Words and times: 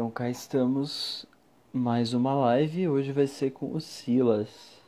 Então 0.00 0.10
cá 0.10 0.30
estamos, 0.30 1.26
mais 1.70 2.14
uma 2.14 2.32
live. 2.32 2.88
Hoje 2.88 3.12
vai 3.12 3.26
ser 3.26 3.50
com 3.50 3.74
o 3.74 3.80
Silas 3.82 4.80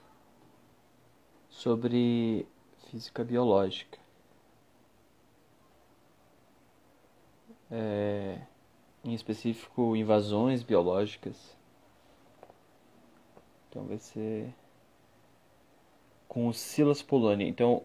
sobre 1.50 2.48
física 2.90 3.22
biológica. 3.22 3.98
É, 7.70 8.40
em 9.04 9.12
específico, 9.12 9.94
invasões 9.94 10.62
biológicas. 10.62 11.58
Então 13.68 13.84
vai 13.84 13.98
ser 13.98 14.54
com 16.26 16.48
o 16.48 16.54
Silas 16.54 17.02
Poloni. 17.02 17.46
Então, 17.46 17.84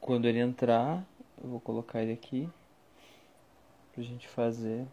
quando 0.00 0.24
ele 0.24 0.38
entrar, 0.38 1.06
eu 1.44 1.50
vou 1.50 1.60
colocar 1.60 2.02
ele 2.02 2.14
aqui 2.14 2.48
pra 3.92 4.02
gente 4.02 4.26
fazer. 4.26 4.86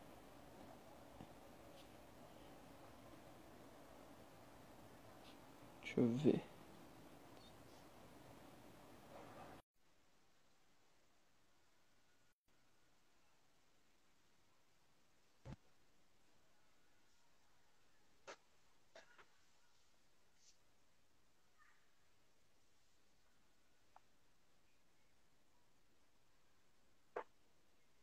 Eu 6.02 6.08
ver. 6.18 6.42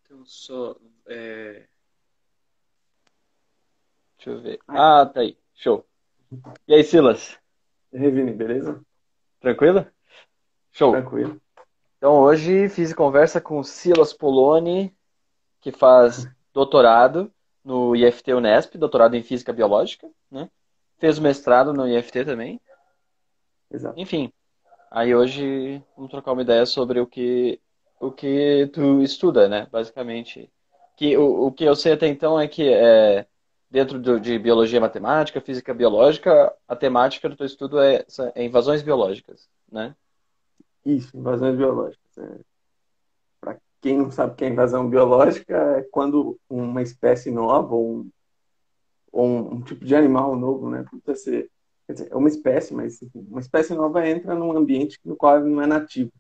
Então, 0.05 0.25
só. 0.25 0.77
É... 1.07 1.67
Deixa 4.17 4.31
eu 4.31 4.41
ver. 4.41 4.59
Ah, 4.69 5.07
tá 5.07 5.21
aí. 5.21 5.39
Show. 5.55 5.87
E 6.67 6.75
aí, 6.75 6.85
Silas? 6.85 7.39
E 7.97 7.99
aí, 7.99 8.11
Vini, 8.11 8.31
beleza? 8.31 8.79
Tranquilo? 9.41 9.87
Show. 10.71 10.93
Tranquilo. 10.93 11.41
Então, 11.97 12.21
hoje 12.21 12.69
fiz 12.69 12.93
conversa 12.93 13.41
com 13.41 13.59
o 13.59 13.65
Silas 13.65 14.13
Poloni, 14.13 14.95
que 15.63 15.73
faz 15.73 16.29
doutorado 16.53 17.33
no 17.65 17.97
IFT 17.97 18.35
Unesp, 18.35 18.77
doutorado 18.77 19.17
em 19.17 19.23
Física 19.23 19.51
Biológica, 19.51 20.11
né? 20.31 20.51
Fez 20.99 21.17
o 21.17 21.23
mestrado 21.23 21.73
no 21.73 21.89
IFT 21.89 22.27
também. 22.27 22.61
Exato. 23.71 23.99
Enfim, 23.99 24.31
aí 24.91 25.15
hoje 25.15 25.83
vamos 25.97 26.11
trocar 26.11 26.33
uma 26.33 26.43
ideia 26.43 26.67
sobre 26.67 27.01
o 27.01 27.07
que 27.07 27.59
o 27.99 28.13
que 28.13 28.71
tu 28.75 29.01
estuda, 29.01 29.49
né? 29.49 29.69
Basicamente, 29.73 30.53
que 30.99 31.17
o, 31.17 31.47
o 31.47 31.51
que 31.51 31.65
eu 31.65 31.75
sei 31.75 31.95
até 31.95 32.07
então 32.09 32.39
é 32.39 32.47
que 32.47 32.71
é, 32.71 33.27
dentro 33.71 33.99
do, 33.99 34.21
de 34.21 34.39
biologia 34.39 34.81
matemática, 34.81 35.41
física 35.41 35.75
biológica, 35.75 36.55
a 36.67 36.77
temática 36.77 37.29
do 37.29 37.37
teu 37.37 37.47
estudo 37.47 37.81
é, 37.81 38.05
é 38.35 38.45
invasões 38.45 38.83
biológicas, 38.83 39.49
né? 39.71 39.95
Isso, 40.85 41.17
invasões 41.17 41.57
biológicas. 41.57 42.19
É. 42.19 42.39
Para 43.41 43.59
quem 43.81 43.99
não 43.99 44.11
sabe 44.11 44.33
o 44.33 44.37
que 44.37 44.45
é 44.45 44.49
invasão 44.49 44.89
biológica, 44.89 45.57
é 45.79 45.83
quando 45.83 46.39
uma 46.49 46.81
espécie 46.81 47.31
nova 47.31 47.75
ou 47.75 47.97
um, 47.97 48.11
ou 49.13 49.55
um, 49.55 49.63
tipo 49.63 49.85
de 49.85 49.95
animal 49.97 50.37
novo, 50.37 50.71
né? 50.71 50.85
Precisa 51.05 51.17
ser, 51.17 51.51
quer 51.87 51.93
dizer, 51.95 52.09
é 52.13 52.17
uma 52.17 52.29
espécie, 52.29 52.73
mas 52.73 53.01
uma 53.15 53.41
espécie 53.41 53.75
nova 53.75 54.09
entra 54.09 54.35
num 54.35 54.57
ambiente 54.57 54.99
no 55.05 55.17
qual 55.17 55.41
não 55.41 55.61
é 55.61 55.67
nativo. 55.67 56.13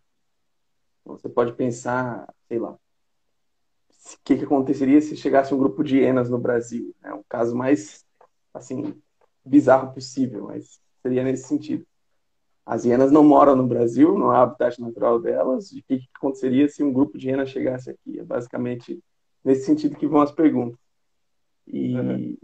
Então, 1.03 1.16
você 1.16 1.28
pode 1.28 1.53
pensar, 1.53 2.27
sei 2.48 2.58
lá, 2.58 2.77
o 4.15 4.19
que, 4.25 4.37
que 4.37 4.45
aconteceria 4.45 5.01
se 5.01 5.17
chegasse 5.17 5.53
um 5.53 5.59
grupo 5.59 5.83
de 5.83 5.99
hienas 5.99 6.31
no 6.31 6.39
Brasil? 6.39 6.95
É 7.03 7.12
um 7.12 7.23
caso 7.29 7.57
mais, 7.57 8.05
assim, 8.55 8.95
bizarro 9.45 9.93
possível, 9.93 10.45
mas 10.47 10.81
seria 11.03 11.25
nesse 11.25 11.49
sentido. 11.49 11.85
As 12.65 12.84
hienas 12.84 13.12
não 13.12 13.25
moram 13.25 13.55
no 13.55 13.66
Brasil, 13.66 14.19
não 14.19 14.27
o 14.27 14.31
habitat 14.31 14.81
natural 14.81 15.21
delas. 15.21 15.71
O 15.71 15.75
que, 15.75 15.99
que 15.99 16.09
aconteceria 16.16 16.69
se 16.69 16.83
um 16.83 16.93
grupo 16.93 17.16
de 17.16 17.28
hienas 17.28 17.50
chegasse 17.50 17.91
aqui? 17.91 18.19
É 18.19 18.25
basicamente 18.25 19.00
nesse 19.45 19.65
sentido 19.65 19.97
que 19.97 20.06
vão 20.06 20.21
as 20.21 20.33
perguntas. 20.33 20.78
E, 21.66 21.97
uhum. 21.97 22.37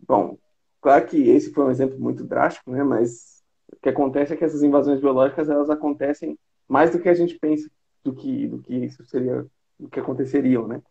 bom, 0.00 0.38
claro 0.80 1.06
que 1.06 1.28
esse 1.28 1.52
foi 1.52 1.64
um 1.64 1.70
exemplo 1.70 1.98
muito 1.98 2.24
drástico, 2.24 2.70
né? 2.70 2.82
Mas 2.82 3.42
o 3.72 3.76
que 3.80 3.88
acontece 3.88 4.32
é 4.32 4.36
que 4.36 4.44
essas 4.44 4.62
invasões 4.62 5.00
biológicas 5.00 5.48
elas 5.48 5.70
acontecem 5.70 6.38
mais 6.68 6.90
do 6.90 7.00
que 7.00 7.08
a 7.08 7.14
gente 7.14 7.38
pensa 7.38 7.68
do 8.02 8.14
que 8.14 8.46
do 8.46 8.58
que 8.58 8.74
isso 8.74 9.04
seria 9.06 9.46
que 9.90 10.00
aconteceriam, 10.00 10.66
né? 10.66 10.82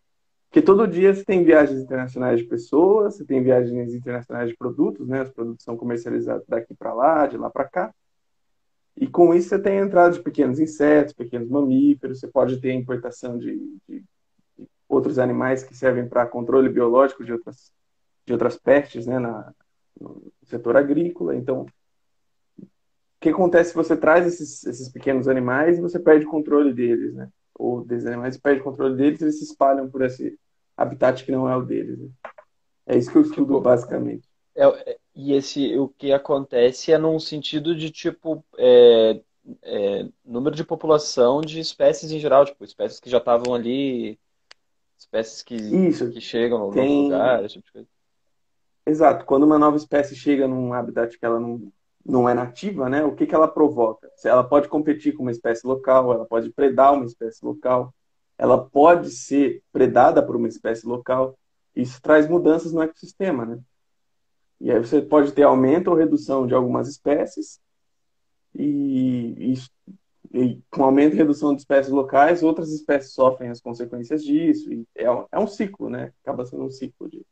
Porque 0.50 0.62
todo 0.62 0.88
dia 0.88 1.14
você 1.14 1.26
tem 1.26 1.44
viagens 1.44 1.80
internacionais 1.80 2.40
de 2.40 2.46
pessoas, 2.46 3.16
você 3.16 3.26
tem 3.26 3.42
viagens 3.42 3.94
internacionais 3.94 4.50
de 4.50 4.56
produtos, 4.56 5.08
né? 5.08 5.24
Os 5.24 5.32
produtos 5.32 5.64
são 5.64 5.76
comercializados 5.76 6.46
daqui 6.48 6.76
para 6.76 6.94
lá, 6.94 7.26
de 7.26 7.38
lá 7.38 7.50
para 7.50 7.68
cá. 7.68 7.94
E 8.96 9.08
com 9.08 9.34
isso 9.34 9.50
você 9.50 9.60
tem 9.60 9.80
a 9.80 9.86
entrada 9.86 10.14
de 10.14 10.22
pequenos 10.22 10.60
insetos, 10.60 11.14
pequenos 11.14 11.50
mamíferos, 11.50 12.20
você 12.20 12.28
pode 12.28 12.62
ter 12.62 12.70
a 12.70 12.76
importação 12.76 13.40
de, 13.40 13.56
de, 13.90 14.04
de 14.58 14.68
outros 14.88 15.18
animais 15.18 15.64
que 15.64 15.76
servem 15.76 16.08
para 16.08 16.28
controle 16.28 16.70
biológico 16.70 17.26
de 17.26 17.34
outras, 17.34 17.72
de 18.26 18.34
outras 18.34 18.56
pestes, 18.56 19.08
né? 19.08 19.18
Na, 19.18 19.52
no 20.00 20.32
setor 20.44 20.78
agrícola. 20.78 21.36
Então, 21.36 21.66
que 23.20 23.30
acontece 23.30 23.70
se 23.70 23.76
você 23.76 23.96
traz 23.96 24.28
esses, 24.28 24.66
esses 24.66 24.90
pequenos 24.90 25.28
animais 25.28 25.78
e 25.78 25.82
você 25.82 25.98
perde 25.98 26.26
o 26.26 26.30
controle 26.30 26.74
deles, 26.74 27.16
né? 27.16 27.30
Ou 27.56 27.84
desses 27.86 28.08
animais, 28.08 28.38
perde 28.38 28.62
o 28.62 28.64
controle 28.64 28.96
deles 28.96 29.22
eles 29.22 29.38
se 29.38 29.46
espalham 29.46 29.90
por 29.90 30.02
esse 30.04 30.38
habitat 30.76 31.24
que 31.24 31.32
não 31.32 31.50
é 31.50 31.56
o 31.56 31.62
deles. 31.62 32.00
Né? 32.00 32.10
É 32.88 32.98
isso 32.98 33.12
que 33.12 33.18
eu 33.18 33.22
estudo 33.22 33.48
tipo, 33.48 33.62
basicamente. 33.62 34.28
É, 34.56 34.98
e 35.16 35.34
esse, 35.34 35.78
o 35.78 35.88
que 35.88 36.12
acontece 36.12 36.92
é 36.92 36.98
num 36.98 37.20
sentido 37.20 37.76
de 37.76 37.90
tipo 37.90 38.44
é, 38.58 39.22
é, 39.62 40.08
número 40.24 40.56
de 40.56 40.64
população 40.64 41.42
de 41.42 41.60
espécies 41.60 42.12
em 42.12 42.20
geral, 42.20 42.46
tipo 42.46 42.64
espécies 42.64 43.00
que 43.00 43.10
já 43.10 43.18
estavam 43.18 43.54
ali, 43.54 44.20
espécies 44.98 45.44
que, 45.44 45.56
isso, 45.56 46.10
que 46.12 46.22
chegam 46.22 46.60
no 46.60 46.72
tem... 46.72 47.04
lugar, 47.04 47.44
esse 47.44 47.56
tipo 47.56 47.66
de 47.68 47.72
coisa. 47.72 47.88
Exato. 48.86 49.26
Quando 49.26 49.44
uma 49.44 49.58
nova 49.58 49.78
espécie 49.78 50.16
chega 50.16 50.48
num 50.48 50.74
habitat 50.74 51.18
que 51.18 51.26
ela 51.26 51.40
não 51.40 51.72
não 52.06 52.28
é 52.28 52.34
nativa, 52.34 52.90
né, 52.90 53.04
o 53.04 53.16
que, 53.16 53.26
que 53.26 53.34
ela 53.34 53.48
provoca? 53.48 54.12
Ela 54.24 54.44
pode 54.44 54.68
competir 54.68 55.14
com 55.14 55.24
uma 55.24 55.32
espécie 55.32 55.66
local, 55.66 56.12
ela 56.12 56.26
pode 56.26 56.52
predar 56.52 56.94
uma 56.94 57.06
espécie 57.06 57.44
local, 57.46 57.94
ela 58.38 58.58
pode 58.70 59.12
ser 59.12 59.64
predada 59.72 60.26
por 60.26 60.36
uma 60.36 60.48
espécie 60.48 60.86
local. 60.86 61.38
Isso 61.76 62.02
traz 62.02 62.28
mudanças 62.28 62.74
no 62.74 62.82
ecossistema, 62.82 63.46
né? 63.46 63.60
E 64.60 64.72
aí 64.72 64.80
você 64.80 65.02
pode 65.02 65.32
ter 65.32 65.44
aumento 65.44 65.90
ou 65.90 65.96
redução 65.96 66.46
de 66.46 66.54
algumas 66.54 66.88
espécies 66.88 67.60
e, 68.54 69.54
e, 69.54 70.40
e 70.40 70.62
com 70.70 70.84
aumento 70.84 71.14
e 71.14 71.18
redução 71.18 71.54
de 71.54 71.62
espécies 71.62 71.92
locais, 71.92 72.44
outras 72.44 72.72
espécies 72.72 73.14
sofrem 73.14 73.50
as 73.50 73.62
consequências 73.62 74.24
disso. 74.24 74.70
É, 74.96 75.10
um, 75.10 75.26
é 75.32 75.40
um 75.40 75.48
ciclo, 75.48 75.90
né? 75.90 76.14
Acaba 76.22 76.46
sendo 76.46 76.66
um 76.66 76.72
ciclo 76.72 77.10
de, 77.10 77.26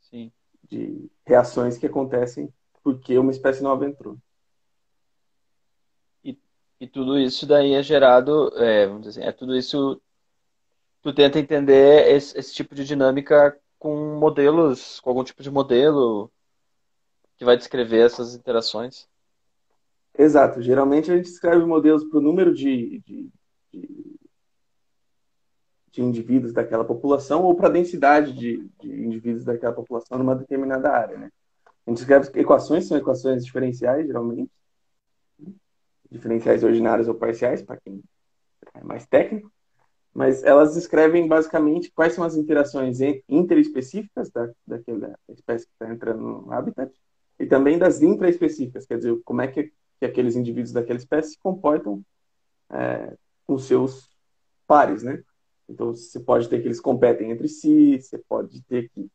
Sim 0.00 0.32
de 0.68 1.10
reações 1.24 1.78
que 1.78 1.86
acontecem 1.86 2.52
porque 2.82 3.18
uma 3.18 3.32
espécie 3.32 3.62
nova 3.62 3.84
entrou. 3.84 4.16
E, 6.24 6.38
e 6.80 6.86
tudo 6.86 7.18
isso 7.18 7.44
daí 7.44 7.74
é 7.74 7.82
gerado, 7.82 8.52
é, 8.56 8.86
vamos 8.86 9.02
dizer 9.02 9.20
assim, 9.20 9.28
é 9.28 9.32
tudo 9.32 9.56
isso. 9.56 10.00
Tu 11.02 11.12
tenta 11.12 11.38
entender 11.38 12.08
esse, 12.14 12.38
esse 12.38 12.54
tipo 12.54 12.74
de 12.74 12.84
dinâmica 12.84 13.58
com 13.78 14.18
modelos, 14.18 15.00
com 15.00 15.10
algum 15.10 15.24
tipo 15.24 15.42
de 15.42 15.50
modelo 15.50 16.30
que 17.36 17.44
vai 17.44 17.56
descrever 17.56 18.06
essas 18.06 18.34
interações. 18.34 19.08
Exato. 20.16 20.62
Geralmente 20.62 21.10
a 21.10 21.16
gente 21.16 21.26
escreve 21.26 21.64
modelos 21.64 22.04
para 22.04 22.18
o 22.18 22.22
número 22.22 22.54
de, 22.54 23.02
de, 23.04 23.30
de 23.72 24.15
de 25.96 26.02
indivíduos 26.02 26.52
daquela 26.52 26.84
população 26.84 27.42
ou 27.42 27.54
para 27.54 27.68
a 27.68 27.72
densidade 27.72 28.32
de, 28.34 28.68
de, 28.80 28.88
indivíduos 28.88 29.44
daquela 29.44 29.72
população 29.72 30.18
numa 30.18 30.34
determinada 30.34 30.90
área. 30.90 31.16
Né? 31.16 31.30
A 31.86 31.90
gente 31.90 31.98
escreve 31.98 32.28
equações, 32.38 32.86
são 32.86 32.98
equações 32.98 33.44
diferenciais, 33.44 34.06
geralmente, 34.06 34.50
diferenciais 36.10 36.62
ordinárias 36.62 37.08
ou 37.08 37.14
parciais, 37.14 37.62
para 37.62 37.78
quem 37.78 38.02
é 38.74 38.84
mais 38.84 39.06
técnico, 39.06 39.50
mas 40.12 40.44
elas 40.44 40.74
descrevem 40.74 41.26
basicamente 41.26 41.90
quais 41.90 42.12
são 42.12 42.24
as 42.24 42.36
interações 42.36 42.98
interespecíficas 43.26 44.30
da, 44.30 44.50
daquela 44.66 45.18
espécie 45.30 45.66
que 45.66 45.72
está 45.72 45.92
entrando 45.92 46.20
no 46.20 46.52
habitat 46.52 46.92
e 47.38 47.46
também 47.46 47.78
das 47.78 48.02
intraespecíficas, 48.02 48.86
quer 48.86 48.98
dizer, 48.98 49.18
como 49.24 49.40
é 49.40 49.48
que, 49.48 49.72
que 49.98 50.04
aqueles 50.04 50.36
indivíduos 50.36 50.72
daquela 50.72 50.98
espécie 50.98 51.32
se 51.32 51.38
comportam 51.38 52.02
é, 52.70 53.14
com 53.46 53.58
seus 53.58 54.10
pares, 54.66 55.02
né? 55.02 55.22
Então, 55.68 55.92
você 55.92 56.20
pode 56.20 56.48
ter 56.48 56.60
que 56.60 56.68
eles 56.68 56.80
competem 56.80 57.30
entre 57.30 57.48
si, 57.48 58.00
você 58.00 58.18
pode 58.18 58.62
ter 58.64 58.88
que 58.90 59.10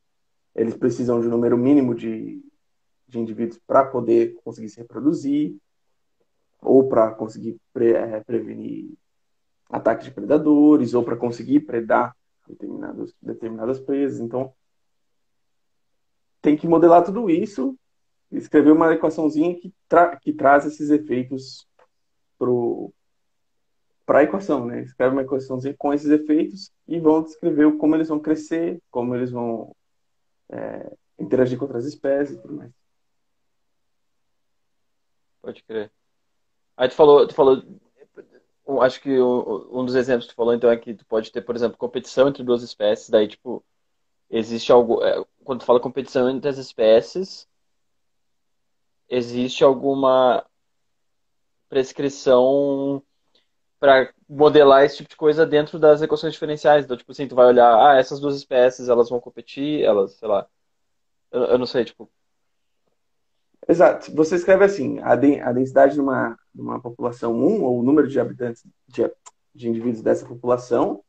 eles 0.54 0.76
precisam 0.76 1.22
de 1.22 1.28
um 1.28 1.32
número 1.32 1.58
mínimo 1.58 1.96
de, 1.96 2.44
de 3.08 3.20
indivíduos 3.20 3.60
para 3.66 3.86
poder 3.86 4.36
conseguir 4.44 4.70
se 4.70 4.80
reproduzir, 4.82 5.56
ou 6.62 6.88
para 6.88 7.12
conseguir 7.12 7.58
pre, 7.74 7.94
é, 7.94 8.20
prevenir 8.20 8.92
ataques 9.70 10.06
de 10.06 10.12
predadores, 10.12 10.94
ou 10.94 11.04
para 11.04 11.16
conseguir 11.16 11.62
predar 11.62 12.16
determinados, 12.48 13.16
determinadas 13.22 13.80
presas. 13.80 14.20
Então, 14.20 14.54
tem 16.42 16.58
que 16.58 16.68
modelar 16.68 17.04
tudo 17.04 17.30
isso, 17.30 17.78
escrever 18.32 18.72
uma 18.72 18.94
equaçãozinha 18.94 19.56
que, 19.56 19.74
tra 19.88 20.16
que 20.18 20.34
traz 20.34 20.66
esses 20.66 20.90
efeitos 20.90 21.68
para 24.12 24.20
a 24.20 24.24
equação, 24.24 24.66
né? 24.66 24.82
Escreve 24.82 25.14
uma 25.14 25.22
equaçãozinha 25.22 25.74
com 25.78 25.94
esses 25.94 26.10
efeitos 26.10 26.70
e 26.86 27.00
vão 27.00 27.24
descrever 27.24 27.78
como 27.78 27.96
eles 27.96 28.10
vão 28.10 28.20
crescer, 28.20 28.78
como 28.92 29.16
eles 29.16 29.32
vão 29.32 29.74
é, 30.50 30.92
interagir 31.18 31.58
com 31.58 31.64
outras 31.64 31.86
espécies 31.86 32.36
e 32.36 32.42
tudo 32.42 32.56
mais. 32.56 32.72
Pode 35.42 35.64
crer. 35.64 35.90
Aí 36.76 36.90
tu 36.90 36.94
falou, 36.96 37.26
tu 37.26 37.34
falou 37.34 37.64
acho 38.82 39.00
que 39.00 39.18
um 39.18 39.86
dos 39.86 39.96
exemplos 39.96 40.26
que 40.26 40.34
tu 40.34 40.36
falou 40.36 40.54
então 40.54 40.70
é 40.70 40.76
que 40.76 40.94
tu 40.94 41.06
pode 41.06 41.32
ter, 41.32 41.42
por 41.42 41.56
exemplo, 41.56 41.78
competição 41.78 42.28
entre 42.28 42.44
duas 42.44 42.64
espécies, 42.64 43.10
daí 43.10 43.30
tipo 43.30 43.64
existe 44.30 44.74
algo 44.74 45.02
é, 45.06 45.26
quando 45.46 45.62
tu 45.62 45.66
fala 45.66 45.80
competição 45.80 46.30
entre 46.30 46.50
as 46.50 46.58
espécies, 46.58 47.48
existe 49.08 49.64
alguma 49.64 50.46
prescrição 51.70 53.02
para 53.82 54.14
modelar 54.30 54.86
esse 54.86 54.98
tipo 54.98 55.10
de 55.10 55.16
coisa 55.16 55.44
dentro 55.44 55.80
das 55.80 56.04
equações 56.04 56.34
diferenciais. 56.34 56.86
Então, 56.86 56.96
tipo 56.96 57.12
assim, 57.12 57.28
tu 57.28 57.34
vai 57.34 57.48
olhar, 57.48 57.76
ah, 57.76 57.98
essas 57.98 58.20
duas 58.20 58.36
espécies, 58.36 58.88
elas 58.88 59.10
vão 59.10 59.20
competir, 59.20 59.82
elas, 59.82 60.14
sei 60.14 60.28
lá. 60.28 60.46
Eu, 61.32 61.46
eu 61.46 61.58
não 61.58 61.66
sei, 61.66 61.84
tipo. 61.84 62.08
Exato. 63.68 64.14
Você 64.16 64.36
escreve 64.36 64.64
assim, 64.64 65.00
a, 65.00 65.16
de, 65.16 65.40
a 65.40 65.52
densidade 65.52 65.96
de 65.96 66.00
uma, 66.00 66.38
de 66.54 66.62
uma 66.62 66.80
população 66.80 67.34
1, 67.34 67.64
ou 67.64 67.80
o 67.80 67.84
número 67.84 68.08
de 68.08 68.20
habitantes, 68.20 68.64
de, 68.88 69.12
de 69.56 69.68
indivíduos 69.68 70.04
dessa 70.04 70.28
população, 70.28 71.04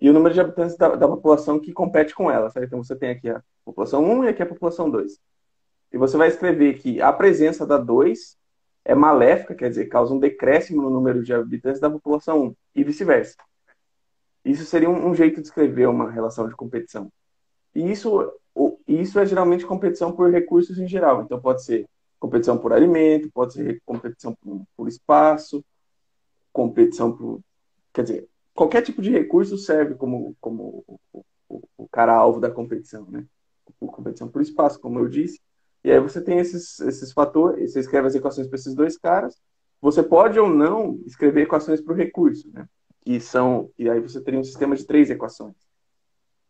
e 0.00 0.10
o 0.10 0.12
número 0.12 0.34
de 0.34 0.40
habitantes 0.40 0.76
da, 0.76 0.96
da 0.96 1.06
população 1.06 1.60
que 1.60 1.72
compete 1.72 2.12
com 2.12 2.28
ela. 2.28 2.50
Sabe? 2.50 2.66
Então 2.66 2.82
você 2.82 2.96
tem 2.96 3.10
aqui 3.10 3.30
a 3.30 3.40
população 3.64 4.04
1 4.04 4.24
e 4.24 4.28
aqui 4.28 4.42
a 4.42 4.46
população 4.46 4.90
2. 4.90 5.20
E 5.92 5.96
você 5.96 6.16
vai 6.16 6.26
escrever 6.26 6.76
que 6.80 7.00
a 7.00 7.12
presença 7.12 7.64
da 7.64 7.78
2 7.78 8.36
é 8.86 8.94
maléfica, 8.94 9.54
quer 9.54 9.68
dizer, 9.68 9.86
causa 9.86 10.14
um 10.14 10.18
decréscimo 10.18 10.80
no 10.80 10.90
número 10.90 11.22
de 11.22 11.34
habitantes 11.34 11.80
da 11.80 11.90
população 11.90 12.44
1, 12.44 12.56
e 12.76 12.84
vice-versa. 12.84 13.36
Isso 14.44 14.64
seria 14.64 14.88
um, 14.88 15.08
um, 15.08 15.14
jeito 15.14 15.40
de 15.40 15.48
escrever 15.48 15.88
uma 15.88 16.08
relação 16.08 16.48
de 16.48 16.54
competição. 16.54 17.10
E 17.74 17.90
isso, 17.90 18.32
isso 18.86 19.18
é 19.18 19.26
geralmente 19.26 19.66
competição 19.66 20.12
por 20.12 20.30
recursos 20.30 20.78
em 20.78 20.86
geral. 20.86 21.22
Então 21.22 21.40
pode 21.40 21.64
ser 21.64 21.84
competição 22.20 22.56
por 22.56 22.72
alimento, 22.72 23.28
pode 23.32 23.54
ser 23.54 23.82
competição 23.84 24.32
por, 24.36 24.62
por 24.76 24.86
espaço, 24.86 25.64
competição 26.52 27.10
por. 27.10 27.40
Quer 27.92 28.02
dizer, 28.02 28.28
qualquer 28.54 28.82
tipo 28.82 29.02
de 29.02 29.10
recurso 29.10 29.58
serve 29.58 29.96
como, 29.96 30.36
como 30.40 30.84
o, 30.86 31.24
o, 31.48 31.62
o 31.76 31.88
cara-alvo 31.88 32.38
da 32.38 32.52
competição, 32.52 33.04
né? 33.10 33.26
competição 33.80 34.28
por 34.28 34.40
espaço, 34.40 34.78
como 34.78 35.00
eu 35.00 35.08
disse. 35.08 35.40
E 35.86 35.92
aí 35.92 36.00
você 36.00 36.20
tem 36.20 36.40
esses, 36.40 36.80
esses 36.80 37.12
fatores, 37.12 37.72
você 37.72 37.78
escreve 37.78 38.08
as 38.08 38.14
equações 38.16 38.48
para 38.48 38.56
esses 38.56 38.74
dois 38.74 38.98
caras. 38.98 39.40
Você 39.80 40.02
pode 40.02 40.36
ou 40.36 40.50
não 40.50 40.98
escrever 41.06 41.42
equações 41.42 41.80
para 41.80 41.94
o 41.94 41.96
recurso, 41.96 42.50
né? 42.52 42.66
Que 43.02 43.20
são, 43.20 43.70
e 43.78 43.88
aí 43.88 44.00
você 44.00 44.20
teria 44.20 44.40
um 44.40 44.44
sistema 44.44 44.74
de 44.74 44.84
três 44.84 45.10
equações. 45.10 45.54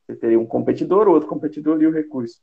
Você 0.07 0.17
teria 0.17 0.41
um 0.41 0.47
competidor, 0.47 1.07
outro 1.07 1.29
competidor 1.29 1.83
e 1.83 1.87
o 1.87 1.93
recurso. 1.93 2.41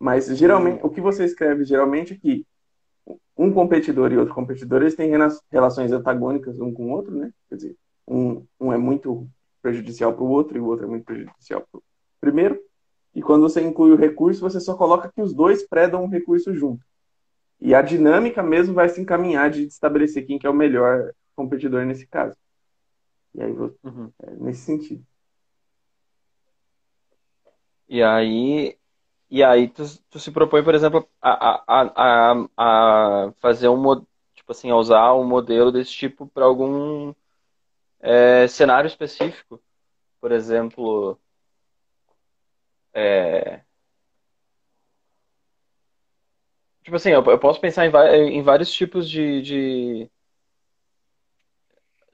Mas 0.00 0.26
geralmente, 0.36 0.80
o 0.84 0.90
que 0.90 1.00
você 1.00 1.24
escreve 1.24 1.62
geralmente 1.64 2.14
é 2.14 2.16
que 2.16 2.44
um 3.38 3.52
competidor 3.52 4.12
e 4.12 4.18
outro 4.18 4.34
competidor 4.34 4.80
eles 4.80 4.96
têm 4.96 5.12
relações 5.48 5.92
antagônicas 5.92 6.58
um 6.58 6.74
com 6.74 6.86
o 6.86 6.90
outro, 6.90 7.14
né? 7.14 7.32
Quer 7.48 7.54
dizer, 7.54 7.76
um, 8.08 8.44
um 8.58 8.72
é 8.72 8.76
muito 8.76 9.28
prejudicial 9.62 10.12
para 10.12 10.24
o 10.24 10.28
outro 10.28 10.58
e 10.58 10.60
o 10.60 10.66
outro 10.66 10.86
é 10.86 10.88
muito 10.88 11.04
prejudicial 11.04 11.64
para 11.70 11.78
o 11.78 11.82
primeiro. 12.20 12.60
E 13.14 13.22
quando 13.22 13.42
você 13.42 13.60
inclui 13.60 13.92
o 13.92 13.96
recurso, 13.96 14.40
você 14.40 14.60
só 14.60 14.76
coloca 14.76 15.10
que 15.12 15.20
os 15.20 15.34
dois 15.34 15.66
predam 15.66 16.04
um 16.04 16.08
recurso 16.08 16.54
junto. 16.54 16.84
E 17.60 17.74
a 17.74 17.82
dinâmica 17.82 18.42
mesmo 18.42 18.74
vai 18.74 18.88
se 18.88 19.00
encaminhar 19.00 19.50
de 19.50 19.64
estabelecer 19.64 20.26
quem 20.26 20.38
que 20.38 20.46
é 20.46 20.50
o 20.50 20.54
melhor 20.54 21.12
competidor 21.34 21.84
nesse 21.84 22.06
caso. 22.06 22.36
E 23.34 23.42
aí, 23.42 23.52
uhum. 23.52 24.10
é, 24.22 24.30
nesse 24.32 24.62
sentido. 24.62 25.04
E 27.88 28.02
aí, 28.02 28.78
e 29.28 29.42
aí 29.42 29.68
tu, 29.68 29.82
tu 30.08 30.18
se 30.18 30.30
propõe, 30.30 30.62
por 30.62 30.74
exemplo, 30.74 31.08
a, 31.20 31.62
a, 31.66 31.92
a, 31.96 32.46
a 32.56 33.32
fazer 33.40 33.68
um 33.68 33.82
tipo 34.34 34.52
assim, 34.52 34.70
a 34.70 34.76
usar 34.76 35.14
um 35.14 35.24
modelo 35.24 35.70
desse 35.70 35.92
tipo 35.92 36.26
para 36.26 36.44
algum 36.44 37.12
é, 38.00 38.48
cenário 38.48 38.88
específico. 38.88 39.60
Por 40.20 40.32
exemplo, 40.32 41.18
é... 42.94 43.60
Tipo 46.82 46.96
assim, 46.96 47.10
eu, 47.10 47.22
eu 47.24 47.38
posso 47.38 47.60
pensar 47.60 47.86
em, 47.86 48.38
em, 48.38 48.42
vários 48.42 48.72
tipos 48.72 49.08
de, 49.08 49.42
de, 49.42 50.10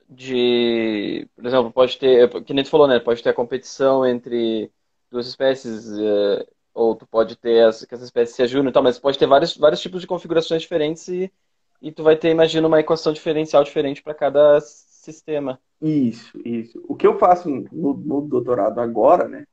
de, 0.09 1.29
Por 1.35 1.47
exemplo, 1.47 1.73
pode 1.73 1.97
ter. 1.99 2.29
Que 2.45 2.53
nem 2.53 2.65
tu 2.65 2.71
falou, 2.71 2.89
né? 2.89 2.99
Pode 2.99 3.23
ter 3.23 3.31
a 3.31 3.35
competição 3.35 4.05
entre 4.05 4.71
duas 5.11 5.27
espécies, 5.29 5.91
é, 5.99 6.47
ou 6.75 6.95
tu 6.95 7.07
pode 7.07 7.37
ter 7.37 7.65
as, 7.65 7.85
que 7.85 7.95
essa 7.95 8.05
espécie 8.05 8.35
se 8.35 8.43
ajudam 8.43 8.71
e 8.71 8.73
tal, 8.73 8.83
mas 8.83 8.99
pode 8.99 9.19
ter 9.19 9.27
vários, 9.27 9.57
vários 9.57 9.81
tipos 9.81 10.01
de 10.01 10.07
configurações 10.07 10.63
diferentes 10.63 11.09
e, 11.09 11.33
e 11.81 11.93
tu 11.93 12.03
vai 12.03 12.17
ter, 12.17 12.31
imagina, 12.31 12.67
uma 12.67 12.81
equação 12.81 13.13
diferencial 13.13 13.65
diferente 13.65 14.03
para 14.03 14.15
cada 14.15 14.61
sistema. 14.61 15.61
Isso, 15.81 16.39
isso. 16.45 16.85
O 16.89 16.95
que 16.95 17.07
eu 17.07 17.19
faço 17.19 17.49
no, 17.49 17.95
no 17.95 18.21
doutorado 18.21 18.81
agora, 18.81 19.29
né? 19.29 19.47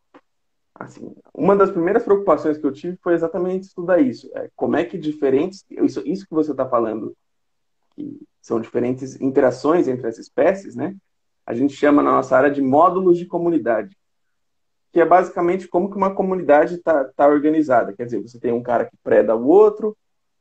Assim, 0.75 1.15
uma 1.33 1.55
das 1.55 1.69
primeiras 1.69 2.03
preocupações 2.03 2.57
que 2.57 2.65
eu 2.65 2.71
tive 2.71 2.97
foi 2.97 3.13
exatamente 3.13 3.67
estudar 3.67 3.99
isso. 4.01 4.29
É, 4.35 4.49
como 4.55 4.75
é 4.75 4.83
que 4.83 4.97
diferentes. 4.97 5.63
Isso, 5.69 6.01
isso 6.05 6.27
que 6.27 6.33
você 6.33 6.51
está 6.51 6.67
falando, 6.67 7.15
que 7.95 8.19
são 8.41 8.59
diferentes 8.59 9.19
interações 9.21 9.87
entre 9.87 10.07
as 10.07 10.17
espécies, 10.17 10.75
né? 10.75 10.95
A 11.45 11.53
gente 11.53 11.73
chama 11.73 12.01
na 12.01 12.11
nossa 12.11 12.35
área 12.35 12.49
de 12.49 12.61
módulos 12.61 13.17
de 13.17 13.25
comunidade. 13.25 13.95
Que 14.91 15.01
é 15.01 15.05
basicamente 15.05 15.67
como 15.67 15.89
que 15.89 15.97
uma 15.97 16.13
comunidade 16.13 16.75
está 16.75 17.03
tá 17.05 17.27
organizada. 17.27 17.93
Quer 17.93 18.05
dizer, 18.05 18.21
você 18.21 18.39
tem 18.39 18.51
um 18.51 18.63
cara 18.63 18.85
que 18.85 18.97
preda 19.03 19.35
o 19.35 19.47
outro, 19.47 19.95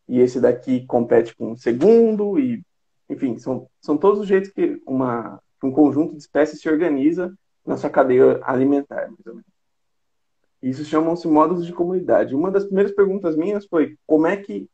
e 0.08 0.20
esse 0.20 0.40
daqui 0.40 0.84
compete 0.86 1.34
com 1.34 1.52
o 1.52 1.56
segundo, 1.56 2.38
e 2.38 2.62
enfim, 3.08 3.38
são, 3.38 3.68
são 3.80 3.96
todos 3.96 4.20
os 4.20 4.26
jeitos 4.26 4.50
que 4.50 4.80
uma, 4.86 5.40
um 5.62 5.70
conjunto 5.70 6.12
de 6.12 6.20
espécies 6.20 6.60
se 6.60 6.68
organiza 6.68 7.32
na 7.64 7.76
sua 7.76 7.90
cadeia 7.90 8.40
alimentar, 8.42 9.08
mais 9.08 9.26
ou 9.26 9.34
menos. 9.34 9.51
Isso 10.62 10.84
chamam-se 10.84 11.26
módulos 11.26 11.66
de 11.66 11.72
comunidade. 11.72 12.34
Uma 12.34 12.50
das 12.50 12.64
primeiras 12.64 12.92
perguntas 12.92 13.36
minhas 13.36 13.66
foi 13.66 13.96
como 14.06 14.26
é 14.26 14.36
que 14.36 14.68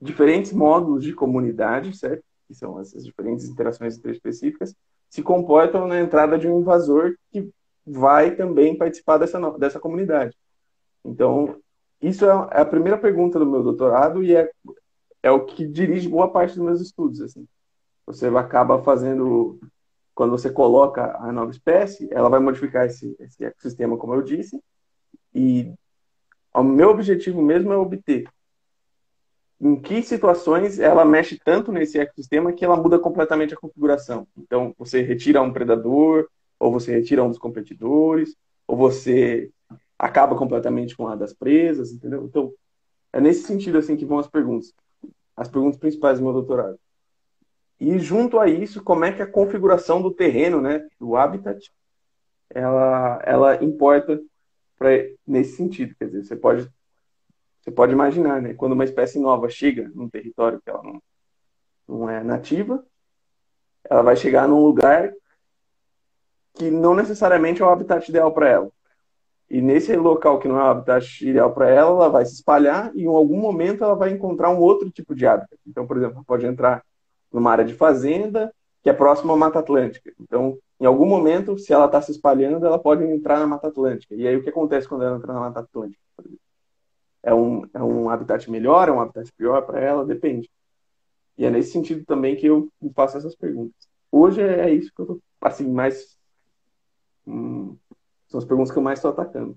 diferentes 0.00 0.52
módulos 0.52 1.02
de 1.02 1.12
comunidade, 1.12 1.96
certo? 1.96 2.22
Que 2.46 2.54
são 2.54 2.78
essas 2.80 3.04
diferentes 3.04 3.48
interações 3.48 3.98
específicas, 4.04 4.74
se 5.10 5.22
comportam 5.22 5.86
na 5.86 6.00
entrada 6.00 6.38
de 6.38 6.48
um 6.48 6.60
invasor 6.60 7.14
que 7.30 7.50
vai 7.84 8.34
também 8.36 8.76
participar 8.76 9.18
dessa, 9.18 9.38
dessa 9.58 9.80
comunidade. 9.80 10.36
Então, 11.04 11.56
isso 12.00 12.24
é, 12.24 12.28
é 12.52 12.60
a 12.60 12.64
primeira 12.64 12.96
pergunta 12.96 13.38
do 13.38 13.46
meu 13.46 13.62
doutorado 13.62 14.22
e 14.22 14.34
é, 14.34 14.50
é 15.22 15.30
o 15.30 15.44
que 15.44 15.66
dirige 15.66 16.08
boa 16.08 16.30
parte 16.30 16.54
dos 16.56 16.64
meus 16.64 16.80
estudos. 16.80 17.20
Assim. 17.20 17.46
Você 18.06 18.26
acaba 18.28 18.82
fazendo, 18.82 19.60
quando 20.14 20.30
você 20.30 20.50
coloca 20.50 21.16
a 21.18 21.32
nova 21.32 21.50
espécie, 21.50 22.08
ela 22.12 22.28
vai 22.28 22.40
modificar 22.40 22.86
esse, 22.86 23.16
esse 23.20 23.44
ecossistema, 23.44 23.96
como 23.96 24.14
eu 24.14 24.22
disse, 24.22 24.60
e 25.34 25.72
o 26.54 26.62
meu 26.62 26.90
objetivo 26.90 27.40
mesmo 27.40 27.72
é 27.72 27.76
obter 27.76 28.28
em 29.62 29.76
que 29.76 30.02
situações 30.02 30.80
ela 30.80 31.04
mexe 31.04 31.38
tanto 31.38 31.70
nesse 31.70 31.96
ecossistema 31.96 32.52
que 32.52 32.64
ela 32.64 32.76
muda 32.76 32.98
completamente 32.98 33.54
a 33.54 33.56
configuração. 33.56 34.26
Então, 34.36 34.74
você 34.76 35.02
retira 35.02 35.40
um 35.40 35.52
predador, 35.52 36.28
ou 36.58 36.72
você 36.72 36.92
retira 36.92 37.22
um 37.22 37.28
dos 37.28 37.38
competidores, 37.38 38.34
ou 38.66 38.76
você 38.76 39.52
acaba 39.96 40.36
completamente 40.36 40.96
com 40.96 41.06
a 41.06 41.14
das 41.14 41.32
presas, 41.32 41.92
entendeu? 41.92 42.24
Então, 42.24 42.52
é 43.12 43.20
nesse 43.20 43.44
sentido 43.44 43.78
assim 43.78 43.96
que 43.96 44.04
vão 44.04 44.18
as 44.18 44.26
perguntas. 44.26 44.74
As 45.36 45.48
perguntas 45.48 45.78
principais 45.78 46.18
do 46.18 46.24
meu 46.24 46.32
doutorado. 46.32 46.76
E 47.78 48.00
junto 48.00 48.40
a 48.40 48.48
isso, 48.48 48.82
como 48.82 49.04
é 49.04 49.12
que 49.12 49.22
a 49.22 49.30
configuração 49.30 50.02
do 50.02 50.10
terreno, 50.10 50.60
né, 50.60 50.84
do 50.98 51.14
habitat, 51.14 51.70
ela, 52.50 53.22
ela 53.24 53.62
importa 53.62 54.20
pra, 54.82 54.90
nesse 55.26 55.56
sentido. 55.56 55.94
Quer 55.96 56.06
dizer, 56.06 56.24
você 56.24 56.36
pode, 56.36 56.68
você 57.60 57.70
pode 57.70 57.92
imaginar, 57.92 58.42
né? 58.42 58.54
Quando 58.54 58.72
uma 58.72 58.84
espécie 58.84 59.18
nova 59.18 59.48
chega 59.48 59.90
num 59.94 60.08
território 60.08 60.60
que 60.60 60.68
ela 60.68 60.82
não, 60.82 61.02
não 61.88 62.10
é 62.10 62.22
nativa, 62.22 62.84
ela 63.88 64.02
vai 64.02 64.16
chegar 64.16 64.48
num 64.48 64.62
lugar 64.64 65.12
que 66.54 66.70
não 66.70 66.94
necessariamente 66.94 67.62
é 67.62 67.64
o 67.64 67.68
habitat 67.68 68.08
ideal 68.08 68.32
para 68.32 68.48
ela. 68.48 68.70
E 69.48 69.60
nesse 69.60 69.94
local 69.96 70.38
que 70.38 70.48
não 70.48 70.58
é 70.58 70.64
o 70.64 70.66
habitat 70.66 71.26
ideal 71.26 71.52
para 71.52 71.68
ela, 71.68 71.90
ela 71.90 72.08
vai 72.08 72.24
se 72.24 72.34
espalhar 72.34 72.90
e 72.94 73.02
em 73.02 73.06
algum 73.06 73.38
momento 73.38 73.84
ela 73.84 73.94
vai 73.94 74.10
encontrar 74.10 74.50
um 74.50 74.58
outro 74.58 74.90
tipo 74.90 75.14
de 75.14 75.26
hábitat. 75.26 75.58
Então, 75.66 75.86
por 75.86 75.96
exemplo, 75.96 76.24
pode 76.26 76.46
entrar 76.46 76.82
numa 77.30 77.52
área 77.52 77.64
de 77.64 77.74
fazenda 77.74 78.52
que 78.82 78.90
é 78.90 78.92
próxima 78.92 79.34
à 79.34 79.36
Mata 79.36 79.60
Atlântica. 79.60 80.12
Então, 80.20 80.58
em 80.82 80.84
algum 80.84 81.06
momento, 81.06 81.56
se 81.56 81.72
ela 81.72 81.86
está 81.86 82.02
se 82.02 82.10
espalhando, 82.10 82.66
ela 82.66 82.76
pode 82.76 83.04
entrar 83.04 83.38
na 83.38 83.46
Mata 83.46 83.68
Atlântica. 83.68 84.16
E 84.16 84.26
aí 84.26 84.36
o 84.36 84.42
que 84.42 84.50
acontece 84.50 84.88
quando 84.88 85.04
ela 85.04 85.16
entra 85.16 85.32
na 85.32 85.38
Mata 85.38 85.60
Atlântica? 85.60 86.02
É 87.22 87.32
um, 87.32 87.62
é 87.72 87.80
um 87.80 88.10
habitat 88.10 88.50
melhor, 88.50 88.88
é 88.88 88.92
um 88.92 89.00
habitat 89.00 89.32
pior 89.34 89.62
para 89.62 89.78
ela? 89.78 90.04
Depende. 90.04 90.50
E 91.38 91.44
é 91.44 91.50
nesse 91.50 91.70
sentido 91.70 92.04
também 92.04 92.34
que 92.34 92.46
eu 92.46 92.68
faço 92.96 93.16
essas 93.16 93.36
perguntas. 93.36 93.88
Hoje 94.10 94.42
é 94.42 94.74
isso 94.74 94.92
que 94.92 95.02
eu 95.02 95.06
tô, 95.06 95.22
assim, 95.40 95.70
mais. 95.70 96.18
Hum, 97.24 97.76
são 98.26 98.38
as 98.38 98.44
perguntas 98.44 98.72
que 98.72 98.78
eu 98.78 98.82
mais 98.82 98.98
estou 98.98 99.12
atacando. 99.12 99.56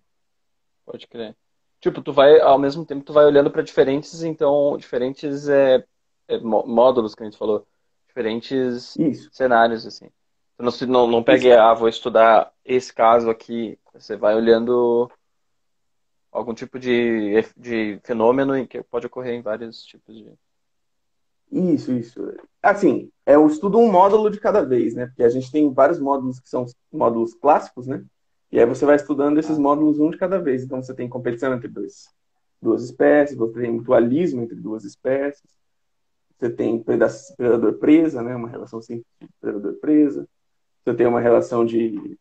Pode 0.86 1.08
crer. 1.08 1.36
Tipo, 1.80 2.04
tu 2.04 2.14
vai, 2.14 2.40
ao 2.40 2.60
mesmo 2.60 2.86
tempo, 2.86 3.04
tu 3.04 3.14
vai 3.14 3.26
olhando 3.26 3.50
para 3.50 3.64
diferentes, 3.64 4.22
então, 4.22 4.78
diferentes 4.78 5.50
é, 5.50 5.84
é, 6.28 6.38
módulos 6.40 7.16
que 7.16 7.24
a 7.24 7.26
gente 7.26 7.38
falou. 7.38 7.66
Diferentes 8.06 8.96
isso. 8.96 9.28
cenários, 9.34 9.88
assim. 9.88 10.12
Não, 10.58 10.72
não, 10.88 11.08
não 11.08 11.24
pega, 11.24 11.62
ah, 11.62 11.74
vou 11.74 11.90
estudar 11.90 12.52
esse 12.64 12.94
caso 12.94 13.30
aqui. 13.30 13.78
Você 13.94 14.16
vai 14.16 14.36
olhando 14.36 15.10
algum 16.32 16.54
tipo 16.54 16.78
de, 16.78 17.42
de 17.56 18.00
fenômeno 18.04 18.68
que 18.68 18.84
pode 18.84 19.08
ocorrer 19.08 19.34
em 19.34 19.42
vários 19.42 19.84
tipos 19.84 20.16
de. 20.16 20.32
Isso, 21.52 21.92
isso. 21.94 22.34
Assim, 22.62 23.10
é 23.26 23.38
o 23.38 23.48
estudo 23.48 23.78
um 23.78 23.92
módulo 23.92 24.30
de 24.30 24.40
cada 24.40 24.64
vez, 24.64 24.94
né? 24.94 25.08
Porque 25.08 25.24
a 25.24 25.30
gente 25.30 25.52
tem 25.52 25.72
vários 25.72 26.00
módulos 26.00 26.40
que 26.40 26.50
são 26.50 26.66
módulos 26.92 27.34
clássicos, 27.34 27.88
né? 27.88 28.04
E 28.52 28.60
aí 28.60 28.66
você 28.66 28.86
vai 28.86 28.96
estudando 28.96 29.38
esses 29.38 29.58
módulos 29.58 30.00
um 30.00 30.10
de 30.10 30.18
cada 30.18 30.40
vez. 30.40 30.64
Então 30.64 30.82
você 30.82 30.94
tem 30.94 31.08
competição 31.08 31.54
entre 31.54 31.68
dois, 31.68 32.10
duas 32.62 32.84
espécies, 32.84 33.38
você 33.38 33.62
tem 33.62 33.72
mutualismo 33.72 34.42
entre 34.42 34.56
duas 34.56 34.84
espécies, 34.84 35.50
você 36.38 36.50
tem 36.50 36.82
predador-presa, 36.82 38.22
né? 38.22 38.36
Uma 38.36 38.50
relação 38.50 38.82
sempre 38.82 39.06
predador-presa. 39.40 40.28
Você 40.86 40.94
tem 40.94 41.08
uma 41.08 41.20
relação 41.20 41.66
de, 41.66 42.18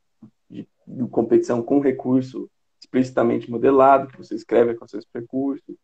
de, 0.48 0.66
de 0.86 1.08
competição 1.10 1.62
com 1.62 1.80
recurso 1.80 2.50
explicitamente 2.80 3.50
modelado, 3.50 4.08
que 4.08 4.16
você 4.16 4.34
escreve 4.34 4.74
com 4.74 4.88
seus 4.88 5.06
recursos. 5.14 5.76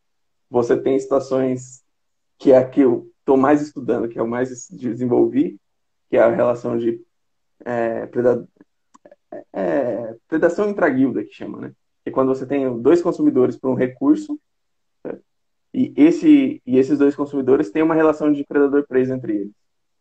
Você 0.49 0.75
tem 0.75 0.97
situações 0.99 1.83
que 2.39 2.51
é 2.51 2.57
a 2.57 2.67
que 2.67 2.81
eu 2.81 3.11
estou 3.19 3.37
mais 3.37 3.61
estudando, 3.61 4.09
que 4.09 4.17
é 4.17 4.21
o 4.21 4.27
mais 4.27 4.67
desenvolvi, 4.69 5.59
que 6.09 6.17
é 6.17 6.21
a 6.21 6.29
relação 6.29 6.77
de 6.77 6.99
é, 7.63 8.07
predador, 8.07 8.47
é, 9.53 10.15
predação 10.27 10.69
intraguilda, 10.69 11.23
que 11.23 11.33
chama, 11.33 11.59
né? 11.59 11.73
É 12.03 12.09
quando 12.09 12.29
você 12.29 12.47
tem 12.47 12.81
dois 12.81 13.01
consumidores 13.01 13.55
por 13.55 13.69
um 13.69 13.75
recurso 13.75 14.39
e, 15.73 15.93
esse, 15.95 16.61
e 16.65 16.77
esses 16.77 16.97
dois 16.97 17.15
consumidores 17.15 17.69
têm 17.69 17.83
uma 17.83 17.95
relação 17.95 18.31
de 18.31 18.43
predador-presa 18.43 19.15
entre 19.15 19.35
eles. 19.37 19.53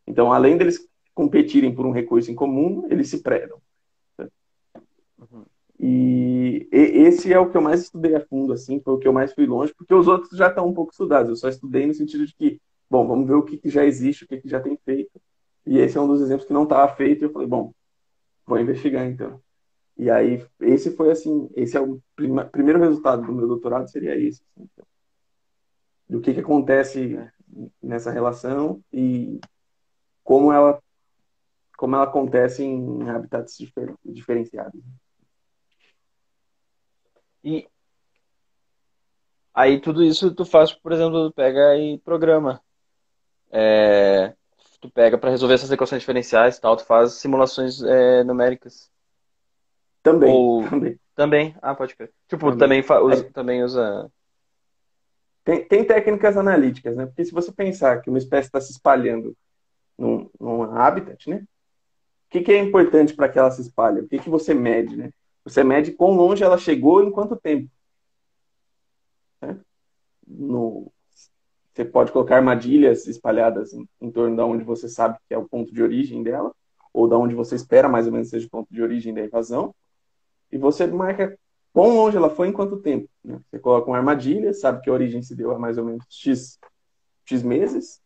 Então, 0.06 0.32
além 0.32 0.56
deles 0.56 0.88
competirem 1.14 1.74
por 1.74 1.86
um 1.86 1.92
recurso 1.92 2.30
em 2.30 2.34
comum, 2.34 2.86
eles 2.90 3.08
se 3.08 3.22
predam. 3.22 3.60
Uhum. 5.18 5.44
E, 5.78 6.68
e, 6.72 6.76
esse 7.06 7.32
é 7.32 7.38
o 7.38 7.50
que 7.50 7.56
eu 7.56 7.62
mais 7.62 7.82
estudei 7.82 8.14
a 8.14 8.20
fundo, 8.20 8.52
assim, 8.52 8.80
foi 8.80 8.94
o 8.94 8.98
que 8.98 9.08
eu 9.08 9.12
mais 9.12 9.32
fui 9.32 9.46
longe, 9.46 9.74
porque 9.74 9.94
os 9.94 10.06
outros 10.06 10.36
já 10.36 10.48
estão 10.48 10.66
um 10.66 10.74
pouco 10.74 10.92
estudados. 10.92 11.30
Eu 11.30 11.36
só 11.36 11.48
estudei 11.48 11.86
no 11.86 11.94
sentido 11.94 12.26
de 12.26 12.34
que, 12.34 12.60
bom, 12.88 13.06
vamos 13.06 13.26
ver 13.26 13.34
o 13.34 13.42
que, 13.42 13.56
que 13.56 13.70
já 13.70 13.84
existe, 13.84 14.24
o 14.24 14.28
que, 14.28 14.38
que 14.38 14.48
já 14.48 14.60
tem 14.60 14.76
feito. 14.84 15.20
E 15.66 15.78
esse 15.78 15.96
é 15.96 16.00
um 16.00 16.08
dos 16.08 16.20
exemplos 16.20 16.46
que 16.46 16.52
não 16.52 16.64
estava 16.64 16.94
feito, 16.94 17.22
e 17.22 17.26
eu 17.26 17.32
falei, 17.32 17.48
bom, 17.48 17.72
vou 18.46 18.58
investigar 18.58 19.06
então. 19.06 19.40
E 19.96 20.10
aí, 20.10 20.44
esse 20.60 20.96
foi 20.96 21.10
assim, 21.10 21.48
esse 21.54 21.76
é 21.76 21.80
o 21.80 22.00
prima, 22.16 22.44
primeiro 22.44 22.78
resultado 22.78 23.24
do 23.24 23.32
meu 23.32 23.46
doutorado, 23.46 23.90
seria 23.90 24.16
esse. 24.16 24.42
Assim, 24.42 24.68
então, 24.72 24.86
do 26.08 26.20
que, 26.20 26.34
que 26.34 26.40
acontece 26.40 27.18
nessa 27.82 28.10
relação 28.10 28.82
e 28.92 29.40
como 30.24 30.52
ela 30.52 30.82
como 31.80 31.96
ela 31.96 32.04
acontece 32.04 32.62
em 32.62 33.08
habitats 33.08 33.56
difer, 33.56 33.94
diferenciados. 34.04 34.78
E 37.42 37.66
aí 39.54 39.80
tudo 39.80 40.04
isso 40.04 40.34
tu 40.34 40.44
faz, 40.44 40.74
por 40.74 40.92
exemplo, 40.92 41.30
tu 41.30 41.34
pega 41.34 41.74
e 41.78 41.98
programa. 42.00 42.60
É, 43.50 44.34
tu 44.78 44.90
pega 44.90 45.16
para 45.16 45.30
resolver 45.30 45.54
essas 45.54 45.70
equações 45.70 46.02
diferenciais 46.02 46.58
e 46.58 46.60
tal, 46.60 46.76
tu 46.76 46.84
faz 46.84 47.14
simulações 47.14 47.82
é, 47.82 48.22
numéricas. 48.24 48.90
Também, 50.02 50.30
Ou... 50.30 50.68
também. 50.68 51.00
Também? 51.14 51.56
Ah, 51.62 51.74
pode 51.74 51.96
crer. 51.96 52.12
Tipo, 52.28 52.54
também, 52.58 52.82
também, 52.82 53.06
usa, 53.06 53.26
é. 53.26 53.30
também 53.30 53.64
usa... 53.64 54.12
Tem, 55.42 55.66
tem 55.66 55.82
técnicas 55.82 56.36
analíticas, 56.36 56.94
né? 56.94 57.06
Porque 57.06 57.24
se 57.24 57.32
você 57.32 57.50
pensar 57.50 58.02
que 58.02 58.10
uma 58.10 58.18
espécie 58.18 58.48
está 58.48 58.60
se 58.60 58.70
espalhando 58.70 59.34
num, 59.96 60.28
num 60.38 60.62
habitat, 60.62 61.30
né? 61.30 61.42
O 62.30 62.32
que, 62.32 62.42
que 62.42 62.52
é 62.52 62.58
importante 62.58 63.12
para 63.12 63.28
que 63.28 63.40
ela 63.40 63.50
se 63.50 63.60
espalhe? 63.60 64.02
O 64.02 64.08
que, 64.08 64.20
que 64.20 64.30
você 64.30 64.54
mede, 64.54 64.96
né? 64.96 65.10
Você 65.44 65.64
mede 65.64 65.90
quão 65.90 66.12
longe 66.12 66.44
ela 66.44 66.56
chegou 66.56 67.02
em 67.02 67.10
quanto 67.10 67.34
tempo. 67.34 67.68
Né? 69.42 69.58
No, 70.24 70.92
você 71.74 71.84
pode 71.84 72.12
colocar 72.12 72.36
armadilhas 72.36 73.08
espalhadas 73.08 73.72
em, 73.72 73.84
em, 74.00 74.12
torno 74.12 74.36
de 74.36 74.42
onde 74.42 74.62
você 74.62 74.88
sabe 74.88 75.18
que 75.26 75.34
é 75.34 75.38
o 75.38 75.48
ponto 75.48 75.74
de 75.74 75.82
origem 75.82 76.22
dela, 76.22 76.54
ou 76.92 77.08
da 77.08 77.18
onde 77.18 77.34
você 77.34 77.56
espera 77.56 77.88
mais 77.88 78.06
ou 78.06 78.12
menos 78.12 78.28
seja 78.28 78.46
o 78.46 78.50
ponto 78.50 78.72
de 78.72 78.80
origem 78.80 79.12
da 79.12 79.24
invasão, 79.24 79.74
e 80.52 80.56
você 80.56 80.86
marca 80.86 81.36
quão 81.72 81.96
longe 81.96 82.16
ela 82.16 82.30
foi 82.30 82.46
em 82.46 82.52
quanto 82.52 82.76
tempo. 82.76 83.08
Né? 83.24 83.40
Você 83.50 83.58
coloca 83.58 83.88
uma 83.88 83.96
armadilha, 83.96 84.54
sabe 84.54 84.82
que 84.82 84.88
a 84.88 84.92
origem 84.92 85.20
se 85.20 85.34
deu 85.34 85.50
a 85.50 85.58
mais 85.58 85.78
ou 85.78 85.84
menos 85.84 86.04
X, 86.08 86.60
X 87.24 87.42
meses, 87.42 88.00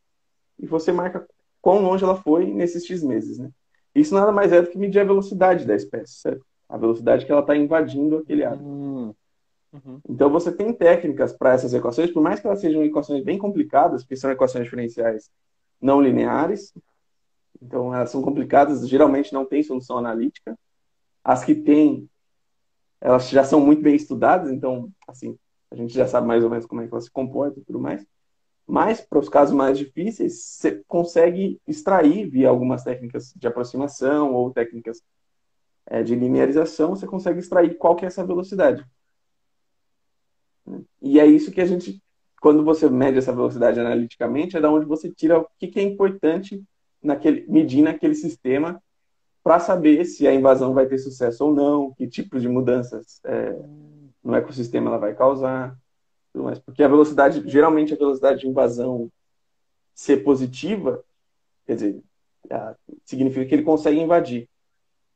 e 0.58 0.66
você 0.66 0.92
marca 0.92 1.28
quão 1.60 1.82
longe 1.82 2.04
ela 2.04 2.16
foi 2.16 2.46
nesses 2.46 2.86
X 2.86 3.02
meses. 3.02 3.38
Né? 3.38 3.50
Isso 3.94 4.14
nada 4.14 4.32
mais 4.32 4.52
é 4.52 4.60
do 4.60 4.70
que 4.70 4.78
medir 4.78 5.00
a 5.00 5.04
velocidade 5.04 5.64
da 5.64 5.74
espécie, 5.74 6.14
certo? 6.14 6.44
A 6.68 6.76
velocidade 6.76 7.24
que 7.24 7.30
ela 7.30 7.40
está 7.40 7.56
invadindo 7.56 8.18
aquele 8.18 8.44
área. 8.44 8.60
Hum. 8.60 9.14
Uhum. 9.72 10.00
Então 10.08 10.30
você 10.30 10.52
tem 10.52 10.72
técnicas 10.72 11.32
para 11.32 11.52
essas 11.52 11.74
equações, 11.74 12.10
por 12.12 12.22
mais 12.22 12.38
que 12.40 12.46
elas 12.46 12.60
sejam 12.60 12.84
equações 12.84 13.24
bem 13.24 13.38
complicadas, 13.38 14.02
porque 14.02 14.16
são 14.16 14.30
equações 14.30 14.64
diferenciais 14.64 15.30
não 15.80 16.00
lineares, 16.00 16.72
então 17.60 17.94
elas 17.94 18.10
são 18.10 18.22
complicadas, 18.22 18.88
geralmente 18.88 19.32
não 19.32 19.44
tem 19.44 19.62
solução 19.62 19.98
analítica. 19.98 20.56
As 21.22 21.44
que 21.44 21.54
têm, 21.54 22.08
elas 23.00 23.28
já 23.28 23.42
são 23.42 23.60
muito 23.60 23.82
bem 23.82 23.96
estudadas, 23.96 24.50
então 24.50 24.90
assim 25.08 25.36
a 25.70 25.76
gente 25.76 25.92
já 25.92 26.06
sabe 26.06 26.26
mais 26.26 26.44
ou 26.44 26.50
menos 26.50 26.66
como 26.66 26.80
é 26.80 26.86
que 26.86 26.94
elas 26.94 27.04
se 27.04 27.10
comportam 27.10 27.60
e 27.60 27.64
tudo 27.64 27.80
mais. 27.80 28.06
Mas 28.66 29.00
para 29.00 29.18
os 29.18 29.28
casos 29.28 29.54
mais 29.54 29.76
difíceis, 29.76 30.42
você 30.42 30.82
consegue 30.88 31.60
extrair 31.66 32.28
via 32.28 32.48
algumas 32.48 32.82
técnicas 32.82 33.32
de 33.36 33.46
aproximação 33.46 34.32
ou 34.32 34.50
técnicas 34.50 35.02
é, 35.86 36.02
de 36.02 36.14
linearização, 36.14 36.90
você 36.90 37.06
consegue 37.06 37.40
extrair 37.40 37.76
qual 37.76 37.94
que 37.94 38.04
é 38.04 38.08
essa 38.08 38.24
velocidade. 38.24 38.84
E 41.02 41.20
é 41.20 41.26
isso 41.26 41.50
que 41.50 41.60
a 41.60 41.66
gente, 41.66 42.02
quando 42.40 42.64
você 42.64 42.88
mede 42.88 43.18
essa 43.18 43.32
velocidade 43.32 43.78
analiticamente, 43.78 44.56
é 44.56 44.60
da 44.60 44.70
onde 44.70 44.86
você 44.86 45.10
tira 45.10 45.38
o 45.38 45.46
que, 45.58 45.68
que 45.68 45.78
é 45.78 45.82
importante 45.82 46.62
naquele, 47.02 47.44
medir 47.46 47.82
naquele 47.82 48.14
sistema 48.14 48.82
para 49.42 49.60
saber 49.60 50.06
se 50.06 50.26
a 50.26 50.34
invasão 50.34 50.72
vai 50.72 50.86
ter 50.86 50.96
sucesso 50.96 51.44
ou 51.44 51.54
não, 51.54 51.92
que 51.92 52.08
tipos 52.08 52.40
de 52.40 52.48
mudanças 52.48 53.20
é, 53.24 53.54
no 54.22 54.34
ecossistema 54.34 54.88
ela 54.88 54.98
vai 54.98 55.14
causar. 55.14 55.76
Mas 56.34 56.58
porque 56.58 56.82
a 56.82 56.88
velocidade, 56.88 57.48
geralmente 57.48 57.94
a 57.94 57.96
velocidade 57.96 58.40
de 58.40 58.48
invasão 58.48 59.10
ser 59.94 60.24
positiva, 60.24 61.04
quer 61.64 61.74
dizer, 61.76 62.02
significa 63.04 63.46
que 63.46 63.54
ele 63.54 63.62
consegue 63.62 64.00
invadir. 64.00 64.48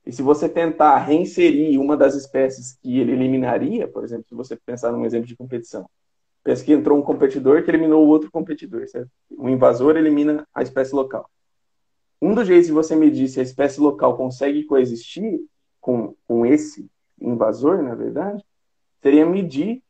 E 0.06 0.12
se 0.12 0.22
você 0.22 0.48
tentar 0.48 0.96
reinserir 0.98 1.78
uma 1.78 1.96
das 1.96 2.14
espécies 2.14 2.78
que 2.80 2.98
ele 2.98 3.12
eliminaria, 3.12 3.87
por 3.87 4.04
exemplo, 4.04 4.25
se 4.28 4.34
você 4.34 4.56
pensar 4.56 4.92
num 4.92 5.04
exemplo 5.04 5.26
de 5.26 5.37
competição, 5.37 5.88
pensa 6.42 6.64
que 6.64 6.72
entrou 6.72 6.98
um 6.98 7.02
competidor 7.02 7.62
que 7.62 7.70
eliminou 7.70 8.06
o 8.06 8.08
outro 8.08 8.30
competidor, 8.30 8.88
certo? 8.88 9.10
Um 9.30 9.50
invasor 9.50 9.96
elimina 9.96 10.46
a 10.54 10.62
espécie 10.62 10.94
local. 10.94 11.28
Um 12.22 12.34
dos 12.34 12.46
jeitos 12.46 12.68
de 12.68 12.72
você 12.72 12.96
medir 12.96 13.28
se 13.28 13.38
a 13.38 13.42
espécie 13.42 13.80
local 13.80 14.16
consegue 14.16 14.64
coexistir 14.64 15.40
com, 15.80 16.14
com 16.26 16.46
esse 16.46 16.90
invasor, 17.20 17.82
na 17.82 17.94
verdade, 17.94 18.42
seria 19.02 19.26
medir 19.26 19.82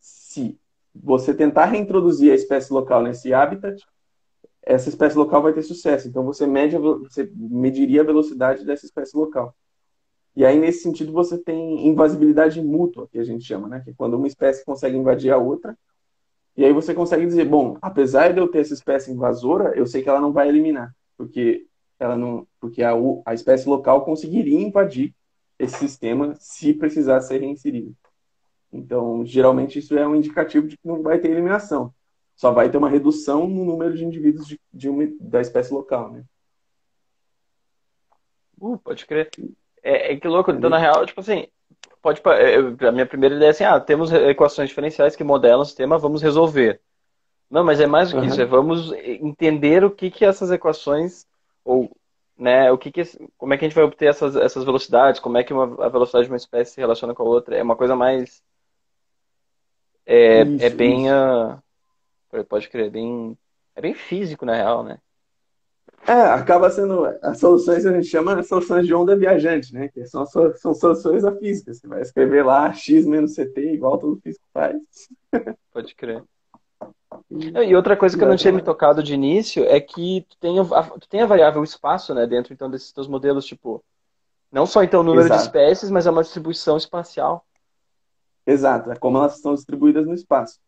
se 0.00 0.58
você 1.02 1.34
tentar 1.34 1.66
reintroduzir 1.66 2.32
a 2.32 2.34
espécie 2.34 2.72
local 2.72 3.02
nesse 3.02 3.32
habitat, 3.32 3.82
essa 4.62 4.88
espécie 4.88 5.16
local 5.16 5.42
vai 5.42 5.52
ter 5.52 5.62
sucesso. 5.62 6.08
Então 6.08 6.24
você, 6.24 6.46
mede, 6.46 6.76
você 6.76 7.30
mediria 7.34 8.02
a 8.02 8.04
velocidade 8.04 8.64
dessa 8.64 8.84
espécie 8.84 9.16
local. 9.16 9.54
E 10.36 10.44
aí, 10.44 10.58
nesse 10.58 10.82
sentido, 10.82 11.12
você 11.12 11.36
tem 11.36 11.86
invasibilidade 11.86 12.62
mútua, 12.62 13.08
que 13.08 13.18
a 13.18 13.24
gente 13.24 13.44
chama, 13.44 13.68
né? 13.68 13.80
Que 13.80 13.90
é 13.90 13.94
quando 13.96 14.14
uma 14.14 14.28
espécie 14.28 14.64
consegue 14.64 14.96
invadir 14.96 15.32
a 15.32 15.38
outra. 15.38 15.76
E 16.56 16.64
aí 16.64 16.72
você 16.72 16.94
consegue 16.94 17.26
dizer, 17.26 17.46
bom, 17.46 17.76
apesar 17.80 18.32
de 18.32 18.38
eu 18.38 18.48
ter 18.48 18.60
essa 18.60 18.74
espécie 18.74 19.10
invasora, 19.10 19.76
eu 19.76 19.86
sei 19.86 20.02
que 20.02 20.08
ela 20.08 20.20
não 20.20 20.32
vai 20.32 20.48
eliminar, 20.48 20.94
porque 21.16 21.66
ela 21.98 22.16
não, 22.16 22.46
porque 22.60 22.82
a, 22.82 22.92
a 23.24 23.34
espécie 23.34 23.68
local 23.68 24.04
conseguiria 24.04 24.58
invadir 24.60 25.14
esse 25.58 25.76
sistema 25.76 26.34
se 26.38 26.72
precisar 26.74 27.20
ser 27.20 27.40
reinserido. 27.40 27.94
Então, 28.72 29.24
geralmente 29.24 29.78
isso 29.78 29.96
é 29.98 30.06
um 30.06 30.14
indicativo 30.14 30.68
de 30.68 30.76
que 30.76 30.86
não 30.86 31.02
vai 31.02 31.18
ter 31.18 31.30
eliminação. 31.30 31.92
Só 32.36 32.52
vai 32.52 32.70
ter 32.70 32.78
uma 32.78 32.88
redução 32.88 33.46
no 33.46 33.64
número 33.64 33.94
de 33.94 34.04
indivíduos 34.04 34.46
de, 34.46 34.58
de 34.72 34.88
uma, 34.88 35.06
da 35.20 35.40
espécie 35.40 35.72
local, 35.74 36.10
né? 36.10 36.24
Uh, 38.60 38.78
pode 38.78 39.06
crer. 39.06 39.30
É, 39.82 40.12
é 40.12 40.16
que 40.16 40.28
louco. 40.28 40.50
Então, 40.50 40.70
na 40.70 40.78
real, 40.78 41.04
tipo 41.04 41.20
assim, 41.20 41.46
pode. 42.00 42.20
É, 42.26 42.86
a 42.86 42.92
minha 42.92 43.06
primeira 43.06 43.34
ideia 43.34 43.48
é 43.48 43.50
assim: 43.50 43.64
ah, 43.64 43.80
temos 43.80 44.12
equações 44.12 44.68
diferenciais 44.68 45.16
que 45.16 45.24
modelam 45.24 45.62
o 45.62 45.64
sistema, 45.64 45.98
vamos 45.98 46.22
resolver. 46.22 46.80
Não, 47.50 47.64
mas 47.64 47.80
é 47.80 47.86
mais 47.86 48.10
do 48.10 48.16
que 48.16 48.22
uhum. 48.22 48.28
isso. 48.28 48.40
É 48.40 48.44
vamos 48.44 48.92
entender 48.92 49.84
o 49.84 49.90
que 49.90 50.10
que 50.10 50.24
essas 50.24 50.50
equações 50.50 51.26
ou 51.64 51.90
né, 52.38 52.70
o 52.72 52.78
que 52.78 52.90
que 52.90 53.02
como 53.36 53.52
é 53.52 53.58
que 53.58 53.64
a 53.64 53.68
gente 53.68 53.74
vai 53.74 53.84
obter 53.84 54.06
essas, 54.06 54.34
essas 54.36 54.64
velocidades, 54.64 55.20
como 55.20 55.36
é 55.36 55.44
que 55.44 55.52
uma, 55.52 55.84
a 55.84 55.88
velocidade 55.88 56.24
de 56.24 56.30
uma 56.30 56.36
espécie 56.36 56.72
se 56.72 56.80
relaciona 56.80 57.14
com 57.14 57.22
a 57.22 57.26
outra. 57.26 57.56
É 57.56 57.62
uma 57.62 57.76
coisa 57.76 57.94
mais 57.96 58.42
é, 60.14 60.42
isso, 60.42 60.64
é 60.64 60.70
bem 60.70 61.06
isso. 61.06 61.62
Uh, 62.32 62.44
pode 62.44 62.68
crer, 62.68 62.90
bem 62.90 63.36
é 63.74 63.80
bem 63.80 63.94
físico 63.94 64.44
na 64.44 64.54
real, 64.54 64.82
né? 64.82 64.98
É, 66.06 66.12
acaba 66.12 66.70
sendo. 66.70 67.04
As 67.22 67.38
soluções 67.38 67.84
a 67.84 67.92
gente 67.92 68.06
chama 68.06 68.36
de 68.36 68.42
soluções 68.44 68.86
de 68.86 68.94
onda 68.94 69.16
viajante, 69.16 69.72
né? 69.72 69.88
Que 69.88 70.06
são, 70.06 70.24
são 70.26 70.74
soluções 70.74 71.22
da 71.22 71.34
física. 71.36 71.72
Você 71.72 71.86
vai 71.86 72.00
escrever 72.00 72.44
lá 72.44 72.72
x 72.72 73.06
menos 73.06 73.34
ct 73.34 73.60
igual 73.72 73.98
todo 73.98 74.20
físico 74.20 74.44
faz. 74.52 74.76
Pode 75.72 75.94
crer. 75.94 76.22
E 77.30 77.74
outra 77.74 77.96
coisa 77.96 78.16
que 78.16 78.22
eu 78.22 78.28
não 78.28 78.36
tinha 78.36 78.52
me 78.52 78.62
tocado 78.62 79.02
de 79.02 79.14
início 79.14 79.64
é 79.64 79.80
que 79.80 80.26
tu 80.28 80.36
tem 80.38 80.58
a, 80.58 80.64
tu 80.64 81.08
tem 81.08 81.22
a 81.22 81.26
variável 81.26 81.62
espaço, 81.62 82.14
né, 82.14 82.26
dentro 82.26 82.52
então 82.52 82.70
desses 82.70 82.92
teus 82.92 83.08
modelos, 83.08 83.44
tipo, 83.44 83.82
não 84.50 84.64
só 84.64 84.82
então 84.82 85.00
o 85.00 85.04
número 85.04 85.26
Exato. 85.26 85.40
de 85.40 85.46
espécies, 85.46 85.90
mas 85.90 86.06
é 86.06 86.10
uma 86.10 86.22
distribuição 86.22 86.76
espacial. 86.76 87.44
Exato, 88.46 88.90
é 88.90 88.96
como 88.96 89.18
elas 89.18 89.36
estão 89.36 89.54
distribuídas 89.54 90.06
no 90.06 90.14
espaço. 90.14 90.60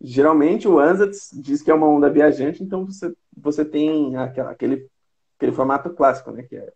Geralmente 0.00 0.66
o 0.66 0.78
ANSATS 0.78 1.30
diz 1.34 1.62
que 1.62 1.70
é 1.70 1.74
uma 1.74 1.86
onda 1.86 2.10
viajante, 2.10 2.62
então 2.62 2.84
você, 2.84 3.14
você 3.36 3.64
tem 3.64 4.16
aquele, 4.16 4.88
aquele 5.36 5.52
formato 5.52 5.90
clássico, 5.90 6.30
né? 6.30 6.42
Que 6.42 6.56
é 6.56 6.72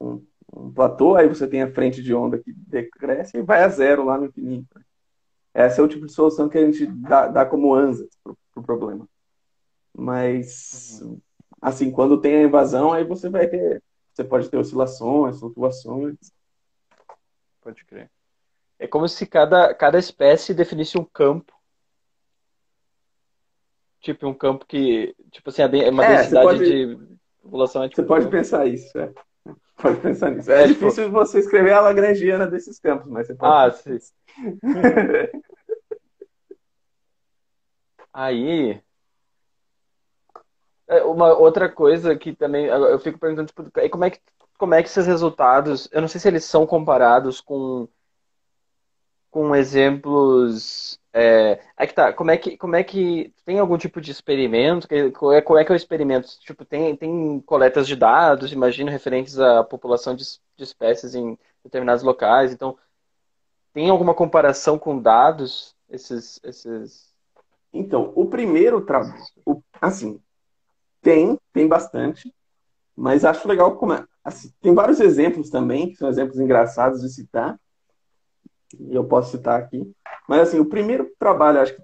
um, 0.00 0.24
um 0.54 0.72
platô, 0.72 1.16
aí 1.16 1.28
você 1.28 1.46
tem 1.46 1.62
a 1.62 1.72
frente 1.72 2.02
de 2.02 2.14
onda 2.14 2.38
que 2.38 2.52
decresce 2.52 3.38
e 3.38 3.42
vai 3.42 3.62
a 3.62 3.68
zero 3.68 4.04
lá 4.04 4.18
no 4.18 4.26
infinito. 4.26 4.80
Essa 5.54 5.80
é 5.80 5.84
o 5.84 5.88
tipo 5.88 6.06
de 6.06 6.12
solução 6.12 6.48
que 6.48 6.58
a 6.58 6.64
gente 6.64 6.86
dá, 6.86 7.28
dá 7.28 7.46
como 7.46 7.74
ANSATS 7.74 8.18
para 8.22 8.32
o 8.32 8.36
pro 8.52 8.62
problema. 8.62 9.08
Mas, 9.94 11.02
assim, 11.60 11.90
quando 11.90 12.20
tem 12.20 12.36
a 12.36 12.42
invasão, 12.42 12.92
aí 12.92 13.04
você 13.04 13.28
vai 13.28 13.46
ter. 13.48 13.82
Você 14.12 14.24
pode 14.24 14.50
ter 14.50 14.58
oscilações, 14.58 15.38
flutuações. 15.38 16.16
Pode 17.62 17.84
crer. 17.84 18.10
É 18.82 18.86
como 18.88 19.08
se 19.08 19.26
cada, 19.26 19.72
cada 19.72 19.96
espécie 19.96 20.52
definisse 20.52 20.98
um 20.98 21.04
campo 21.04 21.54
tipo 24.00 24.26
um 24.26 24.34
campo 24.34 24.66
que, 24.66 25.14
tipo 25.30 25.48
assim, 25.48 25.62
é 25.62 25.88
uma 25.88 26.04
é, 26.04 26.16
densidade 26.16 26.44
pode, 26.44 26.64
de 26.64 26.98
população. 27.40 27.84
É 27.84 27.88
tipo 27.88 28.02
você 28.02 28.08
pode 28.08 28.28
pensar 28.28 28.66
isso, 28.66 28.98
é. 28.98 29.12
Pode 29.80 30.00
pensar 30.00 30.30
nisso. 30.30 30.50
É, 30.50 30.64
é 30.64 30.68
tipo 30.68 30.80
difícil 30.80 31.10
você 31.10 31.38
escrever 31.38 31.72
a 31.72 31.80
Lagrangiana 31.80 32.46
desses 32.46 32.78
campos, 32.78 33.08
mas 33.08 33.26
você 33.26 33.34
pode. 33.34 33.52
Ah, 33.52 33.70
sim. 33.70 33.98
Aí, 38.12 38.80
é, 40.86 41.02
uma 41.02 41.32
outra 41.36 41.68
coisa 41.68 42.14
que 42.14 42.34
também 42.34 42.66
eu 42.66 42.98
fico 42.98 43.18
perguntando, 43.18 43.46
tipo, 43.46 43.64
como 43.90 44.04
é 44.04 44.10
que 44.10 44.20
como 44.58 44.74
é 44.74 44.82
que 44.82 44.88
esses 44.88 45.06
resultados, 45.06 45.88
eu 45.90 46.00
não 46.00 46.06
sei 46.06 46.20
se 46.20 46.28
eles 46.28 46.44
são 46.44 46.64
comparados 46.64 47.40
com 47.40 47.88
com 49.32 49.56
exemplos 49.56 51.00
é, 51.10 51.58
é 51.76 51.86
que 51.86 51.94
tá, 51.94 52.12
como 52.12 52.30
é 52.30 52.36
que, 52.36 52.56
como 52.58 52.76
é 52.76 52.84
que 52.84 53.34
tem 53.46 53.58
algum 53.58 53.78
tipo 53.78 53.98
de 53.98 54.12
experimento? 54.12 54.86
Qual 55.18 55.32
é, 55.32 55.40
qual 55.40 55.58
é 55.58 55.64
que 55.64 55.72
é 55.72 55.74
o 55.74 55.76
experimento? 55.76 56.28
Tipo, 56.40 56.66
tem, 56.66 56.94
tem 56.94 57.40
coletas 57.40 57.88
de 57.88 57.96
dados, 57.96 58.52
imagino, 58.52 58.90
referentes 58.90 59.38
à 59.38 59.64
população 59.64 60.14
de, 60.14 60.22
de 60.56 60.62
espécies 60.62 61.14
em 61.14 61.38
determinados 61.64 62.04
locais. 62.04 62.52
Então, 62.52 62.76
tem 63.72 63.88
alguma 63.88 64.14
comparação 64.14 64.78
com 64.78 65.00
dados? 65.00 65.74
Esses, 65.88 66.38
esses... 66.44 67.10
Então, 67.72 68.12
o 68.14 68.26
primeiro 68.26 68.82
trabalho, 68.82 69.22
assim, 69.80 70.20
tem, 71.00 71.38
tem 71.54 71.66
bastante, 71.66 72.34
mas 72.94 73.24
acho 73.24 73.48
legal 73.48 73.76
como 73.76 73.94
é, 73.94 74.04
assim, 74.22 74.52
tem 74.60 74.74
vários 74.74 75.00
exemplos 75.00 75.48
também, 75.48 75.88
que 75.88 75.96
são 75.96 76.08
exemplos 76.08 76.38
engraçados 76.38 77.00
de 77.00 77.08
citar, 77.08 77.58
e 78.78 78.94
eu 78.94 79.04
posso 79.04 79.30
citar 79.30 79.60
aqui. 79.60 79.90
Mas, 80.28 80.48
assim, 80.48 80.58
o 80.58 80.66
primeiro 80.66 81.10
trabalho, 81.18 81.60
acho 81.60 81.74
que 81.74 81.82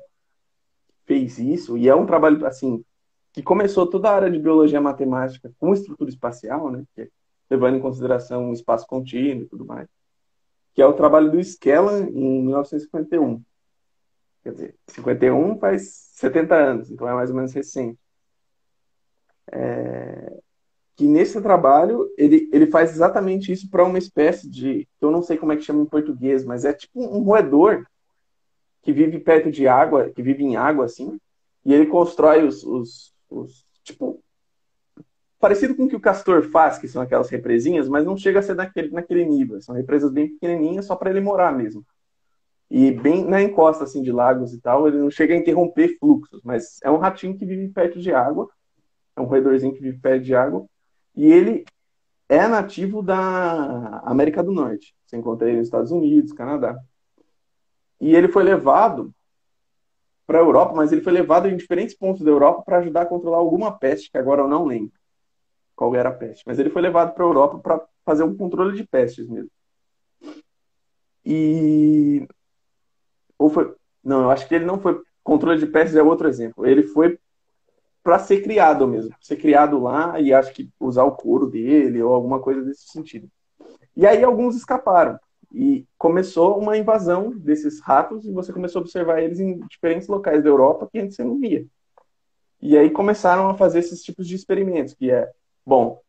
fez 1.06 1.38
isso, 1.38 1.76
e 1.76 1.88
é 1.88 1.94
um 1.94 2.06
trabalho, 2.06 2.44
assim, 2.46 2.84
que 3.32 3.42
começou 3.42 3.86
toda 3.86 4.10
a 4.10 4.14
área 4.14 4.30
de 4.30 4.38
biologia 4.38 4.80
matemática 4.80 5.52
com 5.58 5.72
estrutura 5.72 6.10
espacial, 6.10 6.70
né? 6.70 6.84
É, 6.96 7.08
levando 7.50 7.76
em 7.76 7.80
consideração 7.80 8.50
o 8.50 8.52
espaço 8.52 8.86
contínuo 8.86 9.44
e 9.44 9.48
tudo 9.48 9.64
mais, 9.64 9.88
que 10.74 10.82
é 10.82 10.86
o 10.86 10.92
trabalho 10.92 11.30
do 11.30 11.40
Skellan 11.40 12.08
em 12.10 12.42
1951. 12.42 13.42
Quer 14.42 14.52
dizer, 14.52 14.74
51 14.88 15.58
faz 15.58 16.10
70 16.14 16.54
anos, 16.54 16.90
então 16.90 17.08
é 17.08 17.14
mais 17.14 17.30
ou 17.30 17.36
menos 17.36 17.52
recente. 17.52 17.98
É 19.50 20.38
que 20.98 21.06
nesse 21.06 21.40
trabalho 21.40 22.12
ele, 22.18 22.50
ele 22.52 22.66
faz 22.66 22.90
exatamente 22.90 23.52
isso 23.52 23.70
para 23.70 23.84
uma 23.84 23.98
espécie 23.98 24.50
de, 24.50 24.86
eu 25.00 25.12
não 25.12 25.22
sei 25.22 25.36
como 25.38 25.52
é 25.52 25.56
que 25.56 25.62
chama 25.62 25.80
em 25.80 25.86
português, 25.86 26.44
mas 26.44 26.64
é 26.64 26.72
tipo 26.72 27.00
um 27.00 27.22
roedor 27.22 27.86
que 28.82 28.92
vive 28.92 29.20
perto 29.20 29.48
de 29.48 29.68
água, 29.68 30.10
que 30.10 30.20
vive 30.20 30.42
em 30.42 30.56
água 30.56 30.86
assim, 30.86 31.16
e 31.64 31.72
ele 31.72 31.86
constrói 31.86 32.44
os, 32.44 32.64
os, 32.64 33.14
os 33.30 33.64
tipo 33.84 34.20
parecido 35.38 35.76
com 35.76 35.84
o 35.84 35.88
que 35.88 35.94
o 35.94 36.00
castor 36.00 36.42
faz, 36.50 36.78
que 36.78 36.88
são 36.88 37.00
aquelas 37.00 37.30
represinhas, 37.30 37.88
mas 37.88 38.04
não 38.04 38.16
chega 38.16 38.40
a 38.40 38.42
ser 38.42 38.56
naquele, 38.56 38.90
naquele 38.90 39.24
nível, 39.24 39.60
são 39.60 39.76
represas 39.76 40.10
bem 40.10 40.28
pequenininhas 40.30 40.86
só 40.86 40.96
para 40.96 41.10
ele 41.10 41.20
morar 41.20 41.56
mesmo. 41.56 41.86
E 42.68 42.90
bem 42.90 43.24
na 43.24 43.40
encosta 43.40 43.84
assim 43.84 44.02
de 44.02 44.10
lagos 44.10 44.52
e 44.52 44.60
tal, 44.60 44.88
ele 44.88 44.98
não 44.98 45.12
chega 45.12 45.32
a 45.32 45.38
interromper 45.38 45.96
fluxos, 46.00 46.40
mas 46.42 46.80
é 46.82 46.90
um 46.90 46.98
ratinho 46.98 47.38
que 47.38 47.46
vive 47.46 47.68
perto 47.68 48.00
de 48.00 48.12
água, 48.12 48.50
é 49.14 49.20
um 49.20 49.26
roedorzinho 49.26 49.72
que 49.72 49.80
vive 49.80 50.00
perto 50.00 50.24
de 50.24 50.34
água 50.34 50.66
e 51.18 51.32
ele 51.32 51.64
é 52.28 52.46
nativo 52.46 53.02
da 53.02 53.98
América 54.04 54.40
do 54.40 54.52
Norte. 54.52 54.94
Você 55.04 55.16
encontra 55.16 55.48
ele 55.48 55.58
nos 55.58 55.66
Estados 55.66 55.90
Unidos, 55.90 56.32
Canadá. 56.32 56.78
E 58.00 58.14
ele 58.14 58.28
foi 58.28 58.44
levado 58.44 59.12
para 60.24 60.38
a 60.38 60.42
Europa, 60.42 60.74
mas 60.76 60.92
ele 60.92 61.00
foi 61.00 61.12
levado 61.12 61.48
em 61.48 61.56
diferentes 61.56 61.96
pontos 61.96 62.22
da 62.22 62.30
Europa 62.30 62.62
para 62.62 62.78
ajudar 62.78 63.02
a 63.02 63.06
controlar 63.06 63.38
alguma 63.38 63.76
peste, 63.76 64.12
que 64.12 64.16
agora 64.16 64.42
eu 64.42 64.48
não 64.48 64.64
lembro 64.64 64.92
qual 65.74 65.92
era 65.96 66.10
a 66.10 66.14
peste. 66.14 66.44
Mas 66.46 66.60
ele 66.60 66.70
foi 66.70 66.82
levado 66.82 67.12
para 67.14 67.24
a 67.24 67.26
Europa 67.26 67.58
para 67.58 67.84
fazer 68.04 68.22
um 68.22 68.36
controle 68.36 68.76
de 68.76 68.86
pestes 68.86 69.26
mesmo. 69.28 69.50
E. 71.24 72.28
Ou 73.36 73.50
foi. 73.50 73.74
Não, 74.04 74.22
eu 74.22 74.30
acho 74.30 74.46
que 74.46 74.54
ele 74.54 74.64
não 74.64 74.78
foi. 74.78 75.02
Controle 75.24 75.58
de 75.58 75.66
pestes 75.66 75.96
é 75.96 76.02
outro 76.02 76.28
exemplo. 76.28 76.64
Ele 76.64 76.84
foi 76.84 77.18
para 78.08 78.18
ser 78.20 78.40
criado 78.40 78.88
mesmo, 78.88 79.14
ser 79.20 79.36
criado 79.36 79.78
lá 79.78 80.18
e 80.18 80.32
acho 80.32 80.50
que 80.54 80.70
usar 80.80 81.04
o 81.04 81.12
couro 81.12 81.46
dele 81.46 82.02
ou 82.02 82.14
alguma 82.14 82.40
coisa 82.40 82.62
desse 82.62 82.88
sentido. 82.88 83.28
E 83.94 84.06
aí 84.06 84.24
alguns 84.24 84.56
escaparam 84.56 85.20
e 85.52 85.84
começou 85.98 86.58
uma 86.58 86.78
invasão 86.78 87.30
desses 87.36 87.80
ratos 87.80 88.24
e 88.24 88.32
você 88.32 88.50
começou 88.50 88.80
a 88.80 88.82
observar 88.82 89.20
eles 89.20 89.40
em 89.40 89.60
diferentes 89.68 90.08
locais 90.08 90.42
da 90.42 90.48
Europa 90.48 90.88
que 90.90 90.98
antes 90.98 91.16
você 91.16 91.22
não 91.22 91.38
via. 91.38 91.66
E 92.62 92.78
aí 92.78 92.88
começaram 92.88 93.50
a 93.50 93.54
fazer 93.54 93.80
esses 93.80 94.02
tipos 94.02 94.26
de 94.26 94.36
experimentos, 94.36 94.94
que 94.94 95.10
é, 95.10 95.30
bom, 95.66 96.00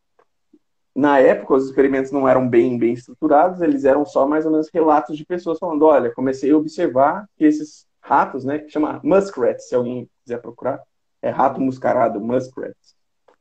na 0.94 1.18
época 1.18 1.52
os 1.52 1.66
experimentos 1.66 2.10
não 2.10 2.26
eram 2.26 2.48
bem 2.48 2.78
bem 2.78 2.94
estruturados, 2.94 3.60
eles 3.60 3.84
eram 3.84 4.06
só 4.06 4.26
mais 4.26 4.46
ou 4.46 4.52
menos 4.52 4.70
relatos 4.72 5.18
de 5.18 5.26
pessoas 5.26 5.58
falando, 5.58 5.82
olha, 5.82 6.14
comecei 6.14 6.50
a 6.50 6.56
observar 6.56 7.28
que 7.36 7.44
esses 7.44 7.86
ratos, 8.00 8.42
né, 8.46 8.58
que 8.58 8.70
chama 8.70 9.02
muskrats, 9.04 9.68
se 9.68 9.74
alguém 9.74 10.08
quiser 10.24 10.40
procurar, 10.40 10.82
é 11.22 11.30
rato 11.30 11.60
muscarado, 11.60 12.20
muskrat. 12.20 12.76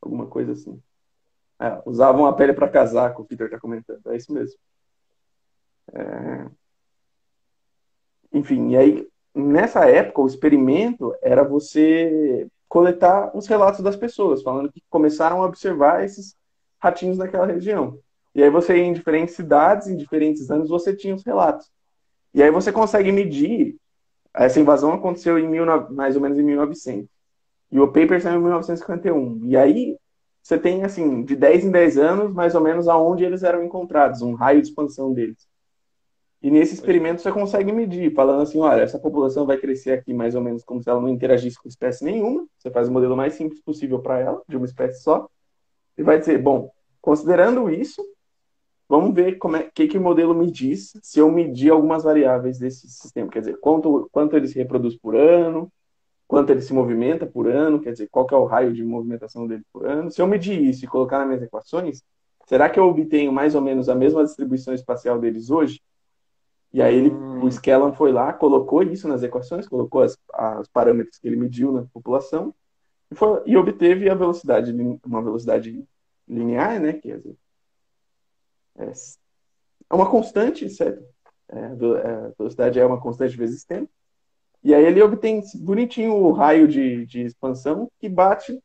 Alguma 0.02 0.28
coisa 0.28 0.54
assim. 0.54 0.82
É, 1.60 1.82
usavam 1.86 2.26
a 2.26 2.34
pele 2.34 2.54
para 2.54 2.70
casaco, 2.70 3.22
o 3.22 3.26
Peter 3.26 3.48
está 3.48 3.60
comentando. 3.60 4.02
É 4.08 4.16
isso 4.16 4.32
mesmo. 4.32 4.58
É... 5.94 6.46
Enfim, 8.32 8.70
e 8.70 8.78
aí, 8.78 9.08
nessa 9.34 9.90
época, 9.90 10.22
o 10.22 10.28
experimento 10.28 11.16
era 11.22 11.44
você 11.44 12.48
coletar 12.68 13.36
os 13.36 13.48
relatos 13.48 13.82
das 13.82 13.96
pessoas, 13.96 14.44
falando 14.44 14.72
que 14.72 14.82
começaram 14.90 15.42
a 15.42 15.46
observar 15.46 16.04
esses 16.04 16.38
ratinhos 16.80 17.18
naquela 17.18 17.48
região. 17.48 18.00
E 18.34 18.44
aí 18.44 18.50
você 18.50 18.78
em 18.78 18.94
diferentes 18.94 19.36
cidades, 19.36 19.88
em 19.88 19.98
diferentes 19.98 20.50
anos, 20.52 20.70
você 20.70 20.96
tinha 20.96 21.16
os 21.16 21.26
relatos. 21.26 21.70
E 22.34 22.44
aí 22.44 22.52
você 22.52 22.72
consegue 22.72 23.12
medir. 23.12 23.76
Essa 24.34 24.60
invasão 24.60 24.94
aconteceu 24.94 25.40
em 25.40 25.48
mil, 25.48 25.66
mais 25.92 26.16
ou 26.16 26.22
menos 26.22 26.38
em 26.38 26.44
1900. 26.44 27.10
E 27.72 27.80
o 27.80 27.88
paper 27.88 28.22
saiu 28.22 28.40
em 28.40 28.44
1951. 28.44 29.46
E 29.46 29.56
aí 29.58 29.98
você 30.42 30.58
tem, 30.58 30.84
assim, 30.84 31.24
de 31.24 31.36
10 31.36 31.66
em 31.66 31.72
10 31.72 31.98
anos, 31.98 32.34
mais 32.34 32.56
ou 32.56 32.62
menos 32.62 32.88
aonde 32.88 33.24
eles 33.24 33.44
eram 33.44 33.64
encontrados, 33.64 34.22
um 34.22 34.34
raio 34.34 34.62
de 34.62 34.70
expansão 34.70 35.14
deles. 35.14 35.48
E 36.42 36.50
nesse 36.50 36.74
experimento 36.74 37.22
você 37.22 37.32
consegue 37.32 37.72
medir, 37.72 38.14
falando 38.14 38.42
assim, 38.42 38.60
olha, 38.60 38.82
essa 38.82 38.98
população 38.98 39.46
vai 39.46 39.58
crescer 39.58 39.92
aqui 39.92 40.14
mais 40.14 40.36
ou 40.36 40.42
menos 40.42 40.64
como 40.64 40.82
se 40.82 40.90
ela 40.90 41.02
não 41.02 41.10
interagisse 41.10 41.62
com 41.62 41.68
espécie 41.68 42.04
nenhuma. 42.06 42.48
Você 42.58 42.72
faz 42.72 42.88
o 42.88 42.92
modelo 42.92 43.16
mais 43.16 43.34
simples 43.34 43.62
possível 43.62 44.00
para 44.00 44.20
ela, 44.20 44.42
de 44.48 44.56
uma 44.56 44.66
espécie 44.66 45.04
só. 45.04 45.30
E 45.98 46.02
vai 46.02 46.18
dizer, 46.18 46.42
bom, 46.42 46.72
considerando 47.02 47.70
isso, 47.70 48.02
vamos 48.88 49.14
ver 49.14 49.38
como 49.38 49.58
é 49.58 49.64
que, 49.64 49.88
que 49.88 49.98
o 49.98 50.02
modelo 50.02 50.34
me 50.34 50.50
diz 50.50 50.94
se 51.04 51.20
eu 51.20 51.30
medir 51.30 51.72
algumas 51.72 52.04
variáveis 52.04 52.58
desse 52.58 52.88
sistema. 52.90 53.30
Quer 53.30 53.42
dizer, 53.42 53.60
quanto, 53.60 54.10
quanto 54.10 54.38
ele 54.38 54.48
se 54.48 54.58
reproduz 54.58 54.96
por 54.96 55.18
ano, 55.18 55.70
quanto 56.30 56.52
ele 56.52 56.62
se 56.62 56.72
movimenta 56.72 57.26
por 57.26 57.48
ano, 57.50 57.82
quer 57.82 57.92
dizer, 57.92 58.08
qual 58.08 58.28
que 58.28 58.36
é 58.36 58.38
o 58.38 58.46
raio 58.46 58.72
de 58.72 58.84
movimentação 58.84 59.48
dele 59.48 59.64
por 59.74 59.88
ano. 59.88 60.12
Se 60.12 60.22
eu 60.22 60.28
medir 60.28 60.62
isso 60.62 60.86
e 60.86 60.88
colocar 60.88 61.18
nas 61.18 61.28
minhas 61.28 61.42
equações, 61.42 62.04
será 62.46 62.70
que 62.70 62.80
eu 62.80 62.88
obtenho 62.88 63.34
mais 63.34 63.56
ou 63.56 63.62
menos 63.62 63.90
a 63.90 63.96
mesma 63.96 64.24
distribuição 64.24 64.76
espacial 64.76 65.18
deles 65.18 65.50
hoje? 65.50 65.82
E 66.72 66.84
aí 66.84 66.96
ele, 66.96 67.10
hum. 67.10 67.44
o 67.44 67.48
Skellan 67.48 67.94
foi 67.94 68.12
lá, 68.12 68.32
colocou 68.32 68.84
isso 68.84 69.08
nas 69.08 69.24
equações, 69.24 69.68
colocou 69.68 70.04
as, 70.04 70.16
as 70.32 70.68
parâmetros 70.68 71.18
que 71.18 71.28
ele 71.28 71.36
mediu 71.36 71.72
na 71.72 71.82
população 71.92 72.54
e, 73.10 73.16
foi, 73.16 73.42
e 73.48 73.58
obteve 73.58 74.08
a 74.08 74.14
velocidade, 74.14 74.72
uma 75.04 75.24
velocidade 75.24 75.84
linear, 76.28 76.80
né? 76.80 76.94
Que 76.94 77.12
é, 77.12 77.20
é 78.78 79.96
uma 79.96 80.08
constante, 80.08 80.70
certo? 80.70 81.04
É, 81.48 81.66
a 81.66 82.32
velocidade 82.38 82.80
é 82.80 82.86
uma 82.86 83.02
constante 83.02 83.36
vezes 83.36 83.66
tempo. 83.66 83.90
E 84.64 84.74
aí 84.74 84.84
ele 84.84 85.02
obtém 85.02 85.42
bonitinho 85.56 86.14
o 86.14 86.32
raio 86.32 86.68
de, 86.68 87.06
de 87.06 87.22
expansão 87.22 87.90
que 88.00 88.10
bate 88.10 88.60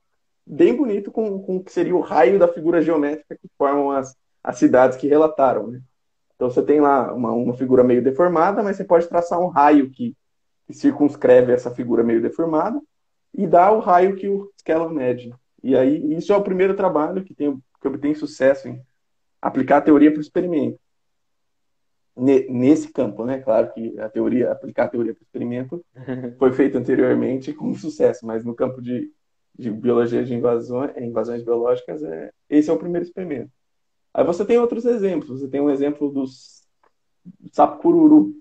bem 0.47 0.75
bonito 0.75 1.11
com, 1.11 1.41
com 1.41 1.57
o 1.57 1.65
que 1.65 1.73
seria 1.73 1.95
o 1.95 2.01
raio 2.01 2.39
da 2.39 2.49
figura 2.49 2.83
geométrica 2.83 3.37
que 3.37 3.49
formam 3.57 3.91
as, 3.91 4.15
as 4.43 4.59
cidades 4.59 4.99
que 4.99 5.07
relataram, 5.07 5.69
né? 5.69 5.81
Então 6.35 6.51
você 6.51 6.63
tem 6.63 6.81
lá 6.81 7.13
uma, 7.15 7.33
uma 7.33 7.55
figura 7.55 7.85
meio 7.85 8.03
deformada, 8.03 8.63
mas 8.63 8.77
você 8.77 8.85
pode 8.85 9.09
traçar 9.09 9.41
um 9.41 9.49
raio 9.49 9.91
que, 9.91 10.17
que 10.67 10.75
circunscreve 10.75 11.53
essa 11.53 11.71
figura 11.71 12.03
meio 12.03 12.21
deformada 12.21 12.81
e 13.33 13.47
dá 13.47 13.71
o 13.71 13.81
raio 13.81 14.17
que 14.17 14.29
o 14.29 14.51
Skellan 14.59 14.93
mede. 14.93 15.33
E 15.63 15.77
aí 15.77 16.15
isso 16.15 16.33
é 16.33 16.37
o 16.37 16.43
primeiro 16.43 16.75
trabalho 16.75 17.25
que, 17.25 17.35
tem, 17.35 17.57
que 17.81 17.89
obtém 17.89 18.15
sucesso 18.15 18.69
em 18.69 18.83
aplicar 19.41 19.79
a 19.79 19.83
teoria 19.83 20.11
para 20.11 20.19
o 20.19 20.23
experimento. 20.23 20.79
Nesse 22.17 22.93
campo, 22.93 23.25
né? 23.25 23.39
Claro 23.41 23.73
que 23.73 23.99
a 23.99 24.09
teoria, 24.09 24.53
aplicar 24.53 24.85
a 24.85 24.89
teoria 24.89 25.13
para 25.13 25.23
o 25.23 25.25
experimento 25.25 25.85
foi 26.39 26.53
feito 26.53 26.79
anteriormente 26.79 27.53
com 27.53 27.75
sucesso, 27.75 28.25
mas 28.25 28.45
no 28.45 28.55
campo 28.55 28.81
de, 28.81 29.11
de 29.59 29.71
biologia 29.71 30.25
de 30.25 30.33
invasões, 30.33 30.97
invasões 30.97 31.43
biológicas, 31.43 32.03
é, 32.05 32.31
esse 32.49 32.71
é 32.71 32.73
o 32.73 32.79
primeiro 32.79 33.05
experimento. 33.05 33.51
Aí 34.13 34.25
você 34.25 34.45
tem 34.45 34.59
outros 34.59 34.85
exemplos. 34.85 35.41
Você 35.41 35.49
tem 35.49 35.61
um 35.61 35.71
exemplo 35.71 36.09
dos 36.09 36.65
do 37.25 37.49
sapo 37.53 37.81
cururu, 37.81 38.35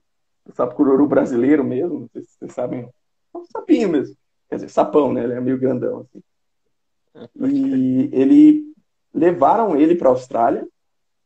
o 0.46 0.52
sapo 0.54 0.76
cururu 0.76 1.08
brasileiro 1.08 1.64
mesmo, 1.64 2.02
não 2.02 2.10
sei 2.10 2.22
se 2.22 2.38
vocês 2.38 2.54
sabem, 2.54 2.82
é 3.34 3.38
um 3.38 3.46
sapinho 3.46 3.90
mesmo. 3.90 4.16
Quer 4.50 4.56
dizer, 4.56 4.70
sapão, 4.70 5.12
né? 5.14 5.24
Ele 5.24 5.34
é 5.34 5.42
meio 5.42 5.58
grandão 5.58 6.02
assim. 6.02 6.22
E 7.48 8.10
ele 8.12 8.74
levaram 9.14 9.76
ele 9.76 9.96
para 9.96 10.10
a 10.10 10.12
Austrália. 10.12 10.68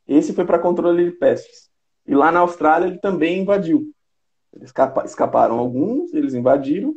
Esse 0.07 0.33
foi 0.33 0.45
para 0.45 0.59
controle 0.59 1.05
de 1.05 1.11
pestes. 1.11 1.66
E 2.07 2.15
lá 2.15 2.31
na 2.31 2.39
Austrália 2.39 2.87
ele 2.87 2.99
também 2.99 3.41
invadiu. 3.41 3.91
Eles 4.53 4.73
escaparam 5.05 5.59
alguns, 5.59 6.13
eles 6.13 6.33
invadiram. 6.33 6.95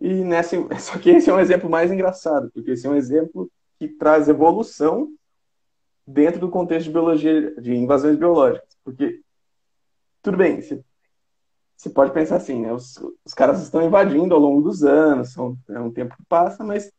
E 0.00 0.08
nessa, 0.24 0.56
só 0.80 0.98
que 0.98 1.10
esse 1.10 1.30
é 1.30 1.34
um 1.34 1.40
exemplo 1.40 1.68
mais 1.68 1.92
engraçado, 1.92 2.50
porque 2.52 2.72
esse 2.72 2.86
é 2.86 2.90
um 2.90 2.96
exemplo 2.96 3.50
que 3.78 3.88
traz 3.88 4.28
evolução 4.28 5.08
dentro 6.06 6.40
do 6.40 6.50
contexto 6.50 6.86
de 6.86 6.92
biologia, 6.92 7.54
de 7.60 7.74
invasões 7.74 8.16
biológicas. 8.16 8.76
Porque, 8.82 9.20
tudo 10.22 10.36
bem, 10.36 10.60
você, 10.60 11.90
pode 11.90 12.12
pensar 12.12 12.36
assim, 12.36 12.60
né? 12.60 12.72
Os, 12.72 12.96
os 13.24 13.34
caras 13.34 13.62
estão 13.62 13.82
invadindo 13.82 14.34
ao 14.34 14.40
longo 14.40 14.62
dos 14.62 14.82
anos, 14.84 15.32
são, 15.32 15.56
é 15.68 15.78
um 15.78 15.92
tempo 15.92 16.16
que 16.16 16.24
passa, 16.28 16.64
mas 16.64 16.90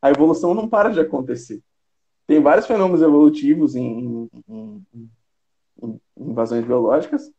a 0.00 0.10
evolução 0.10 0.52
não 0.52 0.68
para 0.68 0.90
de 0.90 1.00
acontecer. 1.00 1.62
Tem 2.26 2.40
vários 2.40 2.66
fenômenos 2.66 3.02
evolutivos 3.02 3.74
em, 3.76 4.28
em, 4.48 4.86
em 4.94 5.10
invasões 6.16 6.64
biológicas, 6.64 7.30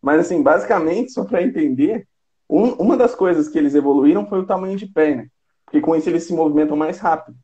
mas, 0.00 0.20
assim, 0.20 0.42
basicamente, 0.42 1.12
só 1.12 1.24
para 1.24 1.42
entender, 1.42 2.06
um, 2.48 2.72
uma 2.74 2.96
das 2.96 3.14
coisas 3.14 3.48
que 3.48 3.58
eles 3.58 3.74
evoluíram 3.74 4.26
foi 4.26 4.40
o 4.40 4.46
tamanho 4.46 4.76
de 4.76 4.86
perna, 4.86 5.30
porque 5.64 5.80
com 5.80 5.94
isso 5.94 6.08
eles 6.08 6.24
se 6.24 6.32
movimentam 6.32 6.76
mais 6.76 6.98
rápido. 6.98 7.36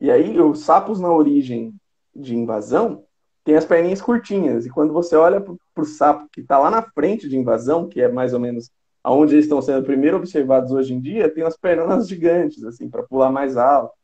E 0.00 0.10
aí, 0.10 0.38
os 0.40 0.60
sapos 0.60 1.00
na 1.00 1.10
origem 1.10 1.74
de 2.14 2.36
invasão 2.36 3.04
tem 3.44 3.56
as 3.56 3.64
perninhas 3.64 4.00
curtinhas. 4.00 4.66
E 4.66 4.70
quando 4.70 4.92
você 4.92 5.16
olha 5.16 5.40
para 5.40 5.54
o 5.82 5.84
sapo 5.84 6.28
que 6.30 6.40
está 6.40 6.58
lá 6.58 6.70
na 6.70 6.82
frente 6.82 7.28
de 7.28 7.36
invasão, 7.36 7.88
que 7.88 8.00
é 8.00 8.08
mais 8.08 8.32
ou 8.32 8.40
menos 8.40 8.70
aonde 9.02 9.34
eles 9.34 9.46
estão 9.46 9.62
sendo 9.62 9.84
primeiro 9.84 10.18
observados 10.18 10.72
hoje 10.72 10.92
em 10.94 11.00
dia, 11.00 11.32
tem 11.32 11.42
as 11.42 11.56
pernas 11.56 12.06
gigantes, 12.08 12.62
assim, 12.64 12.88
para 12.88 13.02
pular 13.02 13.30
mais 13.30 13.56
alto 13.56 13.94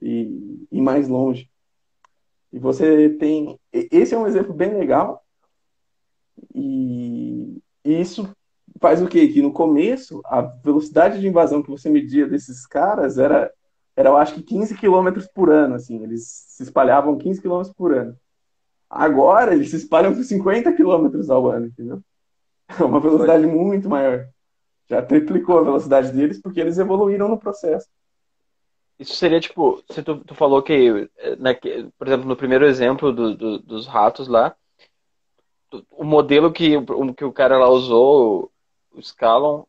e 0.00 0.66
ir 0.70 0.80
mais 0.80 1.08
longe. 1.08 1.48
E 2.52 2.58
você 2.58 3.08
tem. 3.10 3.58
Esse 3.72 4.14
é 4.14 4.18
um 4.18 4.26
exemplo 4.26 4.52
bem 4.52 4.74
legal. 4.74 5.24
E 6.54 7.60
isso 7.84 8.30
faz 8.80 9.00
o 9.00 9.08
quê? 9.08 9.28
Que 9.28 9.40
no 9.40 9.52
começo, 9.52 10.20
a 10.24 10.40
velocidade 10.42 11.20
de 11.20 11.26
invasão 11.26 11.62
que 11.62 11.70
você 11.70 11.88
media 11.88 12.26
desses 12.26 12.66
caras 12.66 13.18
era 13.18 13.50
era, 13.96 14.08
eu 14.08 14.16
acho 14.16 14.34
que 14.34 14.42
15 14.42 14.74
km 14.76 15.26
por 15.34 15.50
ano, 15.50 15.74
assim, 15.74 16.02
eles 16.02 16.26
se 16.48 16.62
espalhavam 16.62 17.18
15 17.18 17.42
km 17.42 17.62
por 17.76 17.94
ano. 17.94 18.16
Agora 18.88 19.54
eles 19.54 19.70
se 19.70 19.76
espalham 19.76 20.14
por 20.14 20.24
50 20.24 20.72
km 20.72 21.30
ao 21.30 21.50
ano, 21.50 21.66
entendeu? 21.66 22.02
É 22.80 22.84
uma 22.84 23.00
velocidade 23.00 23.46
muito 23.46 23.86
maior. 23.86 24.26
Já 24.88 25.02
triplicou 25.02 25.58
a 25.58 25.62
velocidade 25.62 26.10
deles 26.10 26.40
porque 26.40 26.58
eles 26.58 26.78
evoluíram 26.78 27.28
no 27.28 27.38
processo. 27.38 27.86
Isso 28.98 29.16
seria 29.16 29.40
tipo, 29.40 29.82
se 29.90 30.02
tu, 30.02 30.18
tu 30.18 30.34
falou 30.34 30.62
que, 30.62 31.10
né, 31.38 31.54
que, 31.54 31.88
por 31.98 32.06
exemplo, 32.06 32.26
no 32.26 32.36
primeiro 32.36 32.64
exemplo 32.64 33.12
do, 33.12 33.34
do, 33.36 33.58
dos 33.58 33.86
ratos 33.86 34.28
lá, 34.28 34.54
o 35.90 36.04
modelo 36.04 36.52
que, 36.52 36.76
o, 36.76 37.14
que 37.14 37.24
o 37.24 37.32
cara 37.32 37.58
lá 37.58 37.68
usou, 37.68 38.52
o 38.92 39.02
Scalon, 39.02 39.64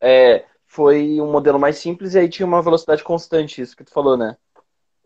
é, 0.00 0.44
foi 0.66 1.20
um 1.20 1.30
modelo 1.30 1.58
mais 1.58 1.78
simples 1.78 2.14
e 2.14 2.18
aí 2.18 2.28
tinha 2.28 2.46
uma 2.46 2.62
velocidade 2.62 3.02
constante, 3.02 3.62
isso 3.62 3.76
que 3.76 3.84
tu 3.84 3.92
falou, 3.92 4.16
né? 4.16 4.36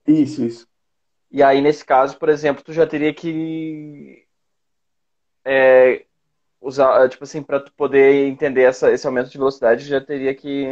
Isso, 0.07 0.45
isso. 0.45 0.69
E 1.31 1.43
aí, 1.43 1.61
nesse 1.61 1.85
caso, 1.85 2.19
por 2.19 2.29
exemplo, 2.29 2.65
tu 2.65 2.73
já 2.73 2.87
teria 2.87 3.15
que 3.15 4.27
é, 5.45 6.05
usar, 6.61 7.09
tipo 7.09 7.25
assim, 7.25 7.43
para 7.43 7.61
tu 7.61 7.73
poder 7.75 8.27
entender 8.27 8.63
essa, 8.63 8.91
esse 8.91 9.07
aumento 9.07 9.31
de 9.31 9.39
velocidade, 9.39 9.87
já 9.87 10.01
teria 10.01 10.35
que. 10.35 10.65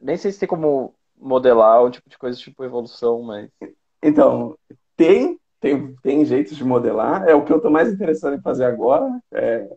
Nem 0.00 0.16
sei 0.16 0.30
se 0.30 0.38
tem 0.38 0.48
como 0.48 0.94
modelar 1.18 1.84
um 1.84 1.90
tipo 1.90 2.08
de 2.08 2.18
coisa 2.18 2.38
tipo 2.38 2.64
evolução, 2.64 3.22
mas. 3.22 3.48
Então, 4.02 4.56
tem, 4.96 5.38
tem, 5.60 5.94
tem 5.96 6.24
jeitos 6.24 6.56
de 6.56 6.64
modelar. 6.64 7.28
É 7.28 7.34
o 7.34 7.44
que 7.44 7.52
eu 7.52 7.56
estou 7.56 7.70
mais 7.70 7.92
interessado 7.92 8.34
em 8.34 8.42
fazer 8.42 8.64
agora. 8.64 9.20
É, 9.32 9.68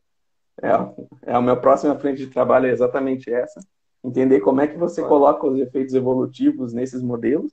é, 0.61 0.69
é 1.23 1.33
a 1.33 1.41
minha 1.41 1.55
próxima 1.55 1.97
frente 1.97 2.25
de 2.25 2.27
trabalho 2.27 2.67
é 2.67 2.71
exatamente 2.71 3.31
essa 3.31 3.59
entender 4.03 4.39
como 4.39 4.61
é 4.61 4.67
que 4.67 4.77
você 4.77 5.01
coloca 5.03 5.45
os 5.45 5.59
efeitos 5.59 5.93
evolutivos 5.93 6.73
nesses 6.73 7.01
modelos, 7.01 7.51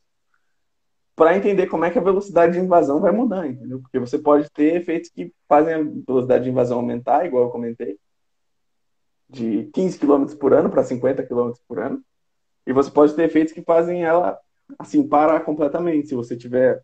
para 1.15 1.37
entender 1.37 1.67
como 1.67 1.85
é 1.85 1.91
que 1.91 1.99
a 1.99 2.03
velocidade 2.03 2.53
de 2.53 2.59
invasão 2.59 3.01
vai 3.01 3.11
mudar, 3.11 3.47
entendeu? 3.47 3.81
Porque 3.81 3.99
você 3.99 4.19
pode 4.19 4.51
ter 4.51 4.77
efeitos 4.77 5.11
que 5.11 5.33
fazem 5.49 5.75
a 5.75 5.83
velocidade 5.83 6.45
de 6.45 6.51
invasão 6.51 6.79
aumentar, 6.79 7.25
igual 7.25 7.45
eu 7.45 7.51
comentei, 7.51 7.99
de 9.29 9.65
15 9.73 9.99
km 9.99 10.27
por 10.39 10.53
ano 10.53 10.71
para 10.71 10.85
50 10.85 11.23
km 11.27 11.53
por 11.67 11.81
ano, 11.81 12.03
e 12.67 12.73
você 12.73 12.91
pode 12.91 13.15
ter 13.15 13.25
efeitos 13.25 13.53
que 13.53 13.63
fazem 13.63 14.05
ela 14.05 14.39
assim 14.79 15.07
parar 15.07 15.41
completamente, 15.41 16.09
se 16.09 16.15
você 16.15 16.37
tiver 16.37 16.83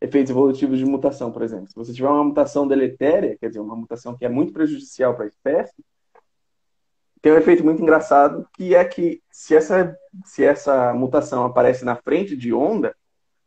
efeitos 0.00 0.30
evolutivos 0.30 0.78
de 0.78 0.84
mutação, 0.84 1.30
por 1.30 1.42
exemplo. 1.42 1.68
Se 1.68 1.76
você 1.76 1.92
tiver 1.92 2.08
uma 2.08 2.24
mutação 2.24 2.66
deletéria, 2.66 3.36
quer 3.38 3.48
dizer, 3.48 3.60
uma 3.60 3.76
mutação 3.76 4.16
que 4.16 4.24
é 4.24 4.28
muito 4.28 4.52
prejudicial 4.52 5.14
para 5.14 5.24
a 5.24 5.28
espécie, 5.28 5.84
tem 7.22 7.32
um 7.32 7.38
efeito 7.38 7.64
muito 7.64 7.80
engraçado, 7.80 8.46
que 8.52 8.74
é 8.74 8.84
que 8.84 9.22
se 9.30 9.56
essa, 9.56 9.96
se 10.26 10.44
essa 10.44 10.92
mutação 10.92 11.44
aparece 11.44 11.84
na 11.84 11.96
frente 11.96 12.36
de 12.36 12.52
onda, 12.52 12.94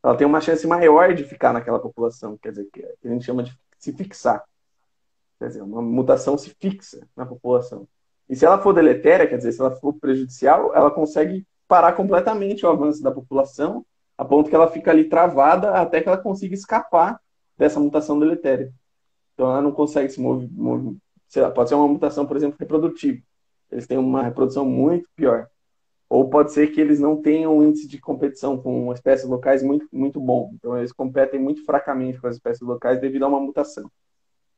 ela 0.03 0.15
tem 0.15 0.25
uma 0.25 0.41
chance 0.41 0.65
maior 0.65 1.13
de 1.13 1.23
ficar 1.23 1.53
naquela 1.53 1.79
população, 1.79 2.37
quer 2.37 2.51
dizer, 2.51 2.67
que 2.73 2.83
a 3.05 3.09
gente 3.09 3.25
chama 3.25 3.43
de 3.43 3.55
se 3.77 3.93
fixar. 3.93 4.43
Quer 5.37 5.49
dizer, 5.49 5.61
uma 5.61 5.81
mutação 5.81 6.37
se 6.37 6.49
fixa 6.59 7.07
na 7.15 7.25
população. 7.25 7.87
E 8.27 8.35
se 8.35 8.45
ela 8.45 8.57
for 8.57 8.73
deletéria, 8.73 9.27
quer 9.27 9.37
dizer, 9.37 9.51
se 9.51 9.61
ela 9.61 9.75
for 9.75 9.93
prejudicial, 9.93 10.73
ela 10.73 10.89
consegue 10.89 11.45
parar 11.67 11.93
completamente 11.93 12.65
o 12.65 12.69
avanço 12.69 13.01
da 13.01 13.11
população, 13.11 13.85
a 14.17 14.25
ponto 14.25 14.49
que 14.49 14.55
ela 14.55 14.69
fica 14.69 14.91
ali 14.91 15.05
travada 15.05 15.71
até 15.71 16.01
que 16.01 16.07
ela 16.07 16.17
consiga 16.17 16.53
escapar 16.53 17.19
dessa 17.57 17.79
mutação 17.79 18.19
deletéria. 18.19 18.71
Então 19.33 19.49
ela 19.51 19.61
não 19.61 19.71
consegue 19.71 20.09
se 20.09 20.19
mover, 20.19 20.49
mover 20.51 20.95
sei 21.27 21.41
lá, 21.41 21.51
pode 21.51 21.69
ser 21.69 21.75
uma 21.75 21.87
mutação, 21.87 22.25
por 22.25 22.37
exemplo, 22.37 22.57
reprodutiva 22.59 23.21
eles 23.71 23.87
têm 23.87 23.97
uma 23.97 24.23
reprodução 24.23 24.65
muito 24.65 25.09
pior. 25.15 25.47
Ou 26.09 26.29
pode 26.29 26.53
ser 26.53 26.67
que 26.67 26.79
eles 26.79 26.99
não 26.99 27.21
tenham 27.21 27.57
um 27.57 27.63
índice 27.63 27.87
de 27.87 27.99
competição 27.99 28.57
com 28.57 28.93
espécies 28.93 29.27
locais 29.27 29.61
muito, 29.61 29.87
muito 29.91 30.19
bom. 30.21 30.51
Então, 30.55 30.77
eles 30.77 30.93
competem 30.93 31.39
muito 31.39 31.65
fracamente 31.65 32.19
com 32.19 32.27
as 32.27 32.35
espécies 32.35 32.65
locais 32.65 33.01
devido 33.01 33.23
a 33.23 33.27
uma 33.27 33.41
mutação 33.41 33.91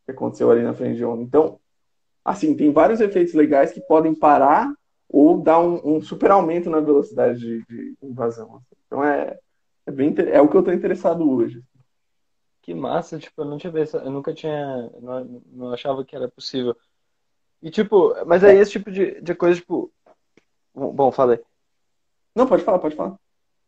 que 0.05 0.11
aconteceu 0.11 0.51
ali 0.51 0.61
na 0.61 0.73
frente 0.73 0.97
de 0.97 1.05
onda. 1.05 1.23
Então, 1.23 1.59
assim, 2.23 2.55
tem 2.55 2.71
vários 2.71 3.01
efeitos 3.01 3.33
legais 3.33 3.71
que 3.71 3.81
podem 3.81 4.13
parar 4.13 4.71
ou 5.09 5.41
dar 5.41 5.59
um, 5.59 5.95
um 5.95 6.01
super 6.01 6.29
aumento 6.29 6.69
na 6.69 6.79
velocidade 6.79 7.39
de, 7.39 7.65
de 7.65 7.97
invasão. 8.01 8.61
Então, 8.85 9.03
é, 9.03 9.37
é, 9.87 9.91
bem, 9.91 10.13
é 10.31 10.39
o 10.39 10.47
que 10.47 10.55
eu 10.55 10.59
estou 10.59 10.73
interessado 10.73 11.29
hoje. 11.29 11.63
Que 12.61 12.75
massa, 12.75 13.17
tipo, 13.17 13.41
eu 13.41 13.45
não 13.45 13.57
tinha 13.57 13.73
pensado, 13.73 14.05
eu 14.05 14.11
nunca 14.11 14.33
tinha, 14.33 14.89
não, 15.01 15.41
não 15.51 15.73
achava 15.73 16.05
que 16.05 16.15
era 16.15 16.29
possível. 16.29 16.75
E 17.61 17.71
tipo, 17.71 18.13
mas 18.25 18.43
aí 18.43 18.57
esse 18.57 18.71
tipo 18.71 18.91
de, 18.91 19.19
de 19.19 19.33
coisa, 19.33 19.59
tipo, 19.59 19.91
bom, 20.73 21.11
falei. 21.11 21.41
Não, 22.35 22.47
pode 22.47 22.63
falar, 22.63 22.79
pode 22.79 22.95
falar. 22.95 23.17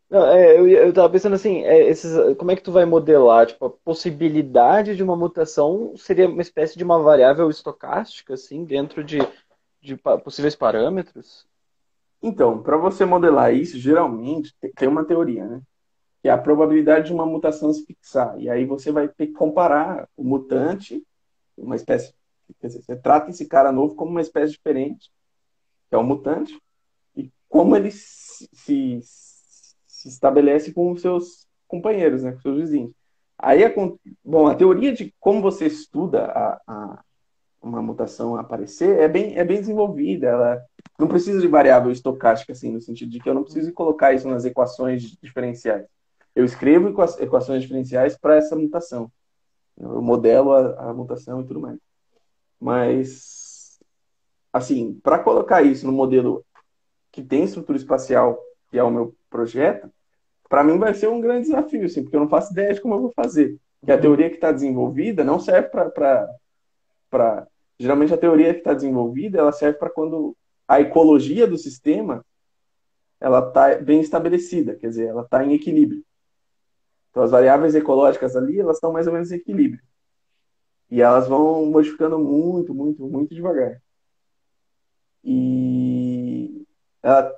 Não, 0.10 0.28
é, 0.28 0.60
eu, 0.60 0.68
eu 0.68 0.94
tava 0.94 1.10
pensando 1.10 1.34
assim, 1.36 1.64
é, 1.64 1.90
esses, 1.90 2.12
como 2.38 2.52
é 2.52 2.56
que 2.56 2.62
tu 2.62 2.72
vai 2.72 2.86
modelar? 2.86 3.48
Tipo, 3.48 3.66
a 3.66 3.70
possibilidade 3.70 4.96
de 4.96 5.02
uma 5.02 5.16
mutação 5.16 5.94
seria 5.98 6.28
uma 6.30 6.42
espécie 6.42 6.78
de 6.78 6.84
uma 6.84 7.00
variável 7.00 7.50
estocástica, 7.50 8.34
assim, 8.34 8.66
dentro 8.66 9.04
de, 9.04 9.20
de 9.82 9.98
possíveis 9.98 10.56
parâmetros? 10.56 11.48
Então, 12.22 12.62
para 12.62 12.78
você 12.78 13.04
modelar 13.04 13.54
isso, 13.54 13.80
geralmente 13.80 14.54
tem 14.76 14.88
uma 14.88 15.04
teoria, 15.04 15.46
né? 15.48 15.62
Que 16.22 16.30
é 16.30 16.32
a 16.32 16.38
probabilidade 16.38 17.08
de 17.08 17.14
uma 17.14 17.26
mutação 17.26 17.74
se 17.74 17.84
fixar. 17.84 18.40
E 18.40 18.48
aí 18.48 18.64
você 18.64 18.92
vai 18.92 19.08
ter 19.08 19.28
que 19.28 19.34
comparar 19.34 20.08
o 20.16 20.24
mutante, 20.24 21.04
uma 21.58 21.76
espécie. 21.76 22.14
Quer 22.60 22.68
dizer, 22.68 22.84
você 22.84 22.96
trata 22.96 23.32
esse 23.32 23.48
cara 23.48 23.72
novo 23.72 23.96
como 23.96 24.12
uma 24.12 24.22
espécie 24.22 24.52
diferente, 24.52 25.12
que 25.90 25.96
é 25.96 25.98
o 25.98 26.04
mutante, 26.04 26.62
e 27.16 27.32
como 27.50 27.76
ele 27.76 27.90
se, 27.90 28.48
se, 28.54 29.00
se 29.88 30.08
estabelece 30.08 30.74
com 30.74 30.92
os 30.92 31.02
seus 31.02 31.48
companheiros, 31.68 32.22
né? 32.22 32.32
Com 32.34 32.38
os 32.38 32.44
seus 32.44 32.58
vizinhos. 32.60 32.92
Aí, 33.36 33.66
a, 33.66 33.74
bom, 34.24 34.46
a 34.46 34.54
teoria 34.54 34.94
de 34.94 35.12
como 35.20 35.42
você 35.42 35.66
estuda 35.66 36.26
a, 36.26 36.62
a 36.68 37.04
uma 37.62 37.82
mutação 37.82 38.36
aparecer 38.36 39.00
é 39.00 39.08
bem, 39.08 39.38
é 39.38 39.44
bem 39.44 39.60
desenvolvida. 39.60 40.28
Ela 40.28 40.66
não 40.98 41.08
precisa 41.08 41.40
de 41.40 41.48
variável 41.48 41.92
estocástica, 41.92 42.54
assim, 42.54 42.72
no 42.72 42.82
sentido 42.82 43.12
de 43.12 43.20
que 43.20 43.30
eu 43.30 43.34
não 43.34 43.44
preciso 43.44 43.72
colocar 43.74 44.14
isso 44.14 44.28
nas 44.28 44.46
equações 44.46 45.04
diferenciais. 45.22 45.86
Eu 46.36 46.46
escrevo 46.46 46.90
equações 47.20 47.62
diferenciais 47.62 48.18
para 48.18 48.36
essa 48.36 48.56
mutação. 48.56 49.12
Eu 49.78 50.02
modelo 50.02 50.54
a, 50.54 50.90
a, 50.90 50.94
mutação 50.94 51.42
e 51.42 51.46
tudo 51.46 51.60
mais. 51.60 51.78
Mas, 52.60 53.80
assim, 54.52 55.00
para 55.04 55.20
colocar 55.20 55.62
isso 55.62 55.86
no 55.86 55.92
modelo 55.92 56.44
que 57.12 57.22
tem 57.22 57.44
estrutura 57.44 57.78
espacial, 57.78 58.40
que 58.70 58.78
é 58.78 58.84
o 58.84 58.92
meu 58.92 59.16
projeto, 59.30 59.92
para 60.48 60.64
mim 60.64 60.78
vai 60.78 60.94
ser 60.94 61.08
um 61.08 61.20
grande 61.20 61.48
desafio, 61.48 61.86
assim, 61.86 62.04
porque 62.04 62.16
eu 62.16 62.22
não 62.22 62.30
faço 62.30 62.52
ideia 62.52 62.74
de 62.74 62.82
como 62.82 62.96
eu 62.96 63.02
vou 63.02 63.12
fazer. 63.14 63.58
Porque 63.80 63.92
a 63.92 64.00
teoria 64.00 64.30
que 64.30 64.36
está 64.36 64.52
desenvolvida 64.52 65.24
não 65.24 65.40
serve 65.40 65.70
para 67.10 67.48
Geralmente 67.82 68.14
a 68.14 68.18
teoria 68.18 68.54
que 68.54 68.60
está 68.60 68.76
desenvolvida, 68.76 69.40
ela 69.40 69.52
serve 69.52 69.80
para 69.80 69.90
quando 69.90 70.38
a 70.68 70.80
ecologia 70.80 71.48
do 71.48 71.58
sistema 71.58 72.24
ela 73.20 73.40
está 73.48 73.76
bem 73.76 74.02
estabelecida, 74.02 74.76
quer 74.76 74.90
dizer, 74.90 75.08
ela 75.08 75.24
está 75.24 75.44
em 75.44 75.54
equilíbrio. 75.54 76.04
Então 77.10 77.24
as 77.24 77.32
variáveis 77.32 77.74
ecológicas 77.74 78.36
ali, 78.36 78.60
elas 78.60 78.78
estão 78.78 78.94
mais 78.94 79.08
ou 79.08 79.14
menos 79.14 79.32
em 79.32 79.36
equilíbrio. 79.36 79.82
E 80.92 81.02
elas 81.02 81.28
vão 81.28 81.66
modificando 81.66 82.20
muito, 82.20 82.72
muito, 82.72 83.08
muito 83.08 83.34
devagar. 83.34 83.82
E 85.24 86.64
ela, 87.02 87.36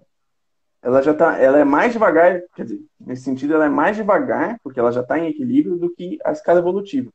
ela 0.81 1.01
já 1.01 1.13
tá, 1.13 1.37
ela 1.37 1.57
é 1.57 1.63
mais 1.63 1.93
devagar, 1.93 2.41
quer 2.53 2.63
dizer, 2.63 2.81
nesse 2.99 3.23
sentido 3.23 3.53
ela 3.53 3.65
é 3.65 3.69
mais 3.69 3.95
devagar, 3.95 4.59
porque 4.61 4.79
ela 4.79 4.91
já 4.91 4.99
está 4.99 5.17
em 5.17 5.29
equilíbrio 5.29 5.77
do 5.77 5.89
que 5.89 6.19
a 6.25 6.33
escala 6.33 6.59
evolutiva. 6.59 7.09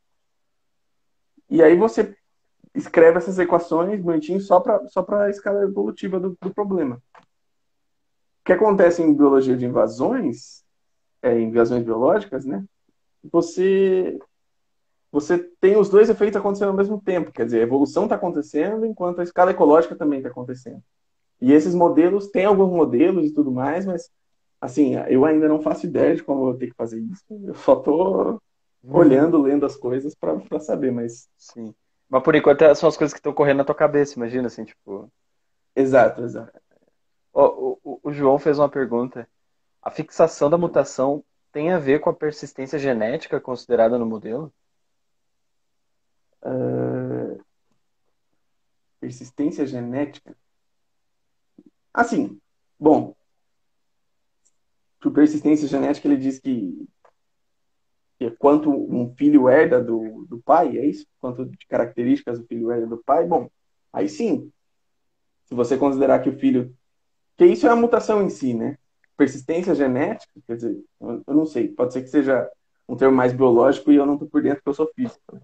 E 1.50 1.62
aí 1.62 1.76
você 1.76 2.17
escreve 2.78 3.18
essas 3.18 3.38
equações 3.38 4.00
bonitinho 4.00 4.40
só 4.40 4.60
para 4.60 4.86
só 4.88 5.04
a 5.10 5.30
escala 5.30 5.62
evolutiva 5.62 6.18
do, 6.18 6.36
do, 6.40 6.54
problema. 6.54 7.02
O 7.16 8.44
que 8.44 8.52
acontece 8.52 9.02
em 9.02 9.14
biologia 9.14 9.56
de 9.56 9.66
invasões, 9.66 10.64
é, 11.22 11.38
invasões 11.38 11.84
biológicas, 11.84 12.44
né? 12.44 12.64
Você 13.30 14.18
você 15.10 15.38
tem 15.60 15.76
os 15.76 15.88
dois 15.88 16.10
efeitos 16.10 16.36
acontecendo 16.36 16.68
ao 16.68 16.76
mesmo 16.76 17.00
tempo. 17.00 17.32
Quer 17.32 17.46
dizer, 17.46 17.60
a 17.60 17.62
evolução 17.62 18.04
está 18.04 18.14
acontecendo 18.14 18.84
enquanto 18.84 19.20
a 19.20 19.24
escala 19.24 19.50
ecológica 19.50 19.96
também 19.96 20.18
está 20.18 20.28
acontecendo. 20.28 20.82
E 21.40 21.52
esses 21.52 21.74
modelos, 21.74 22.28
tem 22.28 22.44
alguns 22.44 22.70
modelos 22.70 23.24
e 23.26 23.32
tudo 23.32 23.50
mais, 23.50 23.86
mas, 23.86 24.10
assim, 24.60 24.96
eu 25.08 25.24
ainda 25.24 25.48
não 25.48 25.62
faço 25.62 25.86
ideia 25.86 26.14
de 26.14 26.22
como 26.22 26.40
eu 26.40 26.44
vou 26.46 26.54
ter 26.54 26.68
que 26.68 26.76
fazer 26.76 27.00
isso. 27.00 27.24
Eu 27.30 27.54
só 27.54 27.74
estou 27.78 28.40
uhum. 28.82 28.96
olhando, 28.96 29.40
lendo 29.40 29.64
as 29.64 29.76
coisas 29.76 30.14
para 30.14 30.60
saber, 30.60 30.90
mas... 30.92 31.28
Sim. 31.38 31.74
Mas 32.08 32.22
por 32.22 32.34
enquanto 32.34 32.62
é, 32.62 32.74
são 32.74 32.88
as 32.88 32.96
coisas 32.96 33.12
que 33.12 33.18
estão 33.18 33.34
correndo 33.34 33.58
na 33.58 33.64
tua 33.64 33.74
cabeça, 33.74 34.14
imagina 34.16 34.46
assim, 34.46 34.64
tipo. 34.64 35.10
Exato, 35.76 36.22
exato. 36.22 36.58
O, 37.32 37.78
o, 37.84 38.00
o, 38.04 38.12
João 38.12 38.38
fez 38.38 38.58
uma 38.58 38.68
pergunta. 38.68 39.28
A 39.82 39.90
fixação 39.90 40.48
da 40.50 40.58
mutação 40.58 41.22
tem 41.52 41.70
a 41.70 41.78
ver 41.78 42.00
com 42.00 42.10
a 42.10 42.14
persistência 42.14 42.78
genética 42.78 43.40
considerada 43.40 43.98
no 43.98 44.06
modelo? 44.06 44.52
Uh... 46.42 47.40
Persistência 49.00 49.66
genética? 49.66 50.36
Assim, 51.92 52.40
bom. 52.78 53.14
Por 55.00 55.12
persistência 55.12 55.68
genética, 55.68 56.08
ele 56.08 56.16
diz 56.16 56.40
que 56.40 56.88
é 58.20 58.30
quanto 58.30 58.70
um 58.70 59.14
filho 59.14 59.48
herda 59.48 59.82
do, 59.82 60.26
do 60.28 60.38
pai, 60.40 60.76
é 60.76 60.84
isso? 60.84 61.06
Quanto 61.20 61.44
de 61.44 61.66
características 61.66 62.38
o 62.38 62.46
filho 62.46 62.70
herda 62.72 62.86
do 62.86 62.98
pai? 62.98 63.24
Bom, 63.24 63.48
aí 63.92 64.08
sim. 64.08 64.50
Se 65.46 65.54
você 65.54 65.76
considerar 65.76 66.20
que 66.20 66.28
o 66.28 66.38
filho. 66.38 66.74
Que 67.36 67.46
isso 67.46 67.66
é 67.66 67.70
a 67.70 67.76
mutação 67.76 68.22
em 68.22 68.28
si, 68.28 68.52
né? 68.54 68.76
Persistência 69.16 69.74
genética, 69.74 70.32
quer 70.46 70.56
dizer, 70.56 70.76
eu, 71.00 71.22
não 71.28 71.46
sei, 71.46 71.68
pode 71.68 71.92
ser 71.92 72.02
que 72.02 72.08
seja 72.08 72.48
um 72.88 72.96
termo 72.96 73.16
mais 73.16 73.32
biológico 73.32 73.92
e 73.92 73.96
eu 73.96 74.06
não 74.06 74.14
estou 74.14 74.28
por 74.28 74.42
dentro 74.42 74.58
porque 74.58 74.70
eu 74.70 74.74
sou 74.74 74.90
físico. 74.94 75.20
Né? 75.32 75.40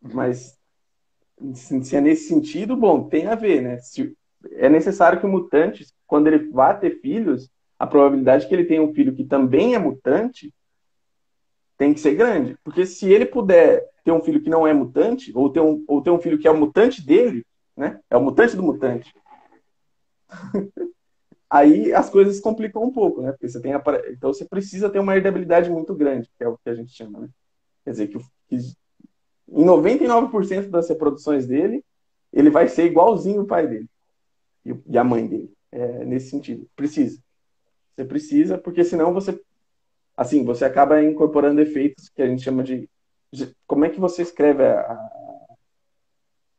Mas 0.00 0.58
se 1.54 1.96
é 1.96 2.00
nesse 2.00 2.28
sentido, 2.28 2.76
bom, 2.76 3.08
tem 3.08 3.26
a 3.26 3.34
ver, 3.34 3.62
né? 3.62 3.78
Se, 3.78 4.16
é 4.52 4.68
necessário 4.68 5.20
que 5.20 5.26
o 5.26 5.28
mutante, 5.28 5.86
quando 6.06 6.26
ele 6.26 6.50
vá 6.50 6.74
ter 6.74 7.00
filhos, 7.00 7.50
a 7.78 7.86
probabilidade 7.86 8.46
que 8.46 8.54
ele 8.54 8.64
tenha 8.64 8.82
um 8.82 8.92
filho 8.94 9.14
que 9.14 9.24
também 9.24 9.74
é 9.74 9.78
mutante 9.78 10.52
tem 11.78 11.94
que 11.94 12.00
ser 12.00 12.14
grande. 12.16 12.58
Porque 12.64 12.84
se 12.84 13.10
ele 13.10 13.24
puder 13.24 13.88
ter 14.04 14.10
um 14.12 14.20
filho 14.20 14.42
que 14.42 14.50
não 14.50 14.66
é 14.66 14.74
mutante, 14.74 15.32
ou 15.34 15.48
ter 15.48 15.60
um, 15.60 15.82
ou 15.86 16.02
ter 16.02 16.10
um 16.10 16.18
filho 16.18 16.38
que 16.38 16.48
é 16.48 16.50
o 16.50 16.58
mutante 16.58 17.00
dele, 17.00 17.46
né? 17.76 18.00
É 18.10 18.16
o 18.16 18.22
mutante 18.22 18.56
do 18.56 18.62
mutante. 18.62 19.14
aí 21.48 21.92
as 21.94 22.10
coisas 22.10 22.40
complicam 22.40 22.82
um 22.82 22.92
pouco, 22.92 23.22
né? 23.22 23.30
Porque 23.32 23.48
você 23.48 23.60
tem 23.62 23.72
então 24.10 24.32
você 24.32 24.44
precisa 24.44 24.90
ter 24.90 24.98
uma 24.98 25.16
herdabilidade 25.16 25.70
muito 25.70 25.94
grande, 25.94 26.28
que 26.36 26.44
é 26.44 26.48
o 26.48 26.58
que 26.58 26.68
a 26.68 26.74
gente 26.74 26.92
chama, 26.92 27.20
né? 27.20 27.28
Quer 27.84 27.92
dizer 27.92 28.08
que, 28.08 28.18
que 28.48 28.56
em 29.50 29.64
99% 29.64 30.68
das 30.68 30.88
reproduções 30.88 31.46
dele, 31.46 31.82
ele 32.32 32.50
vai 32.50 32.68
ser 32.68 32.84
igualzinho 32.84 33.42
o 33.42 33.46
pai 33.46 33.66
dele 33.66 33.88
e, 34.66 34.74
e 34.86 34.98
a 34.98 35.04
mãe 35.04 35.26
dele. 35.26 35.52
É, 35.70 36.04
nesse 36.04 36.30
sentido, 36.30 36.68
precisa. 36.74 37.18
Você 37.94 38.04
precisa, 38.04 38.58
porque 38.58 38.84
senão 38.84 39.12
você 39.12 39.38
assim, 40.18 40.44
você 40.44 40.64
acaba 40.64 41.00
incorporando 41.00 41.60
efeitos 41.60 42.08
que 42.08 42.20
a 42.20 42.26
gente 42.26 42.42
chama 42.42 42.64
de. 42.64 42.90
como 43.68 43.84
é 43.84 43.88
que 43.88 44.00
você 44.00 44.22
escreve 44.22 44.64
a, 44.64 45.10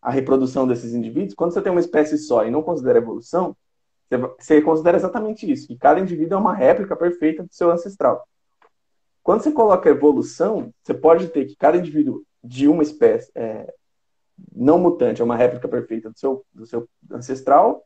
a, 0.02 0.10
reprodução 0.10 0.66
desses 0.66 0.94
indivíduos? 0.94 1.34
Quando 1.34 1.52
você 1.52 1.62
tem 1.62 1.70
uma 1.70 1.82
espécie 1.82 2.18
só 2.18 2.46
e 2.46 2.50
não 2.50 2.64
considera 2.64 3.00
evolução, 3.00 3.54
você, 4.08 4.18
você 4.18 4.62
considera 4.62 4.96
exatamente 4.96 5.52
isso, 5.52 5.68
que 5.68 5.78
cada 5.78 6.00
indivíduo 6.00 6.38
é 6.38 6.40
uma 6.40 6.56
réplica 6.56 6.96
perfeita 6.96 7.44
do 7.44 7.54
seu 7.54 7.70
ancestral. 7.70 8.26
Quando 9.22 9.44
você 9.44 9.52
coloca 9.52 9.90
evolução, 9.90 10.74
você 10.82 10.94
pode 10.94 11.28
ter 11.28 11.44
que 11.44 11.58
cada 11.58 11.78
indivíduo 11.78 12.24
de 12.42 12.66
uma 12.66 12.82
espécie 12.82 13.30
é, 13.36 13.74
não 14.56 14.80
mutante 14.80 15.22
é 15.22 15.26
uma 15.26 15.36
réplica 15.36 15.68
perfeita 15.68 16.10
do 16.10 16.18
seu, 16.18 16.46
do 16.54 16.66
seu 16.66 16.88
ancestral, 17.12 17.84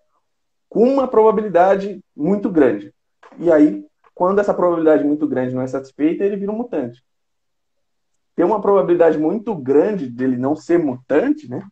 com 0.70 0.84
uma 0.84 1.08
probabilidade 1.08 2.00
muito 2.16 2.48
grande. 2.48 2.94
E 3.40 3.52
aí 3.52 3.84
quando 4.14 4.40
essa 4.40 4.54
probabilidade 4.54 5.04
muito 5.04 5.28
grande 5.28 5.56
não 5.56 5.62
é 5.62 5.68
satisfeita, 5.68 6.24
ele 6.24 6.38
vira 6.38 6.52
um 6.52 6.58
mutante. 6.58 7.04
Tem 8.36 8.46
uma 8.46 8.62
probabilidade 8.62 9.18
muito 9.18 9.56
grande 9.56 10.10
dele 10.10 10.38
não 10.38 10.56
ser 10.56 10.80
mutante, 10.80 11.50
né? 11.50 11.68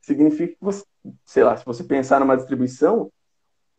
Significa 0.00 0.54
que 0.54 0.64
você, 0.64 0.84
sei 1.24 1.44
lá, 1.44 1.56
se 1.56 1.64
você 1.64 1.84
pensar 1.84 2.20
numa 2.20 2.36
distribuição, 2.36 3.10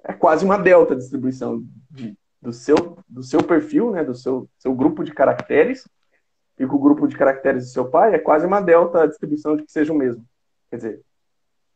é 0.04 0.14
quase 0.14 0.46
uma 0.46 0.58
delta 0.58 0.96
distribuição 0.96 1.64
de, 1.90 2.18
do, 2.42 2.54
seu, 2.54 2.98
do 3.08 3.24
seu 3.24 3.44
perfil, 3.44 3.92
né? 3.92 4.04
Do 4.04 4.16
seu, 4.16 4.48
seu 4.58 4.74
grupo 4.74 5.04
de 5.04 5.14
caracteres, 5.14 5.88
e 6.58 6.68
com 6.68 6.76
o 6.76 6.80
grupo 6.80 7.08
de 7.08 7.18
caracteres 7.18 7.66
do 7.66 7.72
seu 7.72 7.90
pai 7.90 8.14
é 8.14 8.20
quase 8.20 8.46
uma 8.46 8.60
delta 8.60 9.08
distribuição 9.08 9.56
de 9.56 9.64
que 9.64 9.72
seja 9.72 9.94
o 9.94 9.98
mesmo. 9.98 10.26
Quer 10.70 10.76
dizer, 10.76 11.02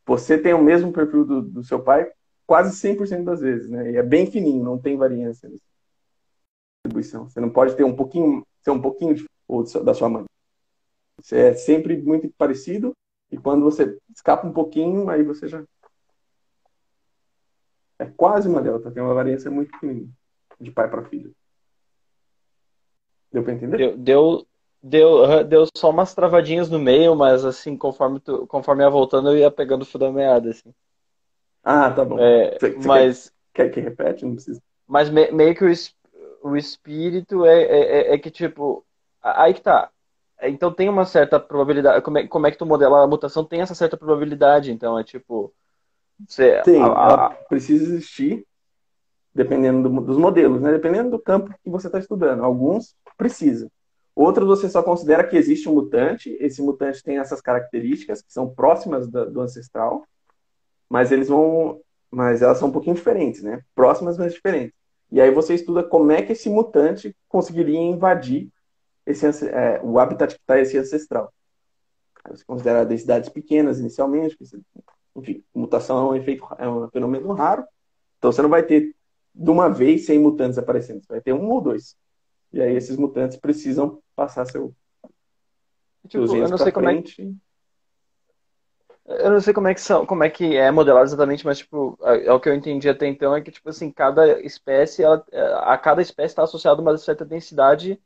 você 0.06 0.36
tem 0.36 0.52
o 0.52 0.62
mesmo 0.62 0.92
perfil 0.92 1.24
do, 1.24 1.42
do 1.42 1.64
seu 1.64 1.80
pai 1.80 2.10
quase 2.46 2.76
100% 2.76 3.24
das 3.24 3.40
vezes, 3.40 3.68
né? 3.68 3.92
E 3.92 3.96
é 3.96 4.02
bem 4.02 4.30
fininho, 4.30 4.62
não 4.62 4.78
tem 4.78 4.96
variância 4.96 5.48
nisso 5.48 5.73
distribuição. 6.84 7.28
Você 7.28 7.40
não 7.40 7.50
pode 7.50 7.74
ter 7.74 7.84
um 7.84 7.96
pouquinho, 7.96 8.46
ser 8.60 8.70
um 8.70 8.80
pouquinho 8.80 9.16
ou 9.48 9.64
da 9.82 9.94
sua 9.94 10.08
mãe. 10.08 10.24
Você 11.20 11.36
é 11.38 11.54
sempre 11.54 12.00
muito 12.02 12.28
parecido 12.36 12.92
e 13.30 13.38
quando 13.38 13.64
você 13.64 13.98
escapa 14.14 14.46
um 14.46 14.52
pouquinho, 14.52 15.08
aí 15.08 15.22
você 15.22 15.48
já 15.48 15.64
é 17.98 18.06
quase 18.06 18.48
uma 18.48 18.60
delta, 18.60 18.90
tem 18.90 19.02
uma 19.02 19.14
variância 19.14 19.50
muito 19.50 19.70
pequenininha 19.72 20.10
de 20.60 20.70
pai 20.70 20.88
para 20.90 21.04
filho. 21.04 21.34
Deu 23.32 23.42
para 23.42 23.52
entender? 23.52 23.76
Deu, 23.76 23.96
deu, 23.96 24.46
Deu, 24.86 25.44
deu 25.44 25.64
só 25.74 25.88
umas 25.88 26.14
travadinhas 26.14 26.68
no 26.68 26.78
meio, 26.78 27.16
mas 27.16 27.42
assim, 27.42 27.74
conforme, 27.74 28.20
tu, 28.20 28.46
conforme 28.46 28.82
ia 28.82 28.90
voltando, 28.90 29.30
eu 29.30 29.38
ia 29.38 29.50
pegando 29.50 29.80
o 29.80 29.86
fio 29.86 29.98
da 29.98 30.12
meada, 30.12 30.50
assim. 30.50 30.74
Ah, 31.62 31.90
tá 31.90 32.04
bom. 32.04 32.18
É, 32.18 32.58
mas, 32.84 33.32
Quer 33.54 33.70
que 33.70 33.80
repete? 33.80 34.26
Não 34.26 34.34
precisa. 34.34 34.60
mas 34.86 35.08
me- 35.08 35.30
meio 35.30 35.54
que 35.54 35.64
o, 35.64 35.72
o 36.44 36.56
espírito 36.56 37.46
é, 37.46 37.62
é, 37.62 37.80
é- 38.10 38.14
é 38.14 38.18
que, 38.18 38.30
tipo, 38.30 38.84
aí 39.22 39.54
que 39.54 39.62
tá. 39.62 39.90
Então 40.42 40.70
tem 40.70 40.90
uma 40.90 41.06
certa 41.06 41.40
probabilidade. 41.40 42.02
Como 42.02 42.18
é, 42.18 42.28
como 42.28 42.46
é 42.46 42.50
que 42.50 42.58
tu 42.58 42.66
modela 42.66 43.02
a 43.02 43.06
mutação? 43.06 43.44
Tem 43.44 43.62
essa 43.62 43.74
certa 43.74 43.96
probabilidade, 43.96 44.70
então 44.70 44.98
é 44.98 45.02
tipo. 45.02 45.52
Você, 46.28 46.60
Tem, 46.62 46.82
a- 46.82 46.86
a- 46.86 47.10
ela 47.10 47.28
precisa 47.48 47.84
existir, 47.84 48.46
dependendo 49.34 49.88
do- 49.88 50.00
dos 50.02 50.18
modelos, 50.18 50.60
né? 50.60 50.70
Dependendo 50.70 51.10
do 51.10 51.18
campo 51.18 51.54
que 51.62 51.70
você 51.70 51.86
está 51.86 51.98
estudando. 51.98 52.44
Alguns 52.44 52.94
precisa. 53.16 53.70
Outros 54.14 54.46
você 54.46 54.68
só 54.68 54.82
considera 54.82 55.26
que 55.26 55.36
existe 55.36 55.66
um 55.68 55.74
mutante. 55.74 56.36
Esse 56.38 56.60
mutante 56.62 57.02
tem 57.02 57.18
essas 57.18 57.40
características 57.40 58.20
que 58.20 58.32
são 58.32 58.48
próximas 58.54 59.08
da- 59.08 59.24
do 59.24 59.40
ancestral, 59.40 60.04
mas 60.90 61.10
eles 61.10 61.28
vão, 61.28 61.80
mas 62.10 62.42
elas 62.42 62.58
são 62.58 62.68
um 62.68 62.72
pouquinho 62.72 62.94
diferentes, 62.96 63.42
né? 63.42 63.62
Próximas, 63.74 64.18
mas 64.18 64.34
diferentes. 64.34 64.83
E 65.14 65.20
aí 65.20 65.30
você 65.30 65.54
estuda 65.54 65.84
como 65.84 66.10
é 66.10 66.22
que 66.22 66.32
esse 66.32 66.50
mutante 66.50 67.16
conseguiria 67.28 67.78
invadir 67.78 68.50
esse, 69.06 69.24
é, 69.48 69.80
o 69.80 70.00
habitat 70.00 70.34
que 70.34 70.40
está 70.40 70.58
esse 70.58 70.76
ancestral. 70.76 71.32
Aí 72.24 72.36
Você 72.36 72.44
considera 72.44 72.84
densidades 72.84 73.28
pequenas 73.28 73.78
inicialmente, 73.78 74.36
porque 74.36 74.44
você- 74.56 74.60
enfim, 75.14 75.44
mutação 75.54 75.98
é 75.98 76.10
um 76.10 76.16
efeito, 76.16 76.44
é 76.58 76.68
um 76.68 76.90
fenômeno 76.90 77.32
raro. 77.32 77.64
Então 78.18 78.32
você 78.32 78.42
não 78.42 78.48
vai 78.48 78.64
ter 78.64 78.92
de 79.32 79.50
uma 79.52 79.68
vez 79.68 80.04
100 80.04 80.18
mutantes 80.18 80.58
aparecendo, 80.58 81.00
você 81.04 81.12
vai 81.12 81.20
ter 81.20 81.32
um 81.32 81.48
ou 81.48 81.60
dois. 81.60 81.96
E 82.52 82.60
aí 82.60 82.74
esses 82.74 82.96
mutantes 82.96 83.36
precisam 83.36 84.02
passar 84.16 84.44
seu, 84.46 84.74
tipo, 86.08 86.26
seus 86.26 86.32
eu 86.32 86.48
não 86.48 86.58
sei 86.58 86.72
como 86.72 86.88
é, 86.88 86.92
frente. 86.92 87.36
Eu 89.06 89.30
não 89.30 89.40
sei 89.40 89.52
como 89.54 89.68
é 89.68 89.74
que 89.74 89.80
são, 89.80 90.06
como 90.06 90.24
é 90.24 90.30
que 90.30 90.56
é 90.56 90.70
modelado 90.70 91.06
exatamente, 91.06 91.44
mas 91.44 91.58
tipo, 91.58 91.98
é, 92.02 92.26
é 92.26 92.32
o 92.32 92.40
que 92.40 92.48
eu 92.48 92.54
entendi 92.54 92.88
até 92.88 93.06
então 93.06 93.34
é 93.34 93.40
que 93.42 93.50
tipo 93.50 93.68
assim, 93.68 93.90
cada 93.90 94.40
espécie, 94.40 95.02
ela, 95.02 95.24
é, 95.32 95.40
a 95.64 95.76
cada 95.78 96.00
espécie 96.02 96.32
está 96.32 96.42
associada 96.44 96.80
uma 96.80 96.96
certa 96.98 97.24
densidade 97.24 98.00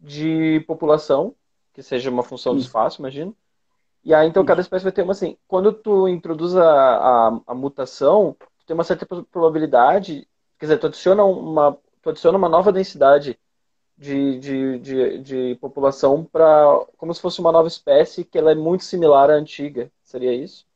de 0.00 0.60
população, 0.66 1.34
que 1.72 1.82
seja 1.82 2.10
uma 2.10 2.22
função 2.22 2.54
do 2.54 2.58
Isso. 2.58 2.68
espaço, 2.68 3.00
imagino. 3.00 3.36
E 4.04 4.14
aí, 4.14 4.28
então, 4.28 4.44
cada 4.44 4.60
espécie 4.60 4.84
vai 4.84 4.92
ter 4.92 5.02
uma 5.02 5.12
assim. 5.12 5.36
Quando 5.46 5.72
tu 5.72 6.08
introduz 6.08 6.56
a, 6.56 7.28
a, 7.28 7.40
a 7.48 7.54
mutação, 7.54 8.36
tu 8.58 8.66
tem 8.66 8.74
uma 8.74 8.84
certa 8.84 9.06
pro- 9.06 9.24
probabilidade, 9.24 10.28
quer 10.58 10.66
dizer, 10.66 10.78
tu 10.78 10.86
adiciona 10.88 11.24
uma, 11.24 11.78
tu 12.02 12.10
adiciona 12.10 12.38
uma 12.38 12.48
nova 12.48 12.72
densidade 12.72 13.38
de, 13.96 14.38
de, 14.38 14.78
de, 14.78 15.18
de 15.18 15.54
população 15.60 16.24
para 16.24 16.86
como 16.96 17.14
se 17.14 17.20
fosse 17.20 17.40
uma 17.40 17.52
nova 17.52 17.68
espécie 17.68 18.24
que 18.24 18.38
ela 18.38 18.52
é 18.52 18.54
muito 18.54 18.84
similar 18.84 19.30
à 19.30 19.34
antiga. 19.34 19.90
Seria 20.02 20.32
isso? 20.32 20.66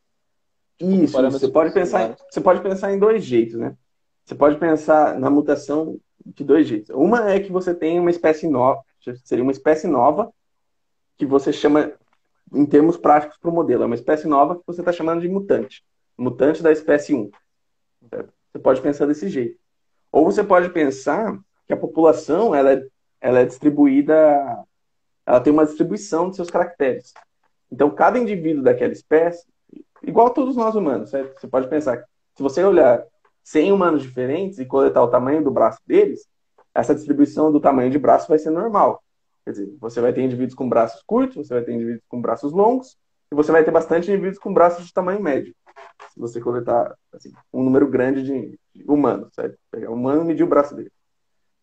Isso, 0.81 1.05
isso. 1.05 1.12
parâmetros 1.12 1.40
Você 1.40 1.48
pode 1.48 1.72
pensar, 1.72 1.98
similares. 1.98 2.24
você 2.31 2.40
pode 2.40 2.61
pensar 2.62 2.92
em 2.92 2.98
dois 2.98 3.24
jeitos, 3.24 3.55
né? 3.57 3.76
Você 4.24 4.35
pode 4.35 4.59
pensar 4.59 5.18
na 5.18 5.31
mutação 5.31 5.98
de 6.24 6.44
dois 6.44 6.66
jeitos. 6.66 6.90
Uma 6.90 7.31
é 7.31 7.40
que 7.40 7.52
você 7.52 7.74
tem 7.74 7.98
uma 8.00 8.11
espécie 8.11 8.48
nova, 8.48 8.83
seria 9.24 9.44
uma 9.44 9.52
espécie 9.52 9.87
nova 9.87 10.33
que 11.16 11.24
você 11.24 11.52
chama, 11.52 11.92
em 12.52 12.66
termos 12.66 12.96
práticos 12.96 13.38
para 13.38 13.50
o 13.50 13.55
modelo, 13.55 13.85
é 13.85 13.87
uma 13.87 13.94
espécie 13.94 14.26
nova 14.26 14.57
que 14.57 14.62
você 14.66 14.81
está 14.81 14.92
chamando 14.92 15.20
de 15.20 15.29
mutante. 15.29 15.85
Mutante 16.18 16.62
da 16.62 16.72
espécie 16.72 17.14
1. 17.14 17.31
certo? 18.11 18.33
Você 18.50 18.59
pode 18.59 18.81
pensar 18.81 19.07
desse 19.07 19.29
jeito. 19.29 19.59
Ou 20.11 20.24
você 20.24 20.42
pode 20.42 20.70
pensar 20.70 21.38
que 21.66 21.72
a 21.72 21.76
população 21.76 22.55
ela 22.55 22.72
é, 22.72 22.87
ela 23.26 23.40
é 23.40 23.44
distribuída, 23.44 24.64
ela 25.26 25.40
tem 25.40 25.52
uma 25.52 25.66
distribuição 25.66 26.30
de 26.30 26.36
seus 26.36 26.48
caracteres. 26.48 27.12
Então, 27.72 27.90
cada 27.90 28.20
indivíduo 28.20 28.62
daquela 28.62 28.92
espécie, 28.92 29.44
igual 30.04 30.30
todos 30.30 30.54
nós 30.54 30.76
humanos, 30.76 31.10
certo? 31.10 31.40
Você 31.40 31.48
pode 31.48 31.68
pensar 31.68 32.04
se 32.36 32.42
você 32.42 32.62
olhar 32.62 33.04
100 33.42 33.72
humanos 33.72 34.02
diferentes 34.02 34.60
e 34.60 34.64
coletar 34.64 35.02
o 35.02 35.08
tamanho 35.08 35.42
do 35.42 35.50
braço 35.50 35.80
deles, 35.84 36.28
essa 36.72 36.94
distribuição 36.94 37.50
do 37.50 37.58
tamanho 37.58 37.90
de 37.90 37.98
braço 37.98 38.28
vai 38.28 38.38
ser 38.38 38.50
normal. 38.50 39.02
Quer 39.44 39.50
dizer, 39.50 39.76
você 39.80 40.00
vai 40.00 40.12
ter 40.12 40.22
indivíduos 40.22 40.54
com 40.54 40.68
braços 40.68 41.02
curtos, 41.04 41.48
você 41.48 41.54
vai 41.54 41.64
ter 41.64 41.72
indivíduos 41.72 42.04
com 42.08 42.20
braços 42.20 42.52
longos, 42.52 42.96
e 43.32 43.34
você 43.34 43.50
vai 43.50 43.64
ter 43.64 43.72
bastante 43.72 44.08
indivíduos 44.08 44.38
com 44.38 44.54
braços 44.54 44.86
de 44.86 44.92
tamanho 44.92 45.20
médio. 45.20 45.52
Se 46.14 46.20
você 46.20 46.40
coletar 46.40 46.94
assim, 47.12 47.32
um 47.52 47.64
número 47.64 47.88
grande 47.88 48.22
de 48.22 48.56
de 48.76 48.84
humanos, 48.86 49.34
certo? 49.34 49.58
Pegar 49.70 49.90
um 49.90 49.94
humano 49.94 50.22
e 50.22 50.24
medir 50.26 50.44
o 50.44 50.48
braço 50.48 50.74
dele. 50.74 50.92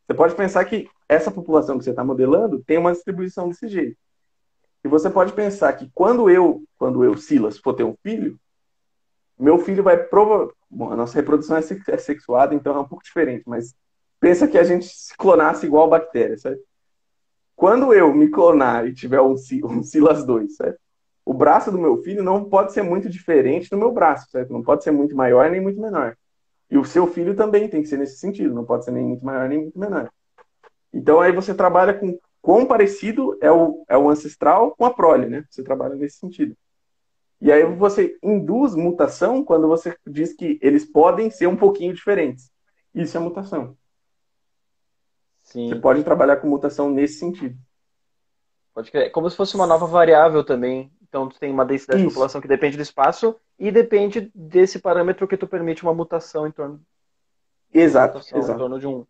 Você 0.06 0.14
pode 0.14 0.36
pensar 0.36 0.66
que 0.66 0.90
essa 1.08 1.32
população 1.32 1.78
que 1.78 1.84
você 1.84 1.92
está 1.92 2.04
modelando 2.04 2.64
tem 2.64 2.78
uma 2.78 2.92
distribuição 2.92 3.48
desse 3.48 3.68
jeito. 3.68 3.98
E 4.84 4.88
você 4.88 5.10
pode 5.10 5.32
pensar 5.34 5.72
que 5.74 5.90
quando 5.94 6.30
eu, 6.30 6.64
quando 6.78 7.04
eu, 7.04 7.16
Silas, 7.18 7.58
for 7.58 7.74
ter 7.74 7.84
um 7.84 7.96
filho, 8.04 8.38
meu 9.40 9.58
filho 9.58 9.82
vai 9.82 9.98
provar. 9.98 10.50
Bom, 10.70 10.92
a 10.92 10.96
nossa 10.96 11.16
reprodução 11.16 11.58
é 11.58 11.62
é 11.88 11.98
sexuada, 11.98 12.54
então 12.54 12.76
é 12.76 12.80
um 12.80 12.88
pouco 12.88 13.04
diferente, 13.04 13.44
mas 13.46 13.74
pensa 14.20 14.48
que 14.48 14.58
a 14.58 14.64
gente 14.64 14.86
se 14.86 15.16
clonasse 15.18 15.66
igual 15.66 15.90
bactéria, 15.90 16.38
certo? 16.38 16.62
Quando 17.56 17.94
eu 17.94 18.14
me 18.14 18.30
clonar 18.30 18.86
e 18.88 18.94
tiver 18.94 19.22
um, 19.22 19.36
um 19.66 19.84
Silas 19.84 20.26
2, 20.26 20.56
certo? 20.56 20.80
O 21.26 21.34
braço 21.34 21.72
do 21.72 21.78
meu 21.78 22.02
filho 22.04 22.24
não 22.24 22.44
pode 22.44 22.74
ser 22.74 22.82
muito 22.82 23.10
diferente 23.10 23.70
do 23.70 23.78
meu 23.78 23.92
braço, 23.92 24.30
certo? 24.30 24.52
Não 24.52 24.62
pode 24.62 24.84
ser 24.84 24.92
muito 24.92 25.16
maior 25.16 25.50
nem 25.50 25.62
muito 25.62 25.80
menor. 25.80 26.18
E 26.74 26.78
o 26.80 26.84
seu 26.84 27.06
filho 27.06 27.36
também 27.36 27.70
tem 27.70 27.84
que 27.84 27.88
ser 27.88 27.98
nesse 27.98 28.18
sentido, 28.18 28.52
não 28.52 28.66
pode 28.66 28.84
ser 28.84 28.90
nem 28.90 29.04
muito 29.04 29.24
maior 29.24 29.48
nem 29.48 29.60
muito 29.60 29.78
menor. 29.78 30.12
Então 30.92 31.22
aí 31.22 31.32
você 31.32 31.54
trabalha 31.54 31.94
com 31.94 32.18
quão 32.42 32.66
parecido 32.66 33.38
é 33.40 33.52
o, 33.52 33.86
é 33.88 33.96
o 33.96 34.10
ancestral 34.10 34.76
com 34.76 34.84
a 34.84 34.92
prole, 34.92 35.28
né? 35.28 35.46
Você 35.52 35.64
trabalha 35.64 35.94
nesse 35.94 36.18
sentido. 36.18 36.58
E 37.40 37.52
aí 37.52 37.64
você 37.64 38.18
induz 38.24 38.74
mutação 38.74 39.44
quando 39.44 39.68
você 39.68 39.96
diz 40.08 40.34
que 40.34 40.58
eles 40.64 40.84
podem 40.84 41.30
ser 41.30 41.46
um 41.46 41.56
pouquinho 41.56 41.94
diferentes. 41.94 42.50
Isso 42.96 43.16
é 43.16 43.20
mutação. 43.20 43.78
Sim. 45.44 45.70
Você 45.70 45.76
pode 45.76 46.04
trabalhar 46.04 46.38
com 46.38 46.48
mutação 46.48 46.90
nesse 46.90 47.20
sentido. 47.20 47.56
Pode 48.74 48.90
crer. 48.90 49.12
Como 49.12 49.30
se 49.30 49.38
fosse 49.38 49.54
uma 49.54 49.68
nova 49.68 49.86
variável 49.86 50.44
também. 50.44 50.92
Então, 51.08 51.30
tu 51.30 51.38
tem 51.40 51.52
uma 51.52 51.66
densidade 51.66 52.02
de 52.02 52.08
Isso. 52.08 52.16
população 52.16 52.42
que 52.42 52.48
depende 52.48 52.78
do 52.78 52.82
espaço 52.82 53.36
e 53.58 53.72
depende 53.72 54.32
desse 54.34 54.80
parâmetro 54.80 55.28
que 55.28 55.38
tu 55.38 55.48
permite 55.48 55.84
uma 55.84 55.94
mutação 55.94 56.48
em 56.48 56.52
torno, 56.52 56.82
Exato, 57.74 58.16
mutação 58.16 58.38
em 58.38 58.42
exato, 58.42 58.60
torno 58.60 58.80
de 58.80 58.88
um. 58.88 59.06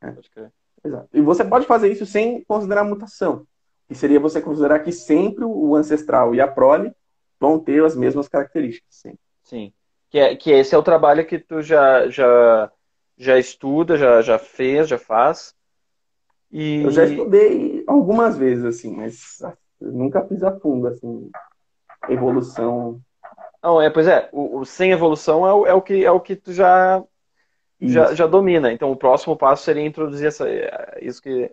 É. 0.00 0.10
Pode 0.10 0.30
crer. 0.30 0.52
exato. 0.84 1.08
E 1.12 1.20
você 1.20 1.44
pode 1.44 1.66
fazer 1.66 1.90
isso 1.90 2.06
sem 2.06 2.42
considerar 2.44 2.84
mutação. 2.84 3.46
Que 3.86 3.94
seria 3.94 4.20
você 4.20 4.40
considerar 4.40 4.80
que 4.80 4.92
sempre 4.92 5.44
o 5.44 5.74
ancestral 5.74 6.34
e 6.34 6.40
a 6.40 6.46
prole 6.46 6.92
vão 7.40 7.58
ter 7.58 7.82
as 7.84 7.96
mesmas 7.96 8.28
características. 8.28 8.94
Sim. 8.94 9.18
Sim. 9.42 9.72
Que, 10.10 10.18
é, 10.18 10.36
que 10.36 10.50
esse 10.50 10.74
é 10.74 10.78
o 10.78 10.82
trabalho 10.82 11.26
que 11.26 11.38
tu 11.38 11.62
já, 11.62 12.08
já, 12.08 12.70
já 13.16 13.38
estuda, 13.38 13.96
já, 13.96 14.20
já 14.20 14.38
fez, 14.38 14.88
já 14.88 14.98
faz. 14.98 15.54
E 16.50 16.82
Eu 16.82 16.90
já 16.90 17.04
estudei 17.04 17.84
algumas 17.86 18.36
vezes, 18.36 18.64
assim, 18.64 18.94
mas 18.94 19.42
ah, 19.42 19.56
nunca 19.80 20.26
fiz 20.26 20.42
a 20.42 20.58
fundo, 20.58 20.86
assim, 20.88 21.30
evolução. 22.08 23.00
Não, 23.62 23.80
é, 23.80 23.90
pois 23.90 24.06
é, 24.06 24.28
o, 24.32 24.60
o 24.60 24.64
sem 24.64 24.92
evolução 24.92 25.46
é 25.46 25.52
o, 25.52 25.66
é 25.66 25.74
o 25.74 25.82
que 25.82 26.04
é 26.04 26.10
o 26.10 26.20
que 26.20 26.36
tu 26.36 26.52
já, 26.52 27.02
já, 27.80 28.14
já 28.14 28.26
domina. 28.26 28.72
Então 28.72 28.90
o 28.90 28.96
próximo 28.96 29.36
passo 29.36 29.64
seria 29.64 29.84
introduzir 29.84 30.28
essa, 30.28 30.48
é, 30.48 30.98
isso 31.02 31.20
que. 31.22 31.50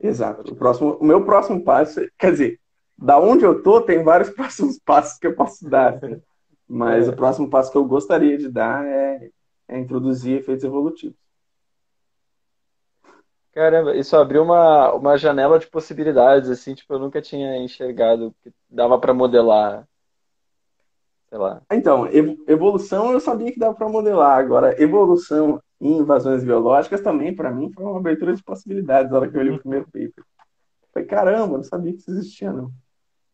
Exato. 0.00 0.52
O 0.52 0.56
próximo, 0.56 0.96
o 1.00 1.04
meu 1.04 1.24
próximo 1.24 1.62
passo, 1.62 2.00
quer 2.18 2.32
dizer, 2.32 2.60
da 2.96 3.18
onde 3.18 3.44
eu 3.44 3.62
tô, 3.62 3.80
tem 3.80 4.02
vários 4.02 4.30
próximos 4.34 4.78
passos 4.78 5.18
que 5.18 5.26
eu 5.26 5.34
posso 5.34 5.68
dar, 5.68 5.94
assim. 5.94 6.20
mas 6.68 7.08
É. 7.08 7.10
o 7.10 7.16
próximo 7.16 7.48
passo 7.50 7.70
que 7.70 7.78
eu 7.78 7.84
gostaria 7.84 8.36
de 8.38 8.50
dar 8.50 8.84
é, 8.86 9.30
é 9.68 9.78
introduzir 9.78 10.38
efeitos 10.38 10.64
evolutivos. 10.64 11.16
Caramba, 13.52 13.94
isso 13.96 14.16
abriu 14.16 14.42
uma, 14.42 14.92
uma 14.94 15.16
janela 15.16 15.58
de 15.60 15.68
possibilidades, 15.68 16.50
assim, 16.50 16.74
tipo, 16.74 16.92
eu 16.92 16.98
nunca 16.98 17.22
tinha 17.22 17.56
enxergado 17.58 18.34
que 18.42 18.52
dava 18.68 18.98
pra 18.98 19.14
modelar, 19.14 19.86
sei 21.34 21.38
lá. 21.40 21.60
Então, 21.72 22.06
ev- 22.06 22.38
evolução 22.46 23.10
eu 23.12 23.18
sabia 23.20 23.50
que 23.52 23.58
dava 23.58 23.74
para 23.74 23.88
modelar. 23.88 24.38
Agora, 24.38 24.80
evolução 24.80 25.60
em 25.80 25.98
invasões 25.98 26.44
biológicas 26.44 27.00
também, 27.00 27.34
para 27.34 27.50
mim, 27.50 27.72
foi 27.72 27.84
uma 27.84 27.98
abertura 27.98 28.34
de 28.34 28.42
possibilidades 28.42 29.10
na 29.10 29.18
hora 29.18 29.30
que 29.30 29.36
eu 29.36 29.42
li 29.42 29.50
o 29.50 29.58
primeiro 29.58 29.84
paper. 29.86 30.24
Falei, 30.94 31.08
caramba, 31.08 31.56
não 31.58 31.64
sabia 31.64 31.92
que 31.92 32.00
isso 32.00 32.10
existia, 32.12 32.52
não. 32.52 32.72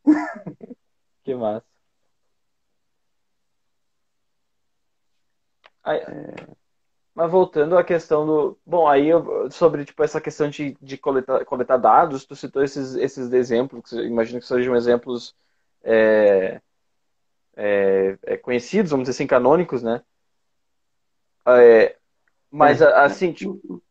Que 1.24 1.34
massa. 1.34 1.64
Aí- 5.82 6.04
mas 7.14 7.30
voltando 7.30 7.76
à 7.76 7.84
questão 7.84 8.26
do. 8.26 8.58
Bom, 8.64 8.88
aí 8.88 9.08
eu- 9.08 9.50
sobre 9.50 9.84
tipo, 9.84 10.02
essa 10.02 10.20
questão 10.20 10.48
de, 10.48 10.76
de 10.80 10.96
coletar, 10.98 11.44
coletar 11.44 11.76
dados, 11.76 12.24
tu 12.24 12.36
citou 12.36 12.62
esses, 12.62 12.94
esses 12.94 13.32
exemplos, 13.32 13.82
que 13.90 13.96
imagino 14.02 14.40
que 14.40 14.46
sejam 14.46 14.74
exemplos 14.76 15.34
é, 15.82 16.60
é, 17.62 18.18
é, 18.24 18.36
conhecidos, 18.38 18.90
vamos 18.90 19.04
dizer 19.04 19.16
assim, 19.16 19.26
canônicos, 19.26 19.82
né? 19.82 20.02
É, 21.46 21.96
mas 22.50 22.80
É. 22.80 22.86
assim, 23.04 23.32
tipo, 23.32 23.82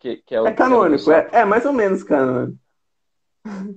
que, 0.00 0.16
que 0.26 0.34
é 0.34 0.40
o. 0.40 0.46
É 0.48 0.52
canônico, 0.52 1.10
é, 1.12 1.28
é 1.32 1.44
mais 1.44 1.64
ou 1.64 1.72
menos 1.72 2.02
canônico. 2.02 2.58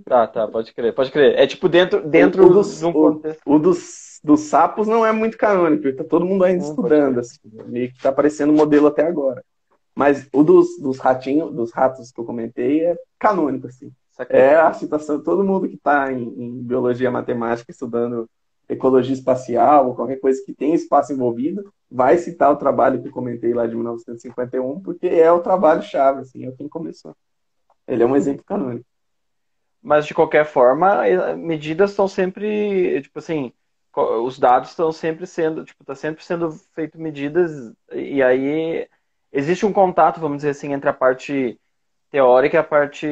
Tá, 0.03 0.27
tá, 0.27 0.47
pode 0.47 0.73
crer, 0.73 0.93
pode 0.93 1.11
crer. 1.11 1.37
É 1.37 1.45
tipo 1.47 1.69
dentro, 1.69 2.07
dentro 2.07 2.45
o, 2.45 2.49
dos, 2.49 2.79
de 2.79 2.85
um 2.85 2.93
contexto. 2.93 3.41
O, 3.45 3.55
o 3.55 3.59
dos, 3.59 4.19
dos 4.23 4.41
sapos 4.41 4.87
não 4.87 5.05
é 5.05 5.11
muito 5.11 5.37
canônico, 5.37 5.95
tá 5.95 6.03
todo 6.03 6.25
mundo 6.25 6.43
ainda 6.43 6.63
Não, 6.63 6.69
estudando, 6.69 7.19
assim, 7.19 7.39
meio 7.65 7.91
que 7.91 8.01
tá 8.01 8.09
aparecendo 8.09 8.53
modelo 8.53 8.87
até 8.87 9.03
agora. 9.03 9.43
Mas 9.95 10.27
o 10.33 10.43
dos, 10.43 10.77
dos 10.79 10.99
ratinhos, 10.99 11.53
dos 11.53 11.71
ratos 11.71 12.11
que 12.11 12.19
eu 12.19 12.25
comentei 12.25 12.85
é 12.85 12.97
canônico, 13.17 13.67
assim. 13.67 13.91
É 14.29 14.55
a 14.55 14.71
citação, 14.73 15.21
todo 15.21 15.43
mundo 15.43 15.67
que 15.67 15.75
está 15.75 16.11
em, 16.11 16.23
em 16.23 16.63
biologia 16.63 17.11
matemática 17.11 17.71
estudando 17.71 18.29
ecologia 18.67 19.13
espacial 19.13 19.87
ou 19.87 19.95
qualquer 19.95 20.19
coisa 20.19 20.41
que 20.45 20.53
tenha 20.53 20.75
espaço 20.75 21.13
envolvido, 21.13 21.71
vai 21.89 22.17
citar 22.17 22.51
o 22.51 22.57
trabalho 22.57 23.01
que 23.01 23.07
eu 23.07 23.11
comentei 23.11 23.53
lá 23.53 23.67
de 23.67 23.75
1951, 23.75 24.81
porque 24.81 25.07
é 25.07 25.31
o 25.31 25.41
trabalho-chave, 25.41 26.21
assim, 26.21 26.45
é 26.45 26.51
quem 26.51 26.67
começou. 26.67 27.15
Ele 27.87 28.01
é 28.01 28.05
um 28.05 28.15
exemplo 28.15 28.43
canônico. 28.43 28.85
Mas 29.81 30.07
de 30.07 30.15
qualquer 30.15 30.45
forma, 30.45 31.07
eh, 31.07 31.35
medidas 31.35 31.91
estão 31.91 32.07
sempre, 32.07 33.01
tipo 33.03 33.19
assim, 33.19 33.53
os 33.95 34.39
dados 34.39 34.69
estão 34.71 34.91
sempre 34.91 35.27
sendo, 35.27 35.63
tipo, 35.63 35.83
tá 35.85 35.95
sempre 35.95 36.23
sendo 36.25 36.51
feito 36.73 36.99
medidas 36.99 37.71
e 37.93 38.21
aí 38.21 38.87
existe 39.31 39.65
um 39.65 39.71
contato, 39.71 40.19
vamos 40.19 40.37
dizer 40.37 40.49
assim, 40.49 40.73
entre 40.73 40.89
a 40.89 40.93
parte 40.93 41.59
teórica 42.15 42.55
e 42.55 42.59
a 42.59 42.63
parte 42.63 43.05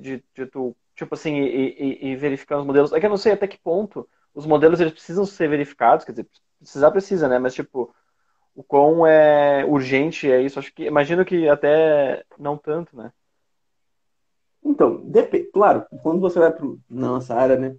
de, 0.00 0.24
de 0.34 0.46
tu, 0.46 0.74
tipo 0.94 1.14
assim, 1.14 1.36
e, 1.36 1.76
e, 1.78 2.06
e 2.08 2.16
verificar 2.16 2.58
os 2.58 2.64
modelos. 2.64 2.90
É 2.90 2.98
que 2.98 3.04
eu 3.04 3.10
não 3.10 3.18
sei 3.18 3.32
até 3.32 3.46
que 3.46 3.58
ponto 3.58 4.08
os 4.34 4.46
modelos 4.46 4.80
eles 4.80 4.94
precisam 4.94 5.26
ser 5.26 5.46
verificados, 5.46 6.06
quer 6.06 6.12
dizer, 6.12 6.26
precisar 6.58 6.90
precisa, 6.90 7.28
né? 7.28 7.38
Mas 7.38 7.52
tipo, 7.52 7.94
o 8.54 8.62
quão 8.62 9.06
é 9.06 9.62
urgente 9.66 10.30
é 10.30 10.40
isso? 10.40 10.58
Acho 10.58 10.72
que 10.72 10.84
imagino 10.84 11.22
que 11.22 11.46
até 11.46 12.24
não 12.38 12.56
tanto, 12.56 12.96
né? 12.96 13.12
Então, 14.64 15.04
claro, 15.52 15.84
quando 16.02 16.20
você 16.20 16.38
vai 16.38 16.50
para 16.50 16.66
nossa 16.88 17.34
área, 17.34 17.58
né? 17.58 17.76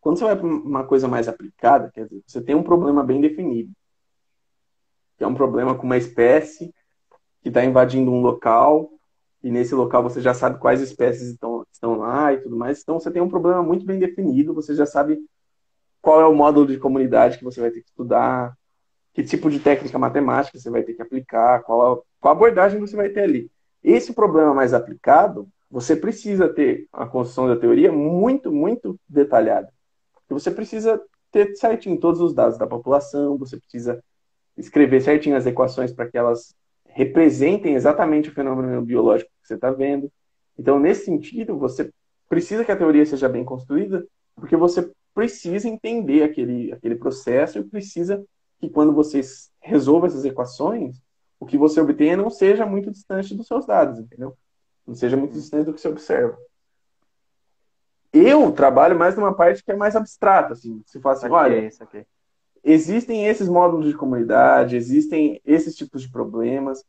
Quando 0.00 0.18
você 0.18 0.24
vai 0.24 0.36
para 0.36 0.46
uma 0.46 0.84
coisa 0.84 1.06
mais 1.06 1.28
aplicada, 1.28 1.90
quer 1.92 2.04
dizer, 2.04 2.22
você 2.26 2.40
tem 2.40 2.54
um 2.54 2.62
problema 2.62 3.04
bem 3.04 3.20
definido, 3.20 3.70
que 5.18 5.24
é 5.24 5.26
um 5.26 5.34
problema 5.34 5.74
com 5.74 5.84
uma 5.84 5.98
espécie 5.98 6.74
que 7.42 7.48
está 7.48 7.62
invadindo 7.62 8.10
um 8.10 8.22
local, 8.22 8.95
e 9.46 9.50
nesse 9.52 9.76
local 9.76 10.02
você 10.02 10.20
já 10.20 10.34
sabe 10.34 10.58
quais 10.58 10.80
espécies 10.80 11.28
estão, 11.28 11.64
estão 11.70 11.96
lá 11.96 12.32
e 12.32 12.38
tudo 12.38 12.56
mais. 12.56 12.82
Então 12.82 12.98
você 12.98 13.12
tem 13.12 13.22
um 13.22 13.28
problema 13.28 13.62
muito 13.62 13.86
bem 13.86 13.96
definido, 13.96 14.52
você 14.52 14.74
já 14.74 14.84
sabe 14.84 15.20
qual 16.02 16.20
é 16.20 16.26
o 16.26 16.34
módulo 16.34 16.66
de 16.66 16.78
comunidade 16.78 17.38
que 17.38 17.44
você 17.44 17.60
vai 17.60 17.70
ter 17.70 17.80
que 17.80 17.86
estudar, 17.86 18.56
que 19.14 19.22
tipo 19.22 19.48
de 19.48 19.60
técnica 19.60 20.00
matemática 20.00 20.58
você 20.58 20.68
vai 20.68 20.82
ter 20.82 20.94
que 20.94 21.02
aplicar, 21.02 21.62
qual, 21.62 22.04
qual 22.20 22.34
abordagem 22.34 22.80
você 22.80 22.96
vai 22.96 23.08
ter 23.10 23.20
ali. 23.20 23.48
Esse 23.84 24.12
problema 24.12 24.52
mais 24.52 24.74
aplicado, 24.74 25.48
você 25.70 25.94
precisa 25.94 26.48
ter 26.48 26.88
a 26.92 27.06
construção 27.06 27.46
da 27.46 27.54
teoria 27.54 27.92
muito, 27.92 28.50
muito 28.50 28.98
detalhada. 29.08 29.72
Você 30.28 30.50
precisa 30.50 31.00
ter 31.30 31.54
certinho 31.54 32.00
todos 32.00 32.20
os 32.20 32.34
dados 32.34 32.58
da 32.58 32.66
população, 32.66 33.38
você 33.38 33.56
precisa 33.56 34.02
escrever 34.56 35.02
certinho 35.02 35.36
as 35.36 35.46
equações 35.46 35.92
para 35.92 36.08
que 36.08 36.18
elas 36.18 36.52
representem 36.96 37.74
exatamente 37.74 38.30
o 38.30 38.32
fenômeno 38.32 38.80
biológico 38.80 39.30
que 39.42 39.46
você 39.46 39.54
está 39.54 39.70
vendo. 39.70 40.10
Então, 40.58 40.80
nesse 40.80 41.04
sentido, 41.04 41.58
você 41.58 41.92
precisa 42.26 42.64
que 42.64 42.72
a 42.72 42.76
teoria 42.76 43.04
seja 43.04 43.28
bem 43.28 43.44
construída, 43.44 44.06
porque 44.34 44.56
você 44.56 44.90
precisa 45.14 45.68
entender 45.68 46.22
aquele, 46.22 46.72
aquele 46.72 46.94
processo 46.94 47.58
e 47.58 47.64
precisa 47.64 48.24
que 48.58 48.70
quando 48.70 48.94
você 48.94 49.20
resolva 49.60 50.06
essas 50.06 50.24
equações, 50.24 50.96
o 51.38 51.44
que 51.44 51.58
você 51.58 51.82
obtenha 51.82 52.16
não 52.16 52.30
seja 52.30 52.64
muito 52.64 52.90
distante 52.90 53.34
dos 53.34 53.46
seus 53.46 53.66
dados, 53.66 53.98
entendeu? 53.98 54.34
Não 54.86 54.94
seja 54.94 55.18
muito 55.18 55.34
distante 55.34 55.66
do 55.66 55.74
que 55.74 55.80
você 55.82 55.88
observa. 55.88 56.38
Eu 58.10 58.50
trabalho 58.52 58.98
mais 58.98 59.14
numa 59.14 59.34
parte 59.34 59.62
que 59.62 59.70
é 59.70 59.76
mais 59.76 59.94
abstrata, 59.94 60.54
assim. 60.54 60.82
Se 60.86 60.98
fala 60.98 61.14
assim, 61.14 61.28
olha, 61.28 61.54
Saquei, 61.56 61.70
saquei. 61.72 62.06
Existem 62.66 63.26
esses 63.26 63.48
módulos 63.48 63.86
de 63.86 63.96
comunidade, 63.96 64.74
existem 64.74 65.40
esses 65.44 65.76
tipos 65.76 66.02
de 66.02 66.10
problemas. 66.10 66.80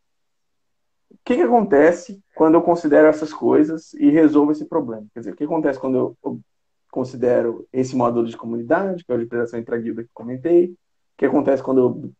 O 1.11 1.17
que, 1.23 1.35
que 1.35 1.43
acontece 1.43 2.19
quando 2.35 2.55
eu 2.55 2.63
considero 2.63 3.07
essas 3.07 3.31
coisas 3.31 3.93
e 3.93 4.09
resolvo 4.09 4.51
esse 4.51 4.65
problema? 4.65 5.05
Quer 5.13 5.19
dizer, 5.19 5.33
o 5.33 5.35
que 5.35 5.43
acontece 5.43 5.79
quando 5.79 6.17
eu, 6.23 6.41
considero 6.89 7.67
esse 7.71 7.95
módulo 7.95 8.25
de 8.25 8.35
comunidade, 8.35 9.05
que 9.05 9.11
é 9.11 9.15
a 9.15 9.19
de 9.19 9.27
predação 9.27 9.59
intraguilda 9.59 10.03
que 10.03 10.09
comentei? 10.13 10.69
O 10.69 10.77
que 11.17 11.25
acontece 11.27 11.61
quando 11.61 11.79
eu 11.79 12.11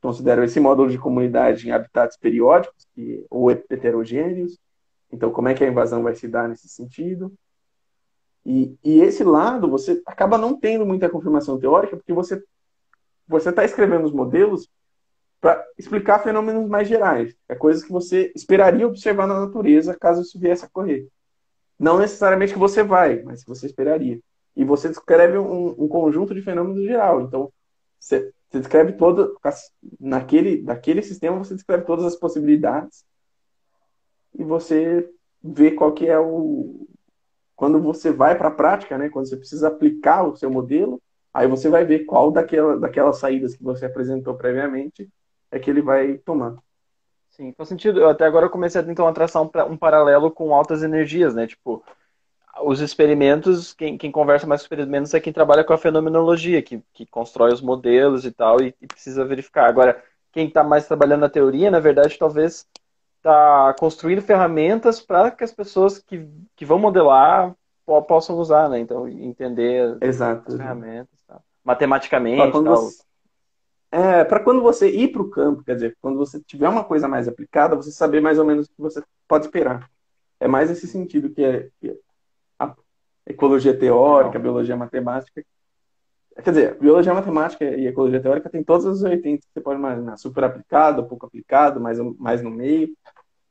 considero 0.00 0.42
esse 0.42 0.58
módulo 0.58 0.90
de 0.90 0.98
comunidade 0.98 1.68
em 1.68 1.70
habitats 1.70 2.16
periódicos 2.16 2.84
que, 2.94 3.24
ou 3.30 3.48
heterogêneos? 3.48 4.58
Então, 5.12 5.30
como 5.30 5.48
é 5.48 5.54
que 5.54 5.62
a 5.62 5.68
invasão 5.68 6.02
vai 6.02 6.16
se 6.16 6.26
dar 6.26 6.48
nesse 6.48 6.68
sentido? 6.68 7.32
E, 8.44 8.76
e 8.82 9.00
esse 9.00 9.22
lado, 9.22 9.68
você 9.68 10.02
acaba 10.04 10.36
não 10.36 10.58
tendo 10.58 10.84
muita 10.84 11.08
confirmação 11.08 11.60
teórica, 11.60 11.96
porque 11.96 12.12
você 12.12 12.42
você 13.28 13.50
está 13.50 13.64
escrevendo 13.64 14.06
os 14.06 14.12
modelos 14.12 14.68
para 15.40 15.64
explicar 15.78 16.20
fenômenos 16.20 16.68
mais 16.68 16.88
gerais. 16.88 17.36
É 17.48 17.54
coisas 17.54 17.84
que 17.84 17.92
você 17.92 18.32
esperaria 18.34 18.86
observar 18.86 19.26
na 19.26 19.38
natureza 19.38 19.96
caso 19.96 20.22
isso 20.22 20.38
viesse 20.38 20.64
a 20.64 20.68
ocorrer. 20.68 21.06
Não 21.78 21.98
necessariamente 21.98 22.52
que 22.52 22.58
você 22.58 22.82
vai, 22.82 23.22
mas 23.22 23.42
que 23.42 23.48
você 23.48 23.66
esperaria. 23.66 24.18
E 24.56 24.64
você 24.64 24.88
descreve 24.88 25.38
um, 25.38 25.84
um 25.84 25.86
conjunto 25.86 26.34
de 26.34 26.42
fenômenos 26.42 26.82
geral. 26.82 27.20
Então, 27.20 27.52
você, 28.00 28.32
descreve 28.50 28.92
todo. 28.94 29.38
Naquele, 30.00 30.62
naquele 30.62 31.02
sistema, 31.02 31.38
você 31.38 31.54
descreve 31.54 31.84
todas 31.84 32.04
as 32.04 32.16
possibilidades 32.16 33.04
e 34.34 34.42
você 34.42 35.08
vê 35.42 35.70
qual 35.70 35.92
que 35.92 36.08
é 36.08 36.18
o. 36.18 36.88
Quando 37.54 37.80
você 37.80 38.10
vai 38.10 38.38
para 38.38 38.48
a 38.48 38.52
prática, 38.52 38.96
né, 38.96 39.08
quando 39.08 39.28
você 39.28 39.36
precisa 39.36 39.68
aplicar 39.68 40.22
o 40.22 40.36
seu 40.36 40.50
modelo, 40.50 41.02
Aí 41.32 41.46
você 41.46 41.68
vai 41.68 41.84
ver 41.84 42.04
qual 42.04 42.30
daquela, 42.30 42.78
daquelas 42.78 43.18
saídas 43.18 43.54
que 43.56 43.62
você 43.62 43.86
apresentou 43.86 44.34
previamente 44.34 45.08
é 45.50 45.58
que 45.58 45.70
ele 45.70 45.82
vai 45.82 46.18
tomar. 46.18 46.56
Sim, 47.30 47.52
faz 47.52 47.68
sentido. 47.68 48.00
Eu 48.00 48.08
até 48.08 48.24
agora 48.24 48.46
eu 48.46 48.50
comecei 48.50 48.80
a 48.80 49.12
traçar 49.12 49.42
um, 49.42 49.50
um 49.70 49.76
paralelo 49.76 50.30
com 50.30 50.54
altas 50.54 50.82
energias, 50.82 51.34
né? 51.34 51.46
Tipo, 51.46 51.84
os 52.64 52.80
experimentos, 52.80 53.72
quem, 53.72 53.96
quem 53.96 54.10
conversa 54.10 54.46
mais 54.46 54.60
com 54.60 54.64
experimentos 54.64 55.14
é 55.14 55.20
quem 55.20 55.32
trabalha 55.32 55.62
com 55.62 55.72
a 55.72 55.78
fenomenologia, 55.78 56.62
que, 56.62 56.82
que 56.92 57.06
constrói 57.06 57.52
os 57.52 57.60
modelos 57.60 58.24
e 58.24 58.32
tal, 58.32 58.60
e, 58.60 58.74
e 58.80 58.86
precisa 58.86 59.24
verificar. 59.24 59.68
Agora, 59.68 60.02
quem 60.32 60.48
está 60.48 60.64
mais 60.64 60.86
trabalhando 60.86 61.20
na 61.20 61.28
teoria, 61.28 61.70
na 61.70 61.80
verdade, 61.80 62.18
talvez 62.18 62.66
está 63.16 63.74
construindo 63.78 64.22
ferramentas 64.22 65.00
para 65.00 65.30
que 65.30 65.44
as 65.44 65.52
pessoas 65.52 65.98
que, 65.98 66.28
que 66.56 66.64
vão 66.64 66.78
modelar 66.78 67.54
possam 68.06 68.38
usar, 68.38 68.68
né? 68.68 68.78
Então, 68.78 69.08
entender 69.08 69.96
Exato. 70.00 70.52
as 70.52 70.56
ferramentas, 70.56 71.20
tá? 71.26 71.40
matematicamente, 71.64 72.52
tal. 72.52 72.62
Você... 72.62 73.02
É, 73.90 74.22
para 74.24 74.40
quando 74.40 74.60
você 74.60 74.90
ir 74.90 75.08
para 75.08 75.22
o 75.22 75.30
campo, 75.30 75.64
quer 75.64 75.74
dizer, 75.74 75.96
quando 76.00 76.18
você 76.18 76.40
tiver 76.40 76.68
uma 76.68 76.84
coisa 76.84 77.08
mais 77.08 77.26
aplicada, 77.26 77.74
você 77.74 77.90
saber 77.90 78.20
mais 78.20 78.38
ou 78.38 78.44
menos 78.44 78.66
o 78.66 78.68
que 78.70 78.80
você 78.80 79.02
pode 79.26 79.46
esperar. 79.46 79.90
É 80.38 80.46
mais 80.46 80.70
esse 80.70 80.86
sentido 80.86 81.30
que 81.30 81.42
é, 81.42 81.68
que 81.80 81.90
é 81.90 81.96
a 82.58 82.74
ecologia 83.26 83.76
teórica, 83.76 84.38
a 84.38 84.40
biologia 84.40 84.76
matemática. 84.76 85.42
Quer 86.42 86.50
dizer, 86.50 86.78
biologia 86.78 87.12
matemática 87.12 87.64
e 87.64 87.86
ecologia 87.86 88.20
teórica 88.20 88.50
tem 88.50 88.62
todas 88.62 88.86
as 88.86 89.00
vertentes 89.00 89.46
que 89.46 89.52
você 89.54 89.60
pode 89.60 89.78
imaginar. 89.78 90.16
Super 90.18 90.44
aplicado, 90.44 91.06
pouco 91.06 91.26
aplicado, 91.26 91.80
mais, 91.80 91.98
mais 92.18 92.42
no 92.42 92.50
meio. 92.50 92.90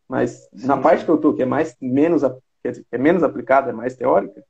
Mas 0.07 0.47
sim, 0.55 0.65
na 0.65 0.77
parte 0.77 1.03
que 1.03 1.11
eu 1.11 1.15
estou, 1.15 1.33
que 1.33 1.41
é 1.41 1.45
mais 1.45 1.75
menos 1.81 2.23
é 2.91 2.97
menos 2.97 3.23
aplicada, 3.23 3.69
é 3.69 3.73
mais 3.73 3.95
teórica, 3.95 4.43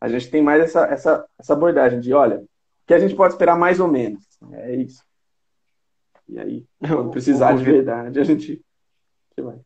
a 0.00 0.08
gente 0.08 0.30
tem 0.30 0.42
mais 0.42 0.62
essa, 0.62 0.84
essa, 0.86 1.26
essa 1.38 1.52
abordagem 1.54 2.00
de, 2.00 2.12
olha, 2.12 2.38
o 2.38 2.48
que 2.86 2.94
a 2.94 2.98
gente 2.98 3.14
pode 3.14 3.32
esperar 3.32 3.56
mais 3.56 3.80
ou 3.80 3.88
menos. 3.88 4.22
É 4.52 4.74
isso. 4.74 5.02
E 6.28 6.38
aí, 6.38 6.66
quando 6.78 7.10
precisar 7.10 7.52
o, 7.52 7.56
o, 7.56 7.58
de 7.58 7.64
verdade, 7.64 8.20
a 8.20 8.24
gente 8.24 8.62
vai. 9.38 9.58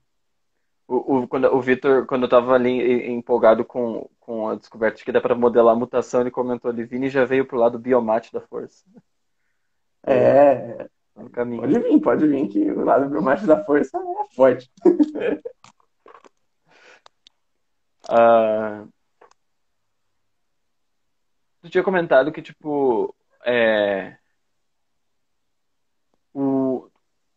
O, 0.86 1.16
o, 1.16 1.28
quando, 1.28 1.52
o 1.54 1.60
Vitor, 1.60 2.06
quando 2.06 2.22
eu 2.22 2.26
estava 2.26 2.54
ali 2.54 3.10
empolgado 3.10 3.64
com, 3.64 4.08
com 4.20 4.48
a 4.48 4.54
descoberta 4.54 4.98
de 4.98 5.04
que 5.04 5.12
dá 5.12 5.20
para 5.20 5.34
modelar 5.34 5.74
a 5.74 5.78
mutação, 5.78 6.20
ele 6.20 6.30
comentou 6.30 6.70
ali, 6.70 6.84
Vini 6.84 7.10
já 7.10 7.24
veio 7.24 7.44
pro 7.44 7.58
lado 7.58 7.78
biomate 7.78 8.32
da 8.32 8.40
força. 8.40 8.84
É, 10.06 10.88
no 11.14 11.28
caminho. 11.28 11.60
pode 11.60 11.78
vir, 11.78 12.00
pode 12.00 12.26
vir, 12.26 12.48
que 12.48 12.70
o 12.70 12.84
lado 12.84 13.10
biomate 13.10 13.44
da 13.46 13.62
força 13.64 13.98
é 13.98 14.34
forte. 14.34 14.70
Uh... 18.08 18.88
Tu 21.60 21.70
tinha 21.70 21.84
comentado 21.84 22.32
que, 22.32 22.40
tipo, 22.40 23.14
é... 23.44 24.16
o, 26.32 26.88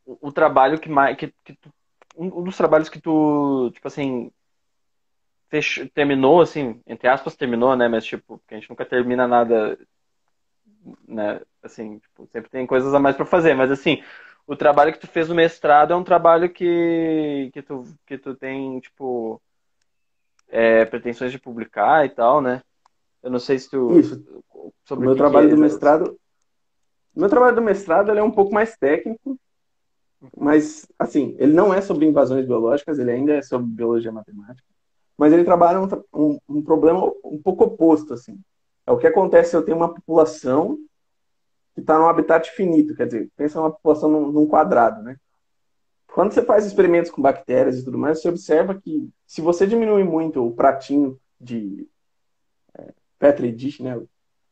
o 0.05 0.32
trabalho 0.32 0.80
que 0.80 0.89
mais. 0.89 1.17
Que, 1.17 1.34
que 1.43 1.53
tu... 1.55 1.74
Um 2.15 2.43
dos 2.43 2.57
trabalhos 2.57 2.89
que 2.89 2.99
tu, 2.99 3.72
tipo 3.74 3.88
assim, 3.88 4.32
fechou, 5.49 5.88
terminou, 5.89 6.41
assim, 6.41 6.82
entre 6.86 7.07
aspas, 7.07 7.36
terminou, 7.36 7.76
né? 7.76 7.88
Mas, 7.88 8.05
tipo, 8.05 8.38
porque 8.38 8.55
a 8.55 8.59
gente 8.59 8.69
nunca 8.69 8.86
termina 8.86 9.28
nada, 9.28 9.80
né? 11.07 11.41
Assim, 11.63 11.99
tipo, 11.99 12.28
sempre 12.28 12.49
tem 12.49 12.67
coisas 12.67 12.93
a 12.93 12.99
mais 12.99 13.15
para 13.15 13.26
fazer. 13.26 13.53
Mas, 13.53 13.72
assim, 13.72 14.03
o 14.45 14.55
trabalho 14.55 14.91
que 14.93 14.99
tu 14.99 15.07
fez 15.07 15.30
no 15.30 15.36
mestrado 15.36 15.93
é 15.93 15.95
um 15.95 16.03
trabalho 16.03 16.49
que, 16.49 17.49
que, 17.53 17.61
tu, 17.61 17.84
que 18.05 18.17
tu 18.17 18.36
tem, 18.36 18.80
tipo, 18.82 19.41
é, 20.52 20.86
pretensões 20.86 21.32
de 21.32 21.39
publicar 21.39 22.06
e 22.06 22.10
tal, 22.10 22.41
né? 22.41 22.62
Eu 23.24 23.32
não 23.32 23.39
sei 23.39 23.58
se 23.58 23.70
tu. 23.70 23.97
Isso. 23.97 24.24
Sobre 24.86 25.06
o 25.06 25.10
meu 25.10 25.16
trabalho 25.16 25.47
é, 25.47 25.52
do 25.52 25.58
mestrado. 25.58 26.20
Meu 27.16 27.30
trabalho 27.30 27.56
do 27.56 27.62
mestrado 27.62 28.12
é 28.12 28.24
um 28.24 28.32
pouco 28.32 28.54
mais 28.54 28.78
técnico, 28.78 29.38
mas, 30.38 30.88
assim, 30.97 31.36
ele 31.39 31.54
não 31.54 31.74
é 31.74 31.82
sobre 31.82 32.06
invasões 32.06 32.45
biológicas, 32.45 32.99
ele 32.99 33.12
ainda 33.12 33.34
é 33.34 33.41
sobre 33.41 33.68
biologia 33.68 34.12
matemática, 34.12 34.68
mas 35.18 35.34
ele 35.34 35.43
trabalha 35.43 35.82
um, 35.82 35.88
um, 36.14 36.39
um 36.47 36.62
problema 36.62 37.04
um 37.24 37.41
pouco 37.41 37.66
oposto, 37.66 38.14
assim. 38.14 38.39
É 38.86 38.91
o 38.91 38.97
que 38.97 39.08
acontece 39.08 39.52
se 39.52 39.56
eu 39.56 39.64
tenho 39.64 39.78
uma 39.78 39.93
população 39.93 40.78
que 41.74 41.82
está 41.82 41.97
num 41.97 42.08
habitat 42.08 42.49
finito, 42.52 42.95
quer 42.95 43.08
dizer, 43.08 43.30
pensa 43.36 43.60
numa 43.60 43.72
população 43.72 44.10
num, 44.10 44.32
num 44.32 44.47
quadrado, 44.47 45.02
né? 45.02 45.18
Quando 46.14 46.34
você 46.34 46.41
faz 46.41 46.66
experimentos 46.66 47.09
com 47.09 47.22
bactérias 47.22 47.80
e 47.80 47.86
tudo 47.86 47.97
mais, 47.97 48.22
você 48.22 48.28
observa 48.28 48.80
que 48.80 49.09
se 49.26 49.39
você 49.39 49.66
diminui 49.66 50.03
muito 50.03 50.45
o 50.45 50.53
pratinho 50.53 51.18
de 51.39 51.88
é, 52.78 52.93
Petri 53.18 53.51
dish, 53.51 53.80
né? 53.80 53.95
O 53.95 54.07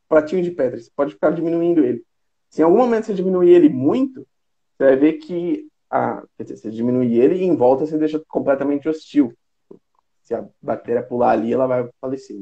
pratinho 0.08 0.42
de 0.42 0.52
Petri, 0.52 0.82
você 0.82 0.92
pode 0.96 1.14
ficar 1.14 1.32
diminuindo 1.32 1.84
ele. 1.84 2.04
Se 2.50 2.62
em 2.62 2.64
algum 2.64 2.78
momento 2.78 3.06
você 3.06 3.14
diminuir 3.14 3.50
ele 3.50 3.68
muito, 3.68 4.26
você 4.78 4.86
vai 4.86 4.96
ver 4.96 5.14
que 5.14 5.68
a, 5.90 6.24
quer 6.38 6.44
dizer, 6.44 6.58
você 6.58 6.72
diminui 6.72 7.20
ele 7.20 7.36
e 7.36 7.44
em 7.44 7.56
volta 7.56 7.86
você 7.86 7.98
deixa 7.98 8.22
completamente 8.28 8.88
hostil. 8.88 9.34
Se 10.22 10.34
a 10.34 10.48
bactéria 10.62 11.04
pular 11.04 11.32
ali, 11.32 11.52
ela 11.52 11.68
vai 11.68 11.90
falecer. 12.00 12.42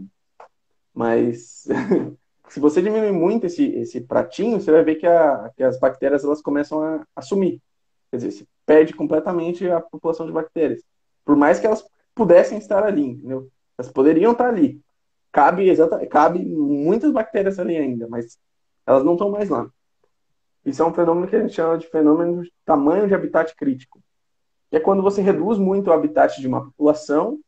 Mas 0.94 1.68
se 2.50 2.60
você 2.60 2.84
diminuir 2.84 3.14
muito 3.14 3.48
esse, 3.48 3.66
esse 3.66 4.02
pratinho, 4.02 4.62
você 4.62 4.72
vai 4.72 4.84
ver 4.84 4.96
que, 4.96 5.08
a, 5.08 5.52
que 5.56 5.64
as 5.64 5.80
bactérias 5.80 6.24
elas 6.24 6.42
começam 6.42 6.84
a, 6.84 7.04
a 7.16 7.22
sumir. 7.22 7.60
Quer 8.12 8.18
dizer, 8.18 8.48
perde 8.68 8.94
completamente 8.94 9.68
a 9.68 9.80
população 9.80 10.28
de 10.28 10.32
bactérias. 10.34 10.84
Por 11.26 11.36
mais 11.36 11.60
que 11.60 11.66
elas 11.66 11.84
pudessem 12.14 12.58
estar 12.58 12.84
ali, 12.84 13.06
entendeu? 13.12 13.50
Elas 13.78 13.92
poderiam 13.92 14.34
estar 14.34 14.50
ali. 14.50 14.82
Cabe, 15.32 15.70
exata, 15.70 16.06
cabe 16.06 16.44
muitas 16.46 17.12
bactérias 17.12 17.58
ali 17.58 17.78
ainda, 17.78 18.08
mas 18.08 18.38
elas 18.86 19.04
não 19.04 19.14
estão 19.14 19.32
mais 19.32 19.50
lá. 19.50 19.70
Isso 20.66 20.84
é 20.84 20.86
um 20.86 20.94
fenômeno 20.94 21.28
que 21.28 21.36
a 21.36 21.40
gente 21.40 21.54
chama 21.54 21.78
de 21.78 21.88
fenômeno 21.88 22.44
de 22.44 22.52
tamanho 22.66 23.08
de 23.08 23.16
habitat 23.16 23.56
crítico. 23.56 24.02
Que 24.70 24.78
é 24.78 24.80
quando 24.80 25.02
você 25.02 25.22
reduz 25.22 25.58
muito 25.58 25.88
o 25.88 25.94
habitat 25.94 26.42
de 26.42 26.48
uma 26.48 26.66
população 26.66 27.40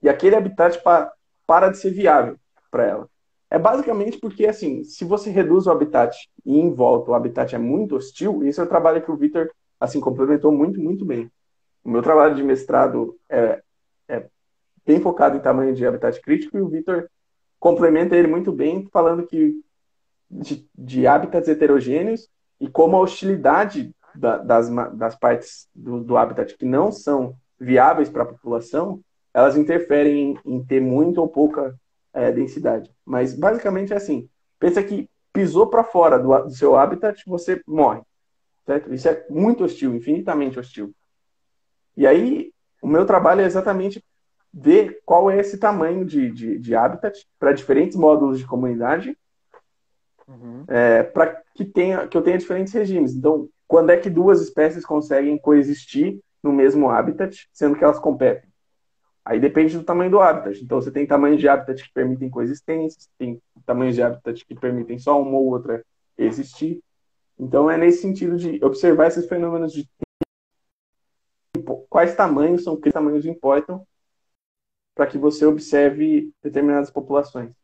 e 0.00 0.08
aquele 0.08 0.36
habitat 0.36 0.80
pa 0.80 1.12
para 1.44 1.70
de 1.70 1.78
ser 1.78 1.90
viável 1.90 2.38
para 2.70 2.84
ela. 2.84 3.10
É 3.50 3.58
basicamente 3.58 4.18
porque, 4.18 4.46
assim, 4.46 4.84
se 4.84 5.04
você 5.04 5.30
reduz 5.30 5.66
o 5.66 5.70
habitat 5.70 6.14
e 6.44 6.58
em 6.58 6.72
volta 6.72 7.10
o 7.10 7.14
habitat 7.14 7.54
é 7.54 7.58
muito 7.58 7.96
hostil, 7.96 8.44
isso 8.44 8.60
é 8.60 8.64
o 8.64 8.68
trabalho 8.68 9.02
que 9.02 9.10
o 9.10 9.16
Victor, 9.16 9.50
assim, 9.80 10.00
complementou 10.00 10.52
muito, 10.52 10.80
muito 10.80 11.04
bem. 11.04 11.30
O 11.84 11.90
meu 11.90 12.02
trabalho 12.02 12.34
de 12.34 12.42
mestrado 12.42 13.16
é, 13.28 13.62
é 14.08 14.26
bem 14.84 15.00
focado 15.00 15.36
em 15.36 15.40
tamanho 15.40 15.74
de 15.74 15.86
habitat 15.86 16.20
crítico 16.20 16.56
e 16.56 16.60
o 16.60 16.68
Victor 16.68 17.10
complementa 17.58 18.16
ele 18.16 18.28
muito 18.28 18.52
bem, 18.52 18.88
falando 18.92 19.26
que 19.26 19.54
de, 20.30 20.68
de 20.76 21.06
habitats 21.06 21.48
heterogêneos 21.48 22.28
e 22.60 22.68
como 22.68 22.96
a 22.96 23.00
hostilidade 23.00 23.94
da, 24.14 24.38
das, 24.38 24.68
das 24.94 25.14
partes 25.16 25.68
do, 25.74 26.02
do 26.02 26.16
habitat 26.16 26.56
que 26.56 26.64
não 26.64 26.90
são 26.90 27.34
viáveis 27.58 28.08
para 28.08 28.22
a 28.22 28.26
população, 28.26 29.00
elas 29.32 29.56
interferem 29.56 30.36
em, 30.44 30.56
em, 30.56 30.64
ter 30.64 30.80
muita 30.80 31.20
ou 31.20 31.28
pouca 31.28 31.74
é, 32.12 32.32
densidade. 32.32 32.90
Mas 33.04 33.34
basicamente 33.34 33.92
é 33.92 33.96
assim: 33.96 34.28
pensa 34.58 34.82
que 34.82 35.08
pisou 35.32 35.68
para 35.68 35.84
fora 35.84 36.18
do, 36.18 36.36
do, 36.44 36.50
seu 36.50 36.76
habitat, 36.76 37.22
você 37.26 37.62
morre. 37.66 38.00
Certo? 38.68 38.92
Isso 38.92 39.08
é 39.08 39.24
muito 39.30 39.64
hostil, 39.64 39.94
infinitamente 39.94 40.60
hostil. 40.60 40.92
E 41.96 42.06
aí, 42.06 42.52
o 42.82 42.86
meu 42.86 43.06
trabalho 43.06 43.40
é 43.40 43.46
exatamente 43.46 44.04
ver 44.52 45.00
qual 45.06 45.30
é 45.30 45.38
esse 45.38 45.56
tamanho 45.56 46.04
de, 46.04 46.30
de, 46.30 46.58
de 46.58 46.74
habitat 46.74 47.26
para 47.38 47.54
diferentes 47.54 47.96
módulos 47.96 48.38
de 48.38 48.46
comunidade 48.46 49.16
uhum. 50.28 50.64
é, 50.68 51.02
para 51.02 51.42
que, 51.54 51.64
tenha, 51.64 52.06
que 52.06 52.14
eu 52.14 52.20
tenha 52.20 52.36
diferentes 52.36 52.74
regimes. 52.74 53.14
Então, 53.14 53.48
quando 53.66 53.88
é 53.88 53.96
que 53.96 54.10
duas 54.10 54.42
espécies 54.42 54.84
conseguem 54.84 55.38
coexistir 55.38 56.20
no 56.42 56.52
mesmo 56.52 56.90
habitat, 56.90 57.48
sendo 57.50 57.74
que 57.74 57.82
elas 57.82 57.98
competem? 57.98 58.50
Aí 59.24 59.40
depende 59.40 59.78
do 59.78 59.82
tamanho 59.82 60.10
do 60.10 60.20
habitat. 60.20 60.62
Então, 60.62 60.78
você 60.78 60.90
tem 60.90 61.06
tamanhos 61.06 61.40
de 61.40 61.48
habitat 61.48 61.82
que 61.82 61.94
permitem 61.94 62.28
coexistência, 62.28 63.00
tem 63.16 63.40
tamanhos 63.64 63.94
de 63.94 64.02
habitat 64.02 64.44
que 64.44 64.54
permitem 64.54 64.98
só 64.98 65.18
uma 65.18 65.38
ou 65.38 65.46
outra 65.46 65.82
existir. 66.18 66.82
Então, 67.38 67.70
é 67.70 67.76
nesse 67.76 68.02
sentido 68.02 68.36
de 68.36 68.62
observar 68.64 69.06
esses 69.06 69.28
fenômenos 69.28 69.72
de 69.72 69.88
quais 71.88 72.14
tamanhos 72.14 72.64
são 72.64 72.80
que 72.80 72.90
tamanhos 72.90 73.26
importam 73.26 73.86
para 74.94 75.06
que 75.06 75.16
você 75.16 75.46
observe 75.46 76.32
determinadas 76.42 76.90
populações. 76.90 77.54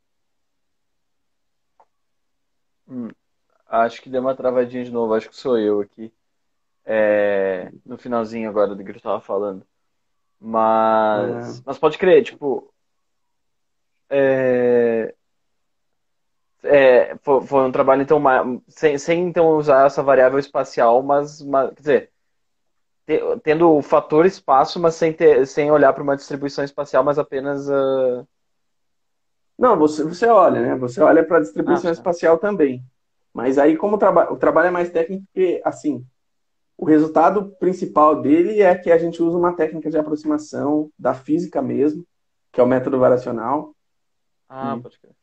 Hum, 2.87 3.11
acho 3.67 4.01
que 4.01 4.09
deu 4.09 4.21
uma 4.21 4.37
travadinha 4.37 4.85
de 4.85 4.93
novo, 4.93 5.15
acho 5.15 5.29
que 5.29 5.37
sou 5.37 5.59
eu 5.59 5.81
aqui. 5.81 6.13
É, 6.85 7.73
no 7.85 7.99
finalzinho 7.99 8.49
agora 8.49 8.75
do 8.75 8.85
que 8.85 8.91
eu 8.91 8.97
estava 8.97 9.21
falando. 9.21 9.67
Mas, 10.39 11.59
é. 11.59 11.63
mas 11.67 11.79
pode 11.79 11.99
crer, 11.99 12.23
tipo. 12.23 12.73
É, 14.09 15.15
é, 16.65 17.17
foi, 17.23 17.41
foi, 17.43 17.65
um 17.65 17.73
trabalho, 17.73 18.03
então, 18.03 18.23
sem, 18.69 18.99
sem 18.99 19.29
então 19.29 19.57
usar 19.57 19.87
essa 19.87 20.03
variável 20.03 20.39
espacial, 20.39 21.03
mas, 21.03 21.41
mas 21.43 21.71
quer 21.75 21.81
dizer, 21.81 22.11
tendo 23.43 23.71
o 23.71 23.83
fator 23.83 24.27
espaço, 24.27 24.81
mas 24.81 24.95
sem, 24.95 25.13
ter, 25.13 25.47
sem 25.47 25.71
olhar 25.71 25.93
para 25.93 26.03
uma 26.03 26.17
distribuição 26.17 26.65
espacial, 26.65 27.05
mas 27.05 27.19
apenas 27.19 27.69
uh, 27.69 28.27
não, 29.59 29.79
você, 29.79 30.03
você 30.03 30.27
olha, 30.27 30.61
né? 30.61 30.77
Você 30.77 31.01
olha 31.01 31.25
para 31.25 31.39
a 31.39 31.41
distribuição 31.41 31.91
ah, 31.91 31.95
tá. 31.95 32.01
espacial 32.01 32.39
também. 32.39 32.85
Mas 33.33 33.59
aí, 33.59 33.77
como 33.77 33.97
o, 33.97 33.99
traba 33.99 34.33
o 34.33 34.37
trabalho 34.37 34.69
é 34.69 34.71
mais 34.71 34.91
técnico, 34.91 35.25
porque, 35.27 35.61
assim, 35.65 36.05
o 36.77 36.85
resultado 36.85 37.51
principal 37.59 38.21
dele 38.21 38.63
é 38.63 38.75
que 38.75 38.91
a 38.91 38.99
gente 38.99 39.23
usa 39.23 39.39
uma 39.39 39.55
técnica 39.55 39.91
de 39.91 39.99
aproximação 39.99 40.91
da 40.99 41.15
física 41.15 41.63
mesmo, 41.63 42.05
que 42.53 42.61
é 42.61 42.65
o 42.65 42.67
método 42.67 42.99
variacional. 42.99 43.75
Ah, 44.49 44.79
pode 44.81 44.99
crer. 44.99 45.15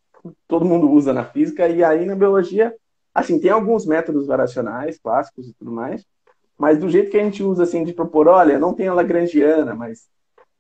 Todo 0.48 0.66
mundo 0.66 0.90
usa 0.90 1.14
na 1.14 1.26
física, 1.26 1.68
e 1.68 1.84
aí 1.84 2.06
na 2.06 2.16
biologia, 2.16 2.74
assim, 3.14 3.40
tem 3.40 3.52
alguns 3.52 3.86
métodos 3.86 4.28
variacionais, 4.28 5.00
clássicos 5.00 5.48
e 5.48 5.54
tudo 5.54 5.72
mais, 5.72 6.06
mas 6.58 6.78
do 6.78 6.90
jeito 6.90 7.10
que 7.10 7.18
a 7.18 7.24
gente 7.24 7.44
usa, 7.44 7.64
assim, 7.64 7.84
de 7.84 7.94
propor, 7.94 8.28
olha, 8.28 8.60
não 8.60 8.74
tem 8.74 8.88
a 8.88 8.94
Lagrangiana, 8.94 9.74
mas 9.74 10.08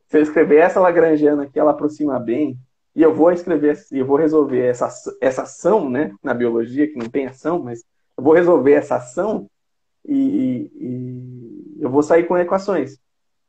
se 0.07 0.17
eu 0.17 0.21
escrever 0.21 0.57
essa 0.57 0.79
Lagrangiana 0.79 1.43
aqui, 1.43 1.59
ela 1.59 1.71
aproxima 1.71 2.19
bem, 2.19 2.57
e 2.95 3.01
eu 3.01 3.13
vou 3.13 3.31
escrever, 3.31 3.79
eu 3.91 4.05
vou 4.05 4.17
resolver 4.17 4.65
essa, 4.65 4.89
essa 5.21 5.43
ação, 5.43 5.89
né, 5.89 6.13
na 6.21 6.33
biologia, 6.33 6.87
que 6.87 6.97
não 6.97 7.09
tem 7.09 7.27
ação, 7.27 7.61
mas 7.63 7.83
eu 8.17 8.23
vou 8.23 8.33
resolver 8.33 8.73
essa 8.73 8.95
ação 8.95 9.49
e, 10.05 10.69
e, 10.75 11.77
eu 11.79 11.89
vou 11.89 12.03
sair 12.03 12.27
com 12.27 12.37
equações. 12.37 12.97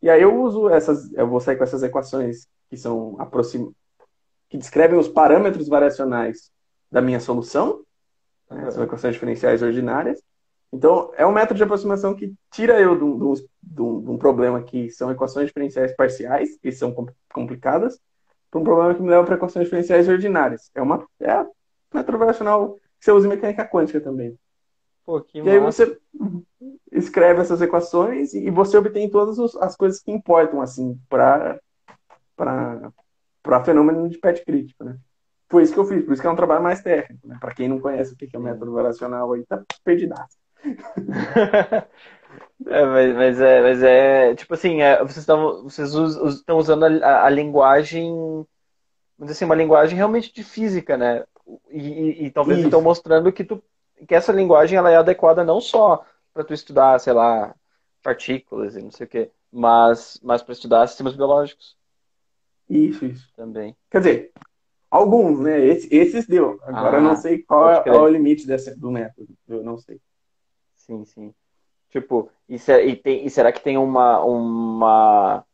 E 0.00 0.08
aí 0.08 0.22
eu 0.22 0.40
uso 0.40 0.68
essas, 0.68 1.12
eu 1.14 1.26
vou 1.26 1.40
sair 1.40 1.56
com 1.56 1.64
essas 1.64 1.82
equações 1.82 2.46
que 2.70 2.76
são 2.76 3.16
aproxim, 3.18 3.72
que 4.52 4.58
descrevem 4.58 4.98
os 4.98 5.08
parâmetros 5.08 5.66
variacionais 5.66 6.52
da 6.90 7.00
minha 7.00 7.18
solução, 7.18 7.82
né, 8.50 8.70
são 8.70 8.84
equações 8.84 9.14
diferenciais 9.14 9.62
ordinárias. 9.62 10.22
Então, 10.70 11.10
é 11.16 11.24
um 11.26 11.32
método 11.32 11.56
de 11.56 11.64
aproximação 11.64 12.14
que 12.14 12.34
tira 12.50 12.78
eu 12.78 12.94
de 12.94 13.02
um, 13.02 13.16
de 13.18 13.24
um, 13.80 14.02
de 14.02 14.10
um 14.10 14.18
problema 14.18 14.62
que 14.62 14.90
são 14.90 15.10
equações 15.10 15.46
diferenciais 15.46 15.96
parciais, 15.96 16.58
que 16.60 16.70
são 16.70 16.94
complicadas, 17.32 17.98
para 18.50 18.60
um 18.60 18.64
problema 18.64 18.94
que 18.94 19.00
me 19.00 19.08
leva 19.08 19.24
para 19.24 19.36
equações 19.36 19.64
diferenciais 19.64 20.06
ordinárias. 20.06 20.70
É 20.74 20.82
uma 20.82 21.02
é 21.18 21.46
método 21.94 22.18
variacional 22.18 22.74
que 22.74 23.06
você 23.06 23.10
usa 23.10 23.26
em 23.26 23.30
mecânica 23.30 23.66
quântica 23.66 24.02
também. 24.02 24.38
Pô, 25.06 25.18
que 25.22 25.38
e 25.38 25.42
massa. 25.42 25.54
aí 25.54 25.60
você 25.60 25.98
escreve 26.92 27.40
essas 27.40 27.62
equações 27.62 28.34
e 28.34 28.50
você 28.50 28.76
obtém 28.76 29.08
todas 29.08 29.56
as 29.56 29.74
coisas 29.74 30.02
que 30.02 30.12
importam 30.12 30.60
assim 30.60 31.00
para 31.08 31.58
para 33.42 33.64
fenômeno 33.64 34.08
de 34.08 34.18
PET 34.18 34.44
crítico, 34.44 34.84
né? 34.84 34.96
Foi 35.50 35.62
isso 35.62 35.74
que 35.74 35.78
eu 35.78 35.84
fiz, 35.84 36.04
por 36.04 36.12
isso 36.12 36.22
que 36.22 36.28
é 36.28 36.30
um 36.30 36.36
trabalho 36.36 36.62
mais 36.62 36.80
técnico, 36.80 37.26
né? 37.26 37.36
Para 37.38 37.54
quem 37.54 37.68
não 37.68 37.78
conhece 37.78 38.14
o 38.14 38.16
que 38.16 38.28
é 38.32 38.38
o 38.38 38.42
método 38.42 38.72
variacional 38.72 39.32
aí, 39.32 39.44
tá 39.44 39.62
perdidaço. 39.84 40.38
É, 42.66 42.84
mas, 42.84 43.14
mas, 43.14 43.40
é, 43.40 43.60
mas 43.60 43.82
é 43.82 44.34
tipo 44.34 44.54
assim, 44.54 44.82
é, 44.82 44.98
vocês 44.98 45.18
estão 45.18 45.64
vocês 45.64 45.92
estão 45.92 46.58
usando 46.58 46.84
a, 46.84 47.26
a, 47.26 47.30
linguagem, 47.30 48.10
vamos 48.10 48.46
dizer 49.18 49.32
assim, 49.32 49.44
uma 49.44 49.54
linguagem 49.54 49.96
realmente 49.96 50.32
de 50.32 50.44
física, 50.44 50.96
né? 50.96 51.24
E, 51.70 51.80
e, 51.80 52.26
e 52.26 52.30
talvez 52.30 52.60
estão 52.60 52.80
mostrando 52.80 53.32
que 53.32 53.44
tu 53.44 53.62
que 54.06 54.14
essa 54.14 54.32
linguagem 54.32 54.78
ela 54.78 54.90
é 54.90 54.96
adequada 54.96 55.44
não 55.44 55.60
só 55.60 56.04
para 56.32 56.44
tu 56.44 56.54
estudar, 56.54 56.98
sei 56.98 57.12
lá, 57.12 57.54
partículas 58.02 58.76
e 58.76 58.82
não 58.82 58.90
sei 58.90 59.06
o 59.06 59.10
quê, 59.10 59.30
mas 59.50 60.18
mas 60.22 60.42
para 60.42 60.52
estudar 60.52 60.86
sistemas 60.86 61.14
biológicos. 61.14 61.76
Isso, 62.72 63.04
isso. 63.04 63.32
Também. 63.36 63.76
Quer 63.90 63.98
dizer, 63.98 64.32
alguns, 64.90 65.40
né? 65.40 65.60
Esses, 65.64 65.90
esses 65.92 66.26
deu. 66.26 66.58
Agora 66.62 66.96
ah, 66.96 67.00
eu 67.00 67.02
não 67.02 67.16
sei 67.16 67.38
qual 67.42 67.70
é, 67.70 67.82
é 67.86 67.92
o 67.92 68.08
limite 68.08 68.46
desse, 68.46 68.74
do 68.78 68.90
método. 68.90 69.28
Eu 69.48 69.62
não 69.62 69.76
sei. 69.76 70.00
Sim, 70.74 71.04
sim. 71.04 71.34
Tipo, 71.90 72.30
e, 72.48 72.56
e, 72.56 72.96
tem, 72.96 73.26
e 73.26 73.30
será 73.30 73.52
que 73.52 73.60
tem 73.60 73.76
uma, 73.76 74.24
uma, 74.24 75.44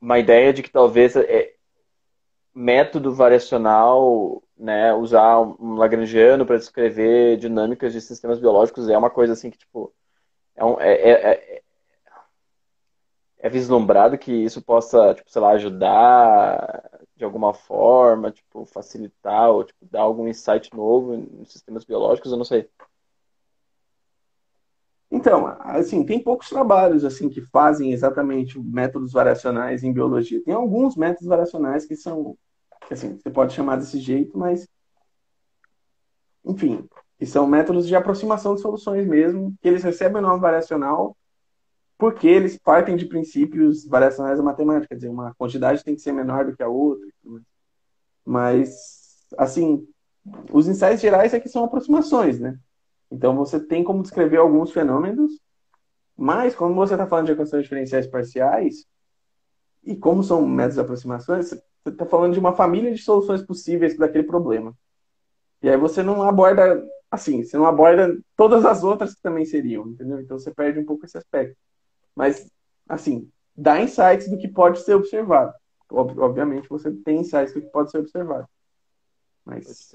uma 0.00 0.18
ideia 0.18 0.52
de 0.52 0.64
que 0.64 0.70
talvez 0.70 1.14
é, 1.14 1.54
método 2.52 3.14
variacional, 3.14 4.42
né, 4.56 4.92
usar 4.92 5.40
um 5.40 5.74
Lagrangiano 5.74 6.44
para 6.44 6.58
descrever 6.58 7.36
dinâmicas 7.36 7.92
de 7.92 8.00
sistemas 8.00 8.40
biológicos 8.40 8.88
é 8.88 8.98
uma 8.98 9.10
coisa 9.10 9.32
assim 9.32 9.48
que, 9.48 9.58
tipo, 9.58 9.94
é, 10.56 10.64
um, 10.64 10.80
é, 10.80 10.92
é, 10.92 11.62
é, 13.44 13.48
vislumbrado 13.50 14.16
que 14.16 14.32
isso 14.32 14.62
possa, 14.62 15.14
tipo, 15.14 15.30
sei 15.30 15.42
lá, 15.42 15.50
ajudar 15.50 16.90
de 17.14 17.24
alguma 17.24 17.52
forma, 17.52 18.32
tipo, 18.32 18.64
facilitar 18.64 19.50
ou 19.50 19.64
tipo, 19.64 19.84
dar 19.84 20.00
algum 20.00 20.26
insight 20.26 20.74
novo 20.74 21.14
em 21.14 21.44
sistemas 21.44 21.84
biológicos, 21.84 22.32
eu 22.32 22.38
não 22.38 22.44
sei. 22.44 22.66
Então, 25.10 25.46
assim, 25.60 26.06
tem 26.06 26.18
poucos 26.18 26.48
trabalhos 26.48 27.04
assim 27.04 27.28
que 27.28 27.42
fazem 27.42 27.92
exatamente 27.92 28.58
métodos 28.58 29.12
variacionais 29.12 29.84
em 29.84 29.92
biologia. 29.92 30.42
Tem 30.42 30.54
alguns 30.54 30.96
métodos 30.96 31.28
variacionais 31.28 31.84
que 31.84 31.94
são, 31.96 32.38
assim, 32.90 33.18
você 33.18 33.30
pode 33.30 33.52
chamar 33.52 33.76
desse 33.76 33.98
jeito, 34.00 34.38
mas 34.38 34.66
enfim, 36.42 36.88
que 37.18 37.26
são 37.26 37.46
métodos 37.46 37.86
de 37.86 37.94
aproximação 37.94 38.54
de 38.54 38.62
soluções 38.62 39.06
mesmo, 39.06 39.54
que 39.60 39.68
eles 39.68 39.84
recebem 39.84 40.22
o 40.22 40.26
nome 40.26 40.40
variacional 40.40 41.14
porque 41.96 42.26
eles 42.26 42.58
partem 42.58 42.96
de 42.96 43.06
princípios 43.06 43.86
variacionais 43.86 44.38
da 44.38 44.44
matemática, 44.44 44.88
quer 44.88 44.96
dizer, 44.96 45.08
uma 45.08 45.34
quantidade 45.34 45.84
tem 45.84 45.94
que 45.94 46.02
ser 46.02 46.12
menor 46.12 46.44
do 46.44 46.56
que 46.56 46.62
a 46.62 46.68
outra. 46.68 47.06
Mas, 48.24 49.26
assim, 49.38 49.86
os 50.52 50.66
insights 50.66 51.00
gerais 51.00 51.34
é 51.34 51.40
que 51.40 51.48
são 51.48 51.64
aproximações, 51.64 52.40
né? 52.40 52.58
Então 53.10 53.36
você 53.36 53.60
tem 53.60 53.84
como 53.84 54.02
descrever 54.02 54.38
alguns 54.38 54.72
fenômenos, 54.72 55.32
mas 56.16 56.54
quando 56.54 56.74
você 56.74 56.94
está 56.94 57.06
falando 57.06 57.26
de 57.26 57.32
equações 57.32 57.62
diferenciais 57.62 58.06
parciais, 58.06 58.86
e 59.84 59.94
como 59.94 60.22
são 60.22 60.46
métodos 60.46 60.76
de 60.76 60.80
aproximações, 60.80 61.48
você 61.48 61.62
está 61.86 62.06
falando 62.06 62.32
de 62.32 62.38
uma 62.38 62.54
família 62.54 62.92
de 62.92 63.02
soluções 63.02 63.42
possíveis 63.42 63.96
daquele 63.96 64.24
problema. 64.24 64.74
E 65.62 65.68
aí 65.68 65.76
você 65.76 66.02
não 66.02 66.22
aborda, 66.22 66.82
assim, 67.10 67.44
você 67.44 67.56
não 67.56 67.66
aborda 67.66 68.18
todas 68.36 68.64
as 68.64 68.82
outras 68.82 69.14
que 69.14 69.22
também 69.22 69.44
seriam, 69.44 69.88
entendeu? 69.88 70.20
Então 70.20 70.38
você 70.38 70.50
perde 70.50 70.78
um 70.80 70.84
pouco 70.84 71.04
esse 71.04 71.18
aspecto. 71.18 71.56
Mas, 72.14 72.50
assim, 72.88 73.30
dá 73.56 73.80
insights 73.80 74.28
do 74.28 74.38
que 74.38 74.48
pode 74.48 74.80
ser 74.80 74.94
observado. 74.94 75.52
Obviamente 75.90 76.68
você 76.68 76.90
tem 76.90 77.20
insights 77.20 77.54
do 77.54 77.60
que 77.60 77.68
pode 77.68 77.90
ser 77.90 77.98
observado. 77.98 78.48
Mas 79.44 79.92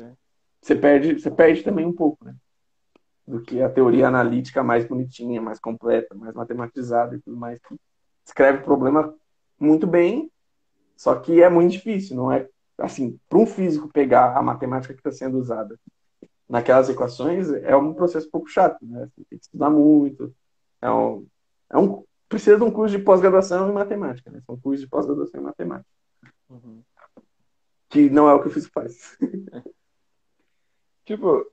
você 0.62 0.76
perde, 0.76 1.20
você 1.20 1.32
perde 1.32 1.64
também 1.64 1.86
um 1.86 1.94
pouco, 1.94 2.24
né? 2.24 2.36
do 3.30 3.42
que 3.42 3.62
a 3.62 3.70
teoria 3.70 4.08
analítica 4.08 4.64
mais 4.64 4.86
bonitinha, 4.88 5.40
mais 5.40 5.60
completa, 5.60 6.16
mais 6.16 6.34
matematizada 6.34 7.16
e 7.16 7.22
tudo 7.22 7.38
mais, 7.38 7.60
que 7.60 7.80
escreve 8.26 8.60
o 8.60 8.64
problema 8.64 9.16
muito 9.60 9.86
bem, 9.86 10.32
só 10.98 11.16
que 11.16 11.42
é 11.42 11.48
muito 11.48 11.72
difícil, 11.72 12.16
não 12.16 12.32
é 12.32 12.50
assim, 12.80 13.20
para 13.30 13.38
um 13.38 13.46
físico 13.46 13.88
pegar 13.90 14.36
a 14.36 14.42
matemática 14.42 14.94
que 14.94 15.00
está 15.00 15.12
sendo 15.12 15.38
usada 15.38 15.78
naquelas 16.48 16.90
equações 16.90 17.50
é 17.50 17.76
um 17.76 17.94
processo 17.94 18.28
um 18.28 18.32
pouco 18.32 18.48
chato, 18.48 18.84
né? 18.84 19.06
Você 19.06 19.24
tem 19.30 19.38
que 19.38 19.46
estudar 19.46 19.70
muito, 19.70 20.34
é 20.82 20.90
um, 20.90 21.28
é 21.70 21.78
um 21.78 22.04
precisa 22.30 22.58
de 22.58 22.64
um 22.64 22.72
curso 22.72 22.96
de 22.96 23.04
pós-graduação 23.04 23.70
em 23.70 23.74
matemática, 23.74 24.32
né? 24.32 24.40
São 24.46 24.58
cursos 24.58 24.82
de 24.82 24.88
pós-graduação 24.88 25.42
em 25.42 25.44
matemática. 25.44 25.90
Uhum. 26.50 26.82
Que 27.90 28.10
não 28.10 28.30
é 28.30 28.34
o 28.34 28.42
que 28.42 28.48
o 28.48 28.52
físico 28.52 28.72
faz. 28.72 29.18
tipo, 31.04 31.52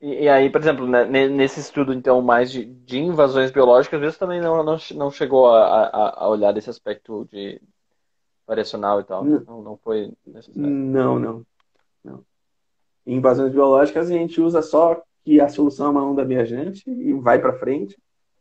e, 0.00 0.24
e, 0.24 0.28
aí, 0.28 0.50
por 0.50 0.60
exemplo, 0.60 0.86
né, 0.86 1.04
nesse 1.28 1.60
estudo, 1.60 1.92
então, 1.92 2.22
mais 2.22 2.50
de, 2.50 2.64
de 2.64 2.98
invasões 2.98 3.50
biológicas, 3.50 4.00
vezes 4.00 4.18
também 4.18 4.40
não, 4.40 4.62
não, 4.62 4.78
não 4.94 5.10
chegou 5.10 5.48
a, 5.48 5.84
a, 5.84 6.24
a 6.24 6.28
olhar 6.28 6.52
desse 6.52 6.70
aspecto 6.70 7.26
de 7.30 7.60
variacional 8.46 9.00
e 9.00 9.04
tal. 9.04 9.24
Não, 9.24 9.62
não 9.62 9.76
foi 9.76 10.12
necessário. 10.26 10.70
Não, 10.70 11.18
não, 11.18 11.46
não. 12.02 12.24
Em 13.06 13.16
invasões 13.16 13.52
biológicas, 13.52 14.10
a 14.10 14.14
gente 14.14 14.40
usa 14.40 14.62
só 14.62 15.02
que 15.22 15.40
a 15.40 15.48
solução 15.48 15.86
é 15.86 15.90
uma 15.90 16.04
onda 16.04 16.24
viajante 16.24 16.88
e 16.90 17.12
vai 17.12 17.38
para 17.38 17.58
frente. 17.58 17.96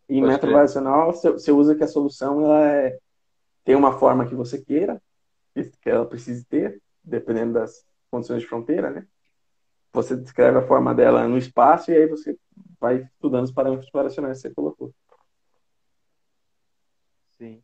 E 0.10 0.18
em 0.18 0.22
método 0.22 0.54
variacional, 0.54 1.14
você 1.14 1.52
usa 1.52 1.76
que 1.76 1.84
a 1.84 1.88
solução 1.88 2.44
ela 2.44 2.68
é, 2.68 2.98
tem 3.64 3.76
uma 3.76 3.98
forma 3.98 4.28
que 4.28 4.36
você 4.36 4.60
queira, 4.60 5.02
que 5.54 5.90
ela 5.90 6.06
precise 6.06 6.44
ter, 6.46 6.82
dependendo 7.04 7.54
das 7.54 7.86
condições 8.10 8.42
de 8.42 8.48
fronteira, 8.48 8.90
né? 8.90 9.08
você 9.92 10.16
descreve 10.16 10.58
a 10.60 10.68
forma 10.68 10.94
dela 10.94 11.28
no 11.28 11.38
espaço 11.38 11.92
e 11.92 11.96
aí 11.96 12.08
você 12.08 12.38
vai 12.80 12.98
estudando 12.98 13.46
os 13.46 13.52
parâmetros 13.52 13.90
variacionais 13.92 14.38
que 14.38 14.48
você 14.48 14.54
colocou. 14.54 14.94
Sim. 17.38 17.64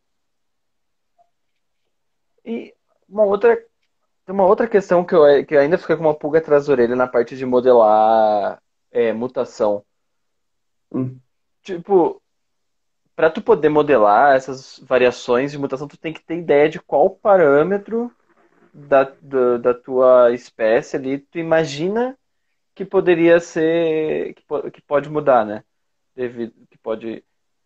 E 2.44 2.74
uma 3.08 3.24
outra, 3.24 3.64
uma 4.28 4.46
outra 4.46 4.68
questão 4.68 5.04
que 5.04 5.14
eu, 5.14 5.46
que 5.46 5.56
eu 5.56 5.60
ainda 5.60 5.78
fiquei 5.78 5.96
com 5.96 6.04
uma 6.04 6.18
pulga 6.18 6.40
atrás 6.40 6.66
da 6.66 6.74
orelha 6.74 6.96
na 6.96 7.08
parte 7.08 7.36
de 7.36 7.46
modelar 7.46 8.62
é, 8.92 9.14
mutação. 9.14 9.86
Hum. 10.92 11.20
Tipo, 11.62 12.22
para 13.16 13.30
tu 13.30 13.42
poder 13.42 13.70
modelar 13.70 14.36
essas 14.36 14.80
variações 14.80 15.52
de 15.52 15.58
mutação, 15.58 15.88
tu 15.88 15.98
tem 15.98 16.14
que 16.14 16.22
ter 16.22 16.38
ideia 16.38 16.70
de 16.70 16.80
qual 16.80 17.10
parâmetro 17.10 18.12
da, 18.74 19.04
da, 19.22 19.58
da 19.58 19.74
tua 19.74 20.34
espécie 20.34 20.98
ali, 20.98 21.20
tu 21.20 21.40
imagina 21.40 22.18
que 22.76 22.84
poderia 22.84 23.40
ser, 23.40 24.34
que, 24.34 24.44
que 24.72 24.82
pode 24.82 25.10
mudar, 25.10 25.46
né? 25.46 25.64
Devido, 26.14 26.54
que 26.70 26.78
pode, 26.78 27.24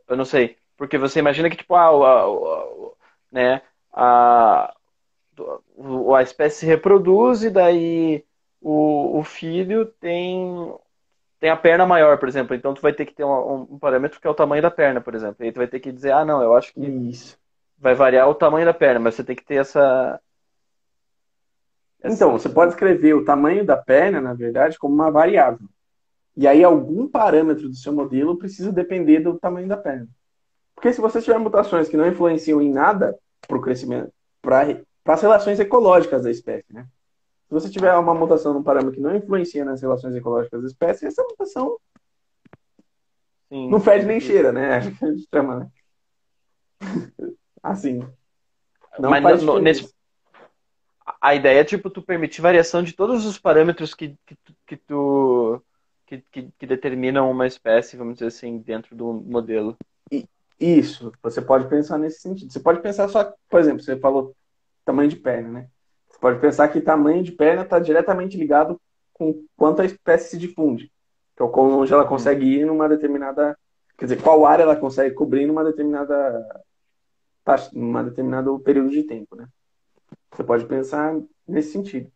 eu 0.07 0.15
não 0.15 0.25
sei, 0.25 0.57
porque 0.77 0.97
você 0.97 1.19
imagina 1.19 1.49
que 1.49 1.57
tipo, 1.57 1.75
ah, 1.75 1.89
a, 1.89 2.25
né, 3.31 3.61
a, 3.91 4.75
a 6.15 6.21
espécie 6.21 6.59
se 6.59 6.65
reproduz 6.65 7.43
e 7.43 7.49
daí 7.49 8.23
o, 8.61 9.19
o 9.19 9.23
filho 9.23 9.85
tem 9.85 10.73
tem 11.39 11.49
a 11.49 11.57
perna 11.57 11.85
maior, 11.85 12.17
por 12.17 12.27
exemplo. 12.27 12.55
Então 12.55 12.73
tu 12.73 12.81
vai 12.81 12.93
ter 12.93 13.05
que 13.05 13.13
ter 13.13 13.23
um, 13.23 13.67
um, 13.71 13.79
parâmetro 13.79 14.19
que 14.19 14.27
é 14.27 14.29
o 14.29 14.35
tamanho 14.35 14.61
da 14.61 14.71
perna, 14.71 15.01
por 15.01 15.15
exemplo. 15.15 15.37
E 15.39 15.45
aí 15.45 15.51
tu 15.51 15.57
vai 15.57 15.67
ter 15.67 15.79
que 15.79 15.91
dizer, 15.91 16.11
ah, 16.11 16.25
não, 16.25 16.41
eu 16.41 16.55
acho 16.55 16.73
que 16.73 16.81
Isso. 16.81 17.37
vai 17.77 17.95
variar 17.95 18.27
o 18.29 18.35
tamanho 18.35 18.65
da 18.65 18.73
perna, 18.73 18.99
mas 18.99 19.15
você 19.15 19.23
tem 19.23 19.35
que 19.35 19.45
ter 19.45 19.55
essa 19.55 20.19
então, 22.03 22.31
você 22.31 22.47
pode 22.47 22.71
escrever 22.71 23.13
o 23.13 23.25
tamanho 23.25 23.65
da 23.65 23.75
perna, 23.75 24.21
na 24.21 24.33
verdade, 24.33 24.77
como 24.77 24.93
uma 24.93 25.11
variável. 25.11 25.67
E 26.35 26.47
aí, 26.47 26.63
algum 26.63 27.07
parâmetro 27.07 27.67
do 27.67 27.75
seu 27.75 27.91
modelo 27.91 28.37
precisa 28.37 28.71
depender 28.71 29.19
do 29.19 29.37
tamanho 29.37 29.67
da 29.67 29.75
perna. 29.75 30.07
Porque 30.73 30.93
se 30.93 31.01
você 31.01 31.21
tiver 31.21 31.37
mutações 31.37 31.89
que 31.89 31.97
não 31.97 32.07
influenciam 32.07 32.61
em 32.61 32.71
nada 32.71 33.17
para 33.45 33.57
o 33.57 33.61
crescimento, 33.61 34.13
para 34.41 34.81
as 35.05 35.21
relações 35.21 35.59
ecológicas 35.59 36.23
da 36.23 36.31
espécie, 36.31 36.73
né? 36.73 36.87
Se 37.49 37.53
você 37.53 37.69
tiver 37.69 37.93
uma 37.95 38.13
mutação 38.13 38.53
num 38.53 38.61
parâmetro 38.61 38.93
que 38.93 39.01
não 39.01 39.15
influencia 39.15 39.65
nas 39.65 39.81
relações 39.81 40.15
ecológicas 40.15 40.61
da 40.61 40.67
espécie, 40.67 41.07
essa 41.07 41.23
mutação 41.23 41.77
Sim. 43.49 43.71
não 43.71 43.79
fede 43.79 44.05
nem 44.05 44.19
cheira, 44.19 44.51
né? 44.51 44.81
Chama, 45.33 45.59
né? 45.61 45.71
Assim. 47.63 48.07
Não 48.99 49.09
Mas 49.09 49.23
faz 49.23 49.41
no, 49.41 49.59
nesse, 49.59 49.91
a 51.19 51.33
ideia 51.33 51.61
é, 51.61 51.63
tipo, 51.63 51.89
tu 51.89 52.03
permitir 52.03 52.41
variação 52.41 52.83
de 52.83 52.93
todos 52.93 53.25
os 53.25 53.39
parâmetros 53.39 53.95
que, 53.95 54.15
que, 54.27 54.35
tu, 54.35 54.53
que 54.67 54.77
tu 54.77 55.63
que, 56.05 56.23
que, 56.31 56.51
que, 56.57 56.67
determinam 56.67 57.29
uma 57.29 57.47
espécie, 57.47 57.97
vamos 57.97 58.15
dizer 58.15 58.27
assim, 58.27 58.59
dentro 58.59 58.95
do 58.95 59.11
modelo. 59.11 59.75
Isso, 60.59 61.11
você 61.23 61.41
pode 61.41 61.67
pensar 61.67 61.97
nesse 61.97 62.19
sentido. 62.19 62.51
Você 62.51 62.59
pode 62.59 62.81
pensar 62.81 63.07
só, 63.07 63.33
por 63.49 63.59
exemplo, 63.59 63.81
você 63.81 63.97
falou 63.97 64.35
tamanho 64.83 65.09
de 65.09 65.15
perna, 65.15 65.49
né? 65.49 65.69
Pode 66.19 66.39
pensar 66.39 66.67
que 66.67 66.81
tamanho 66.81 67.23
de 67.23 67.31
perna 67.31 67.63
está 67.63 67.79
diretamente 67.79 68.37
ligado 68.37 68.79
com 69.13 69.45
quanto 69.55 69.81
a 69.81 69.85
espécie 69.85 70.31
se 70.31 70.37
difunde. 70.37 70.91
Então, 71.33 71.49
como 71.49 71.81
onde 71.81 71.93
ela 71.93 72.03
uhum. 72.03 72.09
consegue 72.09 72.45
ir 72.45 72.65
numa 72.65 72.89
determinada. 72.89 73.57
Quer 73.97 74.05
dizer, 74.05 74.21
qual 74.21 74.45
área 74.45 74.63
ela 74.63 74.75
consegue 74.75 75.15
cobrir 75.15 75.45
numa 75.45 75.63
determinada. 75.63 76.63
numa 77.73 78.03
determinado 78.03 78.59
período 78.59 78.89
de 78.89 79.03
tempo, 79.03 79.35
né? 79.35 79.47
Você 80.31 80.43
pode 80.43 80.65
pensar 80.65 81.17
nesse 81.47 81.71
sentido. 81.71 82.11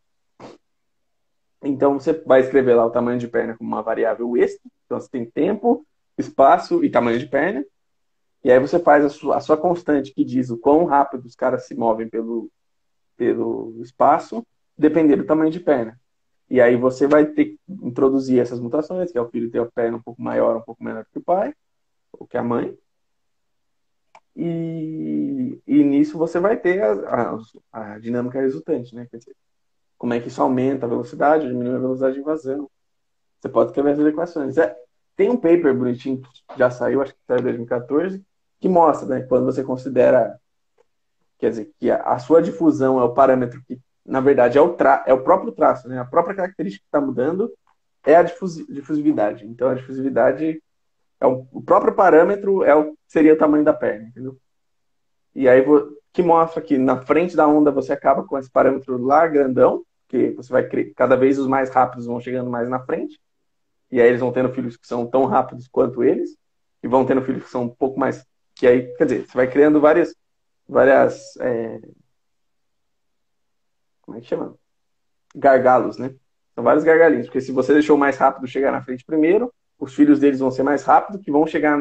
Então, 1.62 1.98
você 2.00 2.14
vai 2.14 2.42
escrever 2.42 2.76
lá 2.76 2.86
o 2.86 2.92
tamanho 2.92 3.18
de 3.18 3.28
perna 3.28 3.58
como 3.58 3.70
uma 3.70 3.82
variável 3.82 4.36
extra. 4.36 4.70
Então, 4.86 5.00
você 5.00 5.10
tem 5.10 5.26
tempo, 5.26 5.86
espaço 6.18 6.84
e 6.84 6.90
tamanho 6.90 7.20
de 7.20 7.28
perna. 7.28 7.66
E 8.44 8.52
aí 8.52 8.60
você 8.60 8.78
faz 8.78 9.06
a 9.06 9.10
sua, 9.10 9.38
a 9.38 9.40
sua 9.40 9.56
constante 9.56 10.14
que 10.14 10.26
diz 10.26 10.50
o 10.50 10.58
quão 10.58 10.84
rápido 10.84 11.26
os 11.26 11.36
caras 11.36 11.66
se 11.66 11.74
movem 11.74 12.10
pelo, 12.10 12.52
pelo 13.24 13.82
espaço, 13.82 14.46
dependendo 14.78 15.24
do 15.24 15.28
tamanho 15.28 15.52
de 15.52 15.60
perna. 15.60 16.00
E 16.50 16.60
aí 16.62 16.76
você 16.76 17.08
vai 17.08 17.26
ter 17.26 17.46
que 17.46 17.60
introduzir 17.70 18.40
essas 18.40 18.60
mutações, 18.60 19.12
que 19.12 19.18
é 19.18 19.22
o 19.22 19.30
filho 19.30 19.50
ter 19.50 19.60
a 19.60 19.66
perna 19.66 19.98
um 19.98 20.02
pouco 20.02 20.22
maior, 20.22 20.58
um 20.58 20.62
pouco 20.62 20.84
menor 20.84 21.06
que 21.12 21.18
o 21.18 21.24
pai, 21.24 21.54
ou 22.12 22.28
que 22.28 22.38
a 22.38 22.44
mãe. 22.44 22.78
E, 24.36 25.62
e 25.66 25.84
nisso 25.84 26.18
você 26.18 26.40
vai 26.40 26.58
ter 26.58 26.82
a, 26.82 27.38
a, 27.72 27.94
a, 27.94 28.00
dinâmica 28.00 28.42
resultante, 28.42 28.96
né? 28.96 29.08
Quer 29.10 29.18
dizer, 29.18 29.36
como 29.98 30.14
é 30.14 30.20
que 30.20 30.28
isso 30.28 30.42
aumenta 30.42 30.86
a 30.86 30.90
velocidade, 30.90 31.48
diminui 31.48 31.76
a 31.76 31.80
velocidade 31.80 32.16
de 32.16 32.22
invasão. 32.22 32.70
Você 33.40 33.50
pode 33.50 33.70
escrever 33.70 33.92
essas 33.92 34.06
equações. 34.06 34.58
É, 34.58 34.76
tem 35.16 35.30
um 35.30 35.38
paper 35.38 35.76
bonitinho 35.76 36.22
que 36.22 36.58
já 36.58 36.70
saiu, 36.70 37.02
acho 37.02 37.14
que 37.14 37.20
saiu 37.28 37.40
em 37.40 37.44
2014, 37.44 38.24
que 38.60 38.70
mostra, 38.70 39.08
né, 39.08 39.22
quando 39.24 39.46
você 39.46 39.64
considera, 39.64 40.40
quer 41.44 41.50
dizer, 41.50 41.72
que 41.78 41.92
a, 41.92 42.18
sua 42.20 42.42
difusão 42.42 43.02
é 43.02 43.04
o 43.04 43.14
parâmetro 43.14 43.62
que, 43.68 43.78
na 44.06 44.22
verdade, 44.22 44.58
é 44.58 44.62
o, 44.62 44.70
tra 44.70 45.04
é 45.06 45.14
o 45.14 45.24
próprio 45.24 45.52
traço, 45.52 45.90
né, 45.90 46.00
a 46.00 46.06
própria 46.06 46.34
característica 46.34 46.82
que 46.82 46.88
está 46.88 47.06
mudando 47.06 47.52
é 48.06 48.16
a 48.16 48.24
difusividade. 48.24 49.46
Então, 49.46 49.68
a 49.68 49.74
difusividade 49.74 50.64
é 51.20 51.28
o, 51.28 51.46
o 51.52 51.62
próprio 51.62 51.94
parâmetro 51.94 52.64
é 52.64 52.74
o 52.74 52.98
seria 53.06 53.34
o 53.34 53.38
tamanho 53.38 53.66
da 53.66 53.74
perna, 53.74 54.08
entendeu? 54.08 54.38
E 55.36 55.50
aí 55.50 55.62
que 56.14 56.24
mostra 56.24 56.62
que 56.62 56.78
na 56.78 57.02
frente 57.02 57.36
da 57.36 57.46
onda 57.46 57.72
você 57.72 57.92
acaba 57.92 58.24
com 58.24 58.38
esse 58.38 58.50
parâmetro 58.50 58.98
lá 59.04 59.28
grandão, 59.28 59.84
que 60.08 60.32
você 60.32 60.50
vai 60.50 60.64
cada 60.96 61.18
vez 61.18 61.38
os 61.38 61.48
mais 61.48 61.70
rápidos 61.70 62.06
vão 62.06 62.22
chegando 62.22 62.50
mais 62.50 62.70
na 62.70 62.80
frente, 62.80 63.20
e 63.92 64.00
aí 64.00 64.08
eles 64.08 64.22
vão 64.22 64.32
tendo 64.32 64.54
filhos 64.54 64.78
que 64.78 64.88
são 64.88 65.06
tão 65.08 65.26
rápidos 65.26 65.68
quanto 65.68 66.06
eles, 66.06 66.38
e 66.82 66.88
vão 66.88 67.06
tendo 67.06 67.22
filhos 67.22 67.44
que 67.44 67.50
são 67.50 67.64
um 67.64 67.70
pouco 67.70 68.00
mais 68.00 68.26
que 68.56 68.66
aí, 68.66 68.94
quer 68.96 69.06
dizer, 69.06 69.28
você 69.28 69.36
vai 69.36 69.48
criando 69.50 69.82
várias 69.82 70.16
várias 70.68 71.36
é... 71.38 71.80
como 74.02 74.18
é 74.18 74.22
que 74.22 74.28
chama? 74.28 74.56
Gargalos, 75.36 75.98
né? 75.98 76.14
São 76.54 76.64
vários 76.64 76.84
gargalinhos, 76.84 77.28
porque 77.28 77.42
se 77.42 77.52
você 77.52 77.74
deixou 77.74 77.98
mais 77.98 78.18
rápido 78.18 78.48
chegar 78.48 78.72
na 78.72 78.82
frente 78.82 79.04
primeiro, 79.04 79.52
os 79.80 79.94
filhos 79.96 80.20
deles 80.20 80.40
vão 80.40 80.52
ser 80.52 80.64
mais 80.64 80.84
rápidos, 80.84 81.22
que 81.22 81.32
vão 81.32 81.48
chegar 81.48 81.80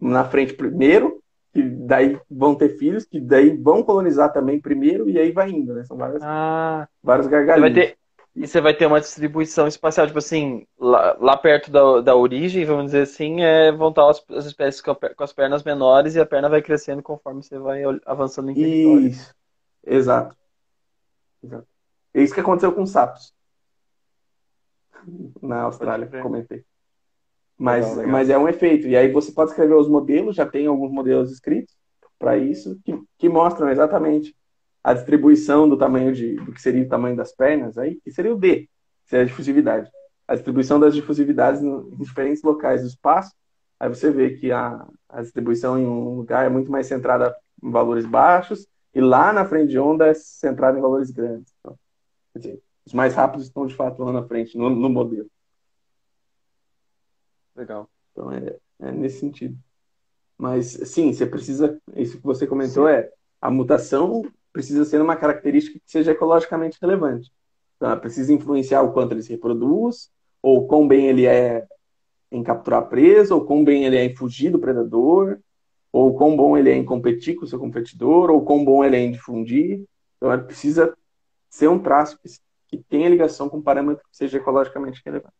na 0.00 0.24
frente 0.24 0.54
primeiro, 0.54 1.20
que 1.52 1.62
daí 1.62 2.18
vão 2.30 2.54
ter 2.54 2.70
filhos, 2.78 3.04
que 3.04 3.20
daí 3.20 3.56
vão 3.56 3.82
colonizar 3.82 4.32
também 4.32 4.60
primeiro, 4.60 5.08
e 5.10 5.18
aí 5.18 5.32
vai 5.32 5.50
indo, 5.50 5.74
né? 5.74 5.84
São 5.84 5.96
várias, 5.96 6.22
ah, 6.22 6.88
vários 7.02 7.26
gargalinhos. 7.26 7.74
Ter, 7.74 7.98
e 8.40 8.46
você 8.46 8.60
vai 8.60 8.72
ter 8.72 8.86
uma 8.86 9.00
distribuição 9.00 9.66
espacial, 9.66 10.06
tipo 10.06 10.20
assim, 10.20 10.64
lá, 10.78 11.16
lá 11.18 11.36
perto 11.36 11.72
da, 11.72 12.00
da 12.00 12.14
origem, 12.14 12.64
vamos 12.64 12.86
dizer 12.86 13.02
assim, 13.02 13.42
é, 13.42 13.72
vão 13.72 13.88
estar 13.88 14.08
as, 14.08 14.24
as 14.30 14.46
espécies 14.46 14.80
com, 14.80 14.92
a, 14.92 14.94
com, 14.94 15.24
as 15.24 15.32
pernas 15.32 15.64
menores 15.64 16.14
e 16.14 16.20
a 16.20 16.26
perna 16.26 16.48
vai 16.48 16.62
crescendo 16.62 17.02
conforme 17.02 17.42
você 17.42 17.58
vai 17.58 17.82
avançando 18.06 18.50
em 18.50 18.54
território. 18.54 19.08
Isso, 19.08 19.34
exato. 19.84 20.36
exato. 21.42 21.66
É 22.14 22.22
isso 22.22 22.32
que 22.32 22.40
aconteceu 22.40 22.72
com 22.72 22.82
os 22.82 22.90
sapos. 22.90 23.34
Na 25.42 25.62
Austrália, 25.62 26.06
comentei. 26.22 26.64
Mas, 27.56 27.84
legal, 27.86 27.96
legal. 27.96 28.12
mas 28.12 28.30
é 28.30 28.38
um 28.38 28.48
efeito. 28.48 28.86
E 28.86 28.96
aí 28.96 29.10
você 29.10 29.32
pode 29.32 29.50
escrever 29.50 29.74
os 29.74 29.88
modelos, 29.88 30.36
já 30.36 30.46
tem 30.46 30.68
alguns 30.68 30.92
modelos 30.92 31.32
escritos 31.32 31.74
para 32.16 32.38
isso, 32.38 32.78
que, 32.84 32.96
que 33.18 33.28
mostram 33.28 33.68
exatamente 33.68 34.36
a 34.88 34.94
distribuição 34.94 35.68
do 35.68 35.76
tamanho 35.76 36.14
de, 36.14 36.36
do 36.36 36.50
que 36.50 36.62
seria 36.62 36.82
o 36.82 36.88
tamanho 36.88 37.14
das 37.14 37.30
pernas, 37.30 37.76
aí, 37.76 37.96
que 37.96 38.10
seria 38.10 38.34
o 38.34 38.38
D, 38.38 38.60
que 38.60 38.70
seria 39.10 39.24
a 39.24 39.26
difusividade. 39.26 39.90
A 40.26 40.34
distribuição 40.34 40.80
das 40.80 40.94
difusividades 40.94 41.62
em 41.62 41.90
diferentes 41.96 42.42
locais 42.42 42.80
do 42.80 42.88
espaço, 42.88 43.34
aí 43.78 43.86
você 43.86 44.10
vê 44.10 44.30
que 44.30 44.50
a, 44.50 44.88
a 45.06 45.20
distribuição 45.20 45.78
em 45.78 45.86
um 45.86 46.14
lugar 46.14 46.46
é 46.46 46.48
muito 46.48 46.72
mais 46.72 46.86
centrada 46.86 47.36
em 47.62 47.70
valores 47.70 48.06
baixos, 48.06 48.66
e 48.94 49.00
lá 49.02 49.30
na 49.30 49.44
frente 49.44 49.68
de 49.68 49.78
onda 49.78 50.06
é 50.06 50.14
centrada 50.14 50.78
em 50.78 50.80
valores 50.80 51.10
grandes. 51.10 51.52
Então, 51.60 51.78
quer 52.32 52.38
dizer, 52.38 52.62
os 52.86 52.94
mais 52.94 53.14
rápidos 53.14 53.46
estão 53.46 53.66
de 53.66 53.74
fato 53.74 54.02
lá 54.02 54.10
na 54.10 54.26
frente, 54.26 54.56
no, 54.56 54.70
no 54.70 54.88
modelo. 54.88 55.28
Legal. 57.54 57.90
Então 58.12 58.32
é, 58.32 58.56
é, 58.80 58.90
nesse 58.90 59.20
sentido. 59.20 59.54
Mas 60.38 60.68
sim, 60.68 61.12
você 61.12 61.26
precisa. 61.26 61.78
Isso 61.94 62.16
que 62.16 62.24
você 62.24 62.46
comentou 62.46 62.86
sim. 62.86 62.94
é 62.94 63.12
a 63.38 63.50
mutação 63.50 64.24
precisa 64.52 64.84
ser 64.84 65.00
uma 65.00 65.16
característica 65.16 65.78
que 65.78 65.90
seja 65.90 66.12
ecologicamente 66.12 66.78
relevante. 66.80 67.30
Então, 67.76 67.90
ela 67.90 68.00
precisa 68.00 68.32
influenciar 68.32 68.82
o 68.82 68.92
quanto 68.92 69.12
ele 69.12 69.22
se 69.22 69.30
reproduz, 69.30 70.10
ou 70.42 70.66
quão 70.66 70.86
bem 70.86 71.06
ele 71.06 71.26
é 71.26 71.66
em 72.30 72.42
capturar 72.42 72.88
presa, 72.88 73.34
ou 73.34 73.44
quão 73.44 73.64
bem 73.64 73.84
ele 73.84 73.96
é 73.96 74.04
em 74.04 74.14
fugir 74.14 74.50
do 74.50 74.58
predador, 74.58 75.38
ou 75.92 76.14
quão 76.16 76.36
bom 76.36 76.56
ele 76.56 76.70
é 76.70 76.74
em 76.74 76.84
competir 76.84 77.36
com 77.36 77.44
o 77.44 77.48
seu 77.48 77.58
competidor, 77.58 78.30
ou 78.30 78.44
quão 78.44 78.64
bom 78.64 78.84
ele 78.84 78.96
é 78.96 79.00
em 79.00 79.12
difundir. 79.12 79.84
Então, 80.16 80.32
ela 80.32 80.42
precisa 80.42 80.96
ser 81.48 81.68
um 81.68 81.78
traço 81.78 82.18
que, 82.18 82.28
que 82.68 82.84
tenha 82.84 83.08
ligação 83.08 83.48
com 83.48 83.58
um 83.58 83.62
parâmetro 83.62 84.04
que 84.10 84.16
seja 84.16 84.38
ecologicamente 84.38 85.00
relevante. 85.04 85.34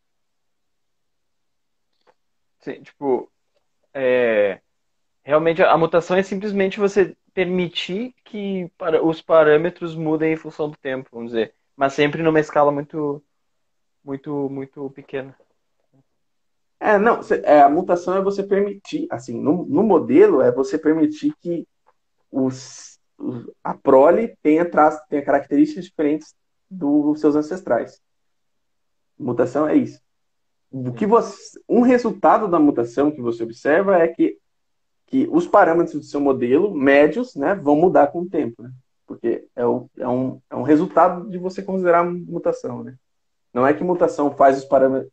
Sim, 2.61 2.83
tipo, 2.83 3.31
é, 3.93 4.61
realmente 5.23 5.63
a 5.63 5.77
mutação 5.77 6.17
é 6.17 6.23
simplesmente 6.23 6.81
você 6.81 7.17
permitir 7.39 8.13
que 8.25 8.69
os 9.05 9.23
parâmetros 9.23 9.95
mudem 9.95 10.33
em 10.33 10.37
função 10.37 10.69
do 10.69 10.77
tempo, 10.77 11.09
vamos 11.13 11.31
dizer, 11.31 11.55
mas 11.77 11.93
sempre 11.93 12.21
numa 12.21 12.41
escala 12.41 12.73
muito, 12.73 13.23
muito, 14.03 14.51
muito 14.51 14.91
pequena. 14.91 15.37
É, 16.81 16.99
não, 16.99 17.21
é, 17.45 17.61
a 17.61 17.69
mutação 17.69 18.17
é 18.17 18.21
você 18.21 18.43
permitir, 18.43 19.07
assim, 19.09 19.41
no, 19.41 19.65
no 19.67 19.85
modelo 19.85 20.43
é 20.43 20.51
você 20.51 20.77
permitir 20.77 21.33
que 21.41 21.65
os, 22.29 22.99
a 23.63 23.73
prole 23.73 24.37
tenha, 24.43 24.69
traço, 24.69 25.01
tenha 25.09 25.25
características 25.25 25.85
diferentes 25.85 26.35
dos 26.69 27.21
seus 27.21 27.37
ancestrais. 27.37 28.03
Mutação 29.17 29.69
é 29.69 29.77
isso. 29.77 30.01
O 30.73 30.93
que 30.93 31.07
você, 31.07 31.61
um 31.69 31.83
resultado 31.83 32.49
da 32.49 32.59
mutação 32.59 33.13
que 33.13 33.21
você 33.21 33.45
observa 33.45 33.97
é 33.97 34.09
que, 34.09 34.39
que 35.09 35.27
os 35.33 35.47
parâmetros 35.47 35.97
do 35.97 36.05
seu 36.05 36.21
modelo 36.21 36.75
médios 36.75 37.35
né, 37.35 37.55
vão 37.55 37.75
mudar 37.75 38.09
com 38.09 38.21
o 38.21 38.29
tempo. 38.29 38.63
Né? 38.63 38.71
Porque 39.07 39.49
é, 39.57 39.67
o, 39.67 39.89
é, 39.97 40.07
um, 40.07 40.41
é 40.51 40.55
um 40.55 40.63
resultado 40.63 41.29
de 41.31 41.39
você 41.39 41.63
considerar 41.63 42.05
mutação. 42.05 42.85
Né? 42.85 42.95
Não 43.53 43.67
é 43.67 43.73
que 43.73 43.83
mutação 43.83 44.37
faz 44.37 44.59
os 44.59 44.67
parâmetros. 44.67 45.11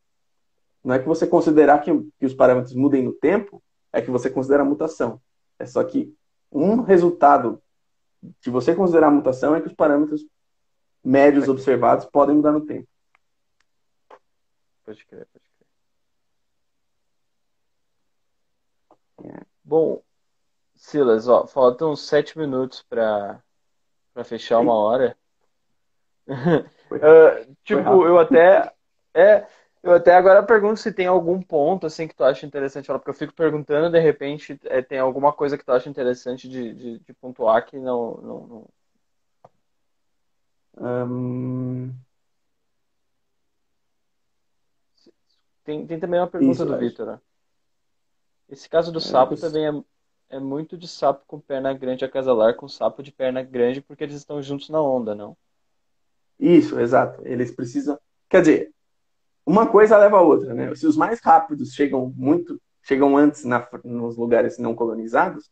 Não 0.83 0.93
é 0.93 0.99
que 0.99 1.07
você 1.07 1.25
considerar 1.25 1.79
que, 1.79 1.91
que 2.19 2.25
os 2.25 2.33
parâmetros 2.33 2.75
mudem 2.75 3.01
no 3.03 3.13
tempo, 3.13 3.63
é 3.91 4.01
que 4.01 4.11
você 4.11 4.29
considera 4.29 4.65
mutação. 4.65 5.19
É 5.57 5.65
só 5.65 5.81
que 5.83 6.13
um 6.51 6.81
resultado 6.81 7.61
de 8.41 8.49
você 8.49 8.75
considerar 8.75 9.09
mutação 9.09 9.55
é 9.55 9.61
que 9.61 9.67
os 9.67 9.73
parâmetros 9.73 10.25
médios 11.01 11.47
observados 11.47 12.05
podem 12.05 12.35
mudar 12.35 12.51
no 12.51 12.65
tempo. 12.65 12.87
Pode 14.83 15.05
crer, 15.05 15.25
pode 15.31 15.45
crer. 19.23 19.41
É. 19.41 19.54
Bom, 19.65 19.99
Silas, 20.75 21.27
ó, 21.27 21.47
faltam 21.47 21.91
uns 21.91 22.07
sete 22.07 22.37
minutos 22.37 22.83
para 22.83 23.41
fechar 24.23 24.59
uma 24.59 24.75
hora. 24.75 25.17
uh, 26.27 27.55
tipo, 27.65 28.05
eu 28.05 28.19
até. 28.19 28.71
É, 29.11 29.47
eu 29.81 29.93
até 29.93 30.13
agora 30.13 30.43
pergunto 30.43 30.79
se 30.79 30.93
tem 30.93 31.07
algum 31.07 31.41
ponto 31.41 31.87
assim 31.87 32.07
que 32.07 32.15
tu 32.15 32.23
acha 32.23 32.45
interessante 32.45 32.85
falar, 32.85 32.99
porque 32.99 33.09
eu 33.09 33.15
fico 33.15 33.33
perguntando, 33.33 33.89
de 33.89 33.99
repente, 33.99 34.59
é, 34.65 34.83
tem 34.83 34.99
alguma 34.99 35.33
coisa 35.33 35.57
que 35.57 35.65
tu 35.65 35.71
acha 35.71 35.89
interessante 35.89 36.47
de, 36.47 36.73
de, 36.73 36.99
de 36.99 37.13
pontuar 37.13 37.65
que 37.65 37.79
não. 37.79 38.17
não, 38.21 38.47
não... 38.47 38.69
Um... 40.77 41.91
Tem, 45.63 45.87
tem 45.87 45.99
também 45.99 46.19
uma 46.19 46.27
pergunta 46.27 46.51
Isso, 46.51 46.65
do 46.65 46.77
Vitor. 46.77 47.07
Né? 47.07 47.19
Esse 48.49 48.69
caso 48.69 48.91
do 48.91 48.99
é, 48.99 49.01
sapo 49.01 49.35
também 49.35 49.67
é, 49.67 49.83
é 50.29 50.39
muito 50.39 50.77
de 50.77 50.87
sapo 50.87 51.23
com 51.27 51.39
perna 51.39 51.73
grande 51.73 52.05
acasalar 52.05 52.55
com 52.55 52.67
sapo 52.67 53.01
de 53.01 53.11
perna 53.11 53.41
grande, 53.41 53.81
porque 53.81 54.03
eles 54.03 54.15
estão 54.15 54.41
juntos 54.41 54.69
na 54.69 54.81
onda, 54.81 55.15
não? 55.15 55.35
Isso, 56.39 56.79
exato. 56.79 57.21
Eles 57.25 57.51
precisam. 57.51 57.97
Quer 58.29 58.41
dizer, 58.41 58.71
uma 59.45 59.67
coisa 59.67 59.97
leva 59.97 60.17
a 60.17 60.21
outra, 60.21 60.53
né? 60.53 60.73
Se 60.75 60.85
os 60.85 60.97
mais 60.97 61.19
rápidos 61.21 61.73
chegam 61.73 62.13
muito, 62.15 62.59
chegam 62.83 63.17
antes 63.17 63.43
na, 63.45 63.67
nos 63.83 64.17
lugares 64.17 64.57
não 64.57 64.75
colonizados, 64.75 65.49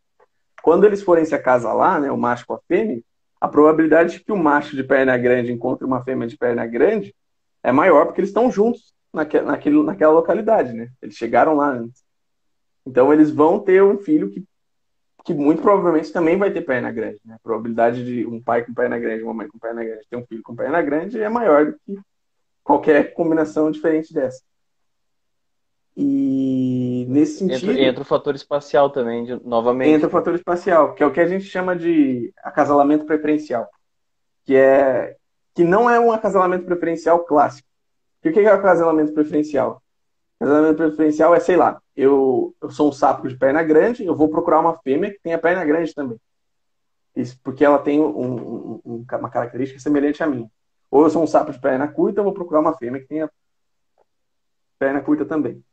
quando 0.62 0.86
eles 0.86 1.04
forem 1.04 1.26
se 1.26 1.36
acasalar, 1.36 2.00
né, 2.00 2.10
o 2.10 2.18
macho 2.18 2.46
com 2.46 2.54
a 2.54 2.60
fêmea, 2.68 3.04
a 3.40 3.50
probabilidade 3.50 4.14
de 4.14 4.24
que 4.24 4.32
o 4.32 4.38
macho 4.38 4.76
de 4.76 4.84
perna 4.84 5.18
grande 5.18 5.52
encontre 5.52 5.86
uma 5.86 6.04
fêmea 6.04 6.26
de 6.26 6.38
perna 6.38 6.66
grande 6.66 7.14
é 7.62 7.72
maior 7.72 8.06
porque 8.06 8.22
eles 8.22 8.30
estão 8.30 8.50
juntos 8.50 8.94
naquela, 9.14 9.52
naquele, 9.52 9.84
naquela 9.84 10.14
localidade, 10.14 10.72
né? 10.72 10.90
Eles 11.02 11.16
chegaram 11.16 11.56
lá 11.56 11.70
antes. 11.70 12.02
Então 12.86 13.14
eles 13.14 13.32
vão 13.32 13.60
ter 13.60 13.82
um 13.84 13.98
filho 13.98 14.30
que, 14.30 14.44
que 15.24 15.34
muito 15.34 15.62
provavelmente 15.62 16.12
também 16.12 16.38
vai 16.38 16.52
ter 16.52 16.62
perna 16.62 16.92
grande. 16.92 17.20
Né? 17.26 17.36
A 17.36 17.40
probabilidade 17.40 18.04
de 18.04 18.26
um 18.26 18.42
pai 18.42 18.64
com 18.66 18.74
perna 18.74 19.00
grande, 19.00 19.24
uma 19.24 19.34
mãe 19.34 19.48
com 19.48 19.58
perna 19.58 19.84
grande 19.84 20.08
ter 20.10 20.18
um 20.18 20.26
filho 20.26 20.44
com 20.44 20.56
perna 20.56 20.82
grande 20.82 21.22
é 21.22 21.30
maior 21.30 21.68
do 21.68 21.80
que 21.86 22.00
qualquer 22.64 23.14
combinação 23.14 23.70
diferente 23.72 24.14
dessa. 24.14 24.42
E 25.96 27.06
nesse 27.08 27.38
sentido. 27.38 27.72
Entra, 27.72 27.84
entra 27.84 28.02
o 28.02 28.06
fator 28.06 28.34
espacial 28.34 28.90
também, 28.90 29.26
de, 29.26 29.36
novamente. 29.46 29.92
Entra 29.92 30.08
o 30.08 30.12
fator 30.12 30.34
espacial, 30.34 30.96
que 30.96 31.04
é 31.04 31.06
o 31.06 31.12
que 31.12 31.20
a 31.20 31.28
gente 31.28 31.46
chama 31.46 31.76
de 31.76 32.34
acasalamento 32.38 33.06
preferencial. 33.06 33.70
Que 34.44 34.56
é 34.56 35.16
que 35.54 35.64
não 35.64 35.88
é 35.88 36.00
um 36.00 36.12
acasalamento 36.12 36.66
preferencial 36.66 37.24
clássico. 37.26 37.68
E 38.24 38.30
o 38.30 38.34
que 38.34 38.40
é 38.40 38.52
o 38.52 38.56
acasalamento 38.56 39.14
preferencial? 39.14 39.83
O 40.44 40.46
casalamento 40.46 40.76
preferencial 40.76 41.34
é, 41.34 41.40
sei 41.40 41.56
lá, 41.56 41.82
eu, 41.96 42.54
eu 42.62 42.70
sou 42.70 42.90
um 42.90 42.92
sapo 42.92 43.30
de 43.30 43.38
perna 43.38 43.64
grande, 43.64 44.04
eu 44.04 44.14
vou 44.14 44.28
procurar 44.28 44.60
uma 44.60 44.78
fêmea 44.80 45.10
que 45.10 45.20
tenha 45.20 45.38
perna 45.38 45.64
grande 45.64 45.96
também. 45.96 46.20
Isso 47.16 47.40
porque 47.42 47.64
ela 47.64 47.80
tem 47.80 48.02
um, 48.02 48.82
um, 48.84 49.06
uma 49.10 49.30
característica 49.30 49.80
semelhante 49.80 50.22
à 50.22 50.28
minha. 50.28 50.52
Ou 50.92 51.04
eu 51.04 51.10
sou 51.10 51.24
um 51.24 51.28
sapo 51.28 51.54
de 51.54 51.62
perna 51.62 51.88
curta, 51.88 52.20
eu 52.20 52.26
vou 52.26 52.34
procurar 52.34 52.60
uma 52.60 52.78
fêmea 52.78 53.00
que 53.00 53.08
tenha 53.08 53.32
perna 54.78 55.00
curta 55.00 55.24
também. 55.24 55.64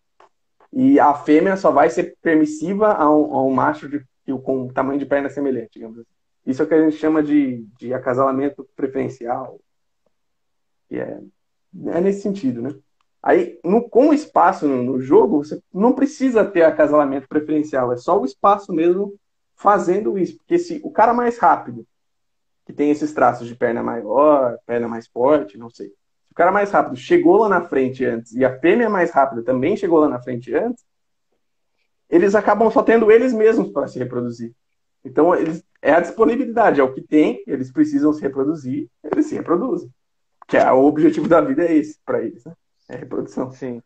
E 0.72 1.00
a 1.00 1.14
fêmea 1.14 1.56
só 1.56 1.72
vai 1.72 1.90
ser 1.90 2.16
permissiva 2.22 2.92
a 2.92 3.10
um, 3.10 3.34
a 3.34 3.42
um 3.42 3.50
macho 3.52 3.88
de, 3.88 4.06
com 4.44 4.68
tamanho 4.68 5.00
de 5.00 5.06
perna 5.06 5.28
semelhante, 5.28 5.70
digamos 5.74 5.98
assim. 5.98 6.10
Isso 6.46 6.62
é 6.62 6.64
o 6.64 6.68
que 6.68 6.74
a 6.74 6.82
gente 6.84 6.96
chama 6.96 7.24
de, 7.24 7.66
de 7.76 7.92
acasalamento 7.92 8.64
preferencial. 8.76 9.58
E 10.88 10.96
é, 10.96 11.20
é 11.86 12.00
nesse 12.00 12.22
sentido, 12.22 12.62
né? 12.62 12.72
Aí, 13.22 13.58
no, 13.62 13.86
com 13.88 14.08
o 14.08 14.14
espaço 14.14 14.66
no, 14.66 14.82
no, 14.82 15.00
jogo, 15.00 15.44
você 15.44 15.60
não 15.72 15.92
precisa 15.92 16.44
ter 16.44 16.62
acasalamento 16.62 17.28
preferencial, 17.28 17.92
é 17.92 17.96
só 17.96 18.18
o 18.18 18.24
espaço 18.24 18.72
mesmo 18.72 19.14
fazendo 19.54 20.18
isso. 20.18 20.38
Porque 20.38 20.58
se 20.58 20.80
o 20.82 20.90
cara 20.90 21.12
mais 21.12 21.38
rápido, 21.38 21.86
que 22.64 22.72
tem 22.72 22.90
esses 22.90 23.12
traços 23.12 23.46
de 23.46 23.54
perna 23.54 23.82
maior, 23.82 24.56
perna 24.66 24.88
mais 24.88 25.06
forte, 25.06 25.58
não 25.58 25.68
sei. 25.68 25.88
Se 25.88 26.32
o 26.32 26.34
cara 26.34 26.50
mais 26.50 26.70
rápido 26.70 26.96
chegou 26.96 27.38
lá 27.38 27.48
na 27.48 27.62
frente 27.62 28.04
antes 28.04 28.32
e 28.32 28.44
a 28.44 28.58
fêmea 28.58 28.88
mais 28.88 29.10
rápida 29.10 29.42
também 29.42 29.76
chegou 29.76 29.98
lá 29.98 30.08
na 30.08 30.22
frente 30.22 30.54
antes, 30.54 30.84
eles 32.08 32.34
acabam 32.34 32.70
só 32.70 32.82
tendo 32.82 33.10
eles 33.10 33.32
mesmos 33.32 33.70
para 33.70 33.86
se 33.86 33.98
reproduzir. 33.98 34.54
Então, 35.04 35.34
eles, 35.34 35.62
é 35.82 35.92
a 35.92 36.00
disponibilidade, 36.00 36.80
é 36.80 36.84
o 36.84 36.92
que 36.92 37.00
tem, 37.00 37.42
eles 37.46 37.70
precisam 37.70 38.12
se 38.12 38.20
reproduzir, 38.20 38.88
eles 39.04 39.26
se 39.26 39.34
reproduzem. 39.34 39.90
Que 40.46 40.56
é 40.56 40.72
o 40.72 40.84
objetivo 40.84 41.28
da 41.28 41.40
vida 41.40 41.64
é 41.64 41.74
esse 41.74 41.98
para 42.04 42.22
eles, 42.22 42.44
né? 42.44 42.52
É 42.90 42.96
reprodução. 42.96 43.52
Sim. 43.52 43.80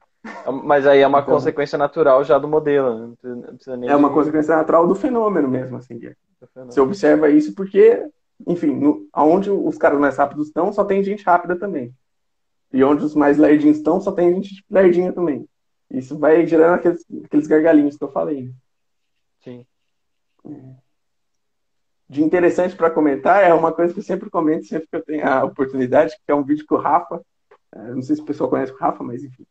Mas 0.65 0.87
aí 0.87 1.01
é 1.01 1.07
uma 1.07 1.21
então, 1.21 1.35
consequência 1.35 1.77
natural 1.77 2.25
já 2.25 2.39
do 2.39 2.49
modelo. 2.49 3.17
Né? 3.23 3.87
é 3.89 3.95
uma 3.95 4.11
consequência 4.11 4.57
natural 4.57 4.87
do 4.89 4.95
fenômeno 4.95 5.47
mesmo, 5.47 5.77
assim. 5.77 6.01
Você 6.67 6.81
observa 6.81 7.29
isso 7.29 7.55
porque, 7.55 8.07
enfim, 8.47 8.75
no, 8.75 9.07
onde 9.15 9.51
os 9.51 9.77
caras 9.77 9.99
mais 9.99 10.17
rápidos 10.17 10.47
estão, 10.47 10.73
só 10.73 10.85
tem 10.85 11.05
gente 11.05 11.23
rápida 11.23 11.57
também. 11.57 11.95
E 12.73 12.83
onde 12.83 13.05
os 13.05 13.15
mais 13.15 13.37
lerdinhos 13.37 13.77
estão, 13.77 14.01
só 14.01 14.13
tem 14.13 14.35
gente 14.35 14.65
lerdinha 14.71 15.13
também. 15.13 15.47
Isso 15.91 16.19
vai 16.19 16.47
gerando 16.47 16.75
aqueles, 16.75 17.05
aqueles 17.25 17.47
gargalinhos 17.47 17.97
que 17.97 18.05
eu 18.05 18.11
falei. 18.11 18.45
Né? 18.45 18.53
Sim. 19.41 19.67
De 22.09 22.23
interessante 22.23 22.75
para 22.75 22.91
comentar, 22.91 23.45
é 23.45 23.53
uma 23.53 23.73
coisa 23.73 23.93
que 23.93 24.01
eu 24.01 24.05
sempre 24.05 24.31
comento, 24.31 24.67
sempre 24.67 24.89
que 24.89 24.97
eu 24.97 25.05
tenho 25.05 25.27
a 25.27 25.45
oportunidade, 25.45 26.17
que 26.25 26.33
é 26.33 26.35
um 26.35 26.43
vídeo 26.43 26.67
que 26.67 26.75
o 26.75 26.79
Rafa, 26.79 27.17
é, 27.17 27.23
não 27.75 28.03
sei 28.03 28.17
se 28.17 28.23
o 28.23 28.25
pessoal 28.25 28.51
conhece 28.51 28.73
o 28.73 28.77
Rafa, 28.77 29.03
mas 29.03 29.23
enfim, 29.25 29.47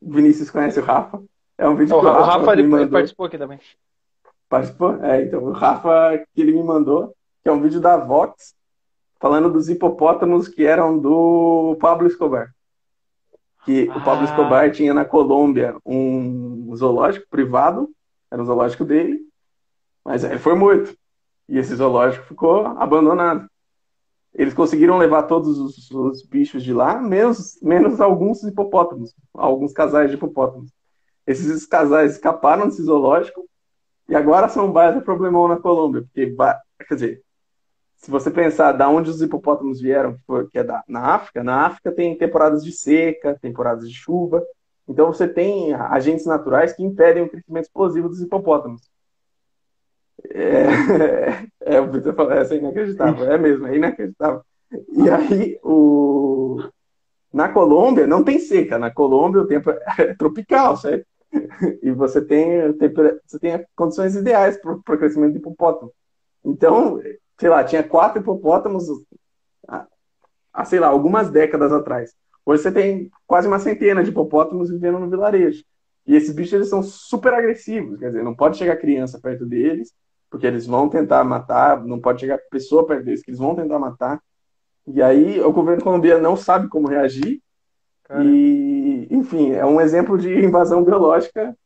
Vinícius 0.00 0.50
conhece 0.50 0.80
o 0.80 0.84
Rafa. 0.84 1.22
É 1.58 1.68
um 1.68 1.76
vídeo 1.76 1.96
o, 1.96 2.00
que 2.00 2.06
o 2.06 2.08
Rafa, 2.08 2.20
o 2.20 2.24
Rafa 2.24 2.52
ele, 2.52 2.62
mandou. 2.64 2.88
participou 2.88 3.26
aqui 3.26 3.38
também. 3.38 3.60
Participou? 4.48 5.02
É, 5.04 5.22
então, 5.22 5.42
o 5.42 5.52
Rafa 5.52 6.18
que 6.34 6.40
ele 6.40 6.52
me 6.52 6.62
mandou, 6.62 7.14
que 7.42 7.48
é 7.48 7.52
um 7.52 7.60
vídeo 7.60 7.80
da 7.80 7.96
Vox, 7.96 8.54
falando 9.18 9.50
dos 9.50 9.68
hipopótamos 9.68 10.48
que 10.48 10.64
eram 10.64 10.98
do 10.98 11.76
Pablo 11.80 12.06
Escobar. 12.06 12.54
Que 13.64 13.88
ah. 13.90 13.96
o 13.96 14.04
Pablo 14.04 14.26
ah. 14.26 14.30
Escobar 14.30 14.70
tinha 14.70 14.94
na 14.94 15.04
Colômbia 15.04 15.76
um 15.84 16.74
zoológico 16.76 17.26
privado, 17.28 17.90
era 18.30 18.42
o 18.42 18.46
zoológico 18.46 18.84
dele, 18.84 19.20
mas 20.04 20.24
ele 20.24 20.38
foi 20.38 20.54
morto. 20.54 20.96
E 21.48 21.58
esse 21.58 21.74
zoológico 21.74 22.26
ficou 22.26 22.66
abandonado. 22.66 23.48
Eles 24.36 24.52
conseguiram 24.52 24.98
levar 24.98 25.22
todos 25.22 25.58
os, 25.58 25.90
os, 25.90 26.22
bichos 26.22 26.62
de 26.62 26.72
lá, 26.72 27.00
menos, 27.00 27.58
menos 27.62 28.00
alguns 28.02 28.42
hipopótamos, 28.42 29.14
alguns 29.32 29.72
casais 29.72 30.10
de 30.10 30.16
hipopótamos. 30.16 30.70
Esses 31.26 31.66
casais 31.66 32.12
escaparam 32.12 32.66
desse 32.66 32.82
zoológico 32.82 33.48
e 34.06 34.14
agora 34.14 34.48
são 34.48 34.70
baita 34.70 35.00
problemão 35.00 35.48
na 35.48 35.56
Colômbia, 35.56 36.02
porque, 36.02 36.36
quer 36.86 36.94
dizer, 36.94 37.22
se 37.96 38.10
você 38.10 38.30
pensar 38.30 38.72
da 38.72 38.88
onde 38.90 39.08
os 39.08 39.22
hipopótamos 39.22 39.80
vieram, 39.80 40.18
que 40.52 40.58
é 40.58 40.62
da, 40.62 40.84
na 40.86 41.14
África, 41.14 41.42
na 41.42 41.66
África 41.66 41.90
tem 41.90 42.16
temporadas 42.16 42.62
de 42.62 42.72
seca, 42.72 43.38
temporadas 43.40 43.88
de 43.88 43.94
chuva, 43.94 44.44
então 44.86 45.06
você 45.06 45.26
tem 45.26 45.72
agentes 45.72 46.26
naturais 46.26 46.74
que 46.74 46.84
impedem 46.84 47.22
o 47.22 47.28
crescimento 47.28 47.64
explosivo 47.64 48.08
dos 48.08 48.20
hipopótamos. 48.20 48.82
É, 50.30 51.46
é, 51.76 51.80
o 51.80 51.90
Vitor 51.90 52.14
falou, 52.14 52.32
essa 52.32 52.54
é 52.54 52.58
inacreditável. 52.58 53.30
É 53.30 53.38
mesmo, 53.38 53.66
é 53.66 53.76
inacreditável. 53.76 54.42
E 54.92 55.08
aí, 55.08 55.58
o... 55.62 56.60
na 57.32 57.48
Colômbia, 57.48 58.06
não 58.06 58.24
tem 58.24 58.38
seca. 58.38 58.78
Na 58.78 58.90
Colômbia, 58.90 59.42
o 59.42 59.46
tempo 59.46 59.70
é 59.70 60.14
tropical, 60.14 60.76
certo? 60.76 61.06
E 61.82 61.90
você 61.90 62.24
tem, 62.24 62.72
você 63.24 63.38
tem 63.38 63.64
condições 63.74 64.14
ideais 64.14 64.56
para 64.58 64.72
o 64.72 64.82
crescimento 64.82 65.32
de 65.32 65.38
hipopótamo. 65.38 65.92
Então, 66.44 67.00
sei 67.38 67.48
lá, 67.48 67.64
tinha 67.64 67.82
quatro 67.82 68.20
hipopótamos 68.20 68.84
há, 69.68 69.86
há, 70.52 70.64
sei 70.64 70.80
lá, 70.80 70.88
algumas 70.88 71.30
décadas 71.30 71.72
atrás. 71.72 72.14
Hoje 72.44 72.62
você 72.62 72.72
tem 72.72 73.10
quase 73.26 73.48
uma 73.48 73.58
centena 73.58 74.02
de 74.02 74.10
hipopótamos 74.10 74.70
vivendo 74.70 74.98
no 74.98 75.10
vilarejo. 75.10 75.64
E 76.06 76.14
esses 76.14 76.32
bichos 76.32 76.52
eles 76.52 76.68
são 76.68 76.82
super 76.82 77.34
agressivos, 77.34 77.98
quer 77.98 78.06
dizer, 78.06 78.22
não 78.22 78.34
pode 78.34 78.56
chegar 78.56 78.76
criança 78.76 79.18
perto 79.20 79.44
deles, 79.44 79.92
porque 80.36 80.46
eles 80.46 80.66
vão 80.66 80.86
tentar 80.86 81.24
matar, 81.24 81.82
não 81.82 81.98
pode 81.98 82.20
chegar 82.20 82.38
pessoa 82.50 82.86
perto 82.86 83.06
deles, 83.06 83.22
que 83.22 83.30
eles 83.30 83.40
vão 83.40 83.54
tentar 83.54 83.78
matar. 83.78 84.22
E 84.86 85.00
aí 85.00 85.40
o 85.40 85.50
governo 85.50 85.82
colombiano 85.82 86.22
não 86.22 86.36
sabe 86.36 86.68
como 86.68 86.88
reagir. 86.88 87.40
E, 88.22 89.08
enfim, 89.10 89.52
é 89.52 89.64
um 89.64 89.80
exemplo 89.80 90.18
de 90.18 90.30
invasão 90.44 90.84
biológica 90.84 91.56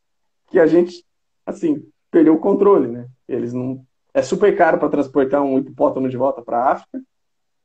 que 0.47 0.61
a 0.61 0.69
gente, 0.69 1.05
assim, 1.45 1.85
perdeu 2.13 2.35
o 2.35 2.39
controle, 2.39 2.87
né? 2.87 3.09
Eles 3.29 3.53
não. 3.53 3.85
É 4.15 4.23
super 4.23 4.57
caro 4.57 4.79
para 4.79 4.89
transportar 4.89 5.43
um 5.43 5.59
hipopótamo 5.59 6.09
de 6.09 6.17
volta 6.17 6.41
para 6.41 6.59
a 6.59 6.73
África. 6.73 7.03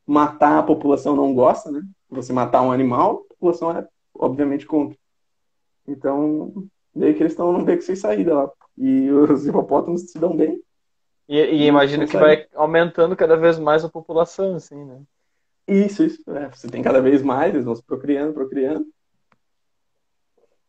Matar 0.07 0.57
a 0.57 0.63
população 0.63 1.15
não 1.15 1.35
gosta, 1.35 1.71
né? 1.71 1.83
Você 2.09 2.33
matar 2.33 2.63
um 2.63 2.71
animal, 2.71 3.25
a 3.29 3.33
população 3.35 3.71
é 3.77 3.87
obviamente 4.15 4.65
contra. 4.65 4.97
Então, 5.87 6.51
meio 6.95 7.13
que 7.13 7.21
eles 7.21 7.33
estão 7.33 7.53
num 7.53 7.63
beco 7.63 7.83
sem 7.83 7.95
saída 7.95 8.33
lá. 8.33 8.51
E 8.75 9.11
os 9.11 9.45
hipopótamos 9.45 10.09
se 10.11 10.17
dão 10.17 10.35
bem. 10.35 10.64
E, 11.27 11.37
e 11.39 11.65
imagino 11.65 12.07
que 12.07 12.17
vai 12.17 12.45
aumentando 12.53 13.15
cada 13.15 13.35
vez 13.35 13.57
mais 13.57 13.83
a 13.83 13.89
população, 13.89 14.55
assim, 14.55 14.83
né? 14.83 15.01
Isso, 15.67 16.03
isso. 16.03 16.23
É, 16.29 16.49
você 16.49 16.67
tem 16.67 16.81
cada 16.81 17.01
vez 17.01 17.21
mais, 17.21 17.53
eles 17.53 17.65
vão 17.65 17.75
se 17.75 17.83
procriando, 17.83 18.33
procriando. 18.33 18.85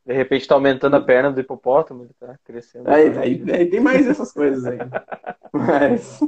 De 0.05 0.15
repente 0.15 0.43
está 0.43 0.55
aumentando 0.55 0.97
a 0.97 1.01
perna 1.01 1.33
do 1.33 1.41
hipopótamo, 1.41 2.05
ele 2.05 2.15
tá 2.19 2.39
crescendo. 2.45 2.89
Aí, 2.89 3.09
aí, 3.19 3.45
aí 3.53 3.67
tem 3.69 3.81
mais 3.81 4.07
essas 4.07 4.33
coisas 4.33 4.65
aí. 4.65 4.79
Mas. 5.53 6.21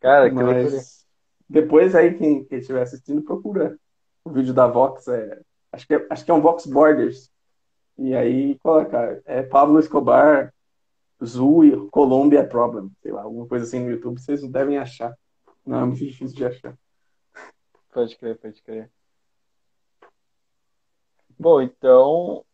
Cara, 0.00 0.30
que 0.30 0.36
Mas... 0.36 1.04
Depois 1.48 1.94
aí, 1.94 2.14
quem, 2.14 2.44
quem 2.44 2.58
estiver 2.58 2.82
assistindo, 2.82 3.20
procura 3.20 3.76
o 4.24 4.30
vídeo 4.30 4.54
da 4.54 4.66
Vox. 4.66 5.06
É... 5.08 5.40
Acho, 5.72 5.86
que 5.86 5.94
é, 5.94 6.06
acho 6.08 6.24
que 6.24 6.30
é 6.30 6.34
um 6.34 6.40
Vox 6.40 6.64
Borders. 6.66 7.30
E 7.98 8.14
aí 8.14 8.58
coloca, 8.60 9.20
é 9.26 9.42
Pablo 9.42 9.78
Escobar 9.78 10.54
Zoo 11.24 11.88
Colombia 11.90 12.46
Problem, 12.46 12.90
sei 13.02 13.12
lá, 13.12 13.22
alguma 13.22 13.46
coisa 13.46 13.64
assim 13.64 13.80
no 13.80 13.90
YouTube, 13.90 14.20
vocês 14.20 14.42
não 14.42 14.50
devem 14.50 14.78
achar. 14.78 15.14
Não, 15.64 15.80
é 15.80 15.84
muito 15.84 16.04
difícil 16.04 16.36
de 16.36 16.44
achar. 16.44 16.76
Pode 17.92 18.16
crer, 18.16 18.38
pode 18.38 18.62
crer. 18.62 18.90
Bom, 21.38 21.60
então. 21.60 22.44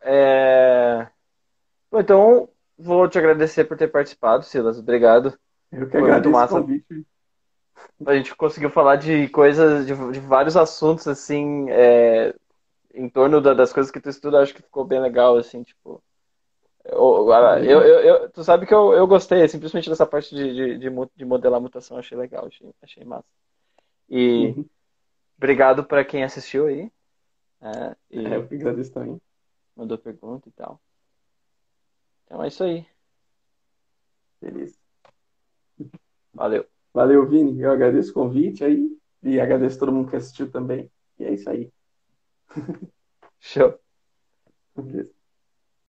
É... 0.00 1.08
Bom, 1.90 2.00
então, 2.00 2.48
vou 2.78 3.08
te 3.08 3.18
agradecer 3.18 3.64
por 3.64 3.76
ter 3.76 3.88
participado, 3.88 4.44
Silas. 4.44 4.78
Obrigado. 4.78 5.38
Eu 5.72 5.88
que 5.88 5.96
agradeço 5.96 6.30
massa. 6.30 6.54
o 6.54 6.60
convite. 6.60 7.06
A 8.06 8.14
gente 8.14 8.34
conseguiu 8.34 8.70
falar 8.70 8.96
de 8.96 9.28
coisas, 9.28 9.86
de, 9.86 9.94
de 10.12 10.20
vários 10.20 10.56
assuntos, 10.56 11.06
assim, 11.06 11.70
é, 11.70 12.34
em 12.94 13.08
torno 13.08 13.40
da, 13.40 13.54
das 13.54 13.72
coisas 13.72 13.90
que 13.90 14.00
tu 14.00 14.08
estuda, 14.08 14.40
acho 14.40 14.54
que 14.54 14.62
ficou 14.62 14.84
bem 14.84 15.00
legal, 15.00 15.36
assim, 15.36 15.62
tipo. 15.62 16.02
Eu, 16.90 17.30
eu, 17.64 17.82
eu, 17.82 18.00
eu, 18.00 18.30
tu 18.30 18.42
sabe 18.42 18.66
que 18.66 18.72
eu, 18.72 18.92
eu 18.92 19.06
gostei, 19.06 19.46
simplesmente 19.48 19.84
assim, 19.84 19.90
dessa 19.90 20.06
parte 20.06 20.34
de, 20.34 20.78
de, 20.78 20.90
de 21.16 21.24
modelar 21.24 21.60
mutação, 21.60 21.98
achei 21.98 22.16
legal, 22.16 22.46
achei, 22.46 22.70
achei 22.82 23.04
massa. 23.04 23.28
E 24.08 24.54
uhum. 24.56 24.64
obrigado 25.36 25.84
para 25.84 26.04
quem 26.04 26.24
assistiu 26.24 26.66
aí. 26.66 26.90
É, 27.60 27.96
e 28.10 28.26
é, 28.26 28.36
eu 28.36 28.42
agradeço 28.42 28.92
também. 28.92 29.20
Mandou 29.76 29.98
pergunta 29.98 30.48
e 30.48 30.52
tal. 30.52 30.80
Então 32.24 32.42
é 32.42 32.48
isso 32.48 32.64
aí. 32.64 32.86
Beleza. 34.40 34.76
Valeu. 36.32 36.66
Valeu, 36.92 37.28
Vini. 37.28 37.60
Eu 37.60 37.70
agradeço 37.70 38.10
o 38.10 38.14
convite 38.14 38.64
aí. 38.64 38.96
E 39.22 39.40
agradeço 39.40 39.78
todo 39.78 39.92
mundo 39.92 40.10
que 40.10 40.16
assistiu 40.16 40.50
também. 40.50 40.90
E 41.18 41.24
é 41.24 41.32
isso 41.32 41.50
aí. 41.50 41.72
Show. 43.40 43.78
Beleza. 44.76 45.17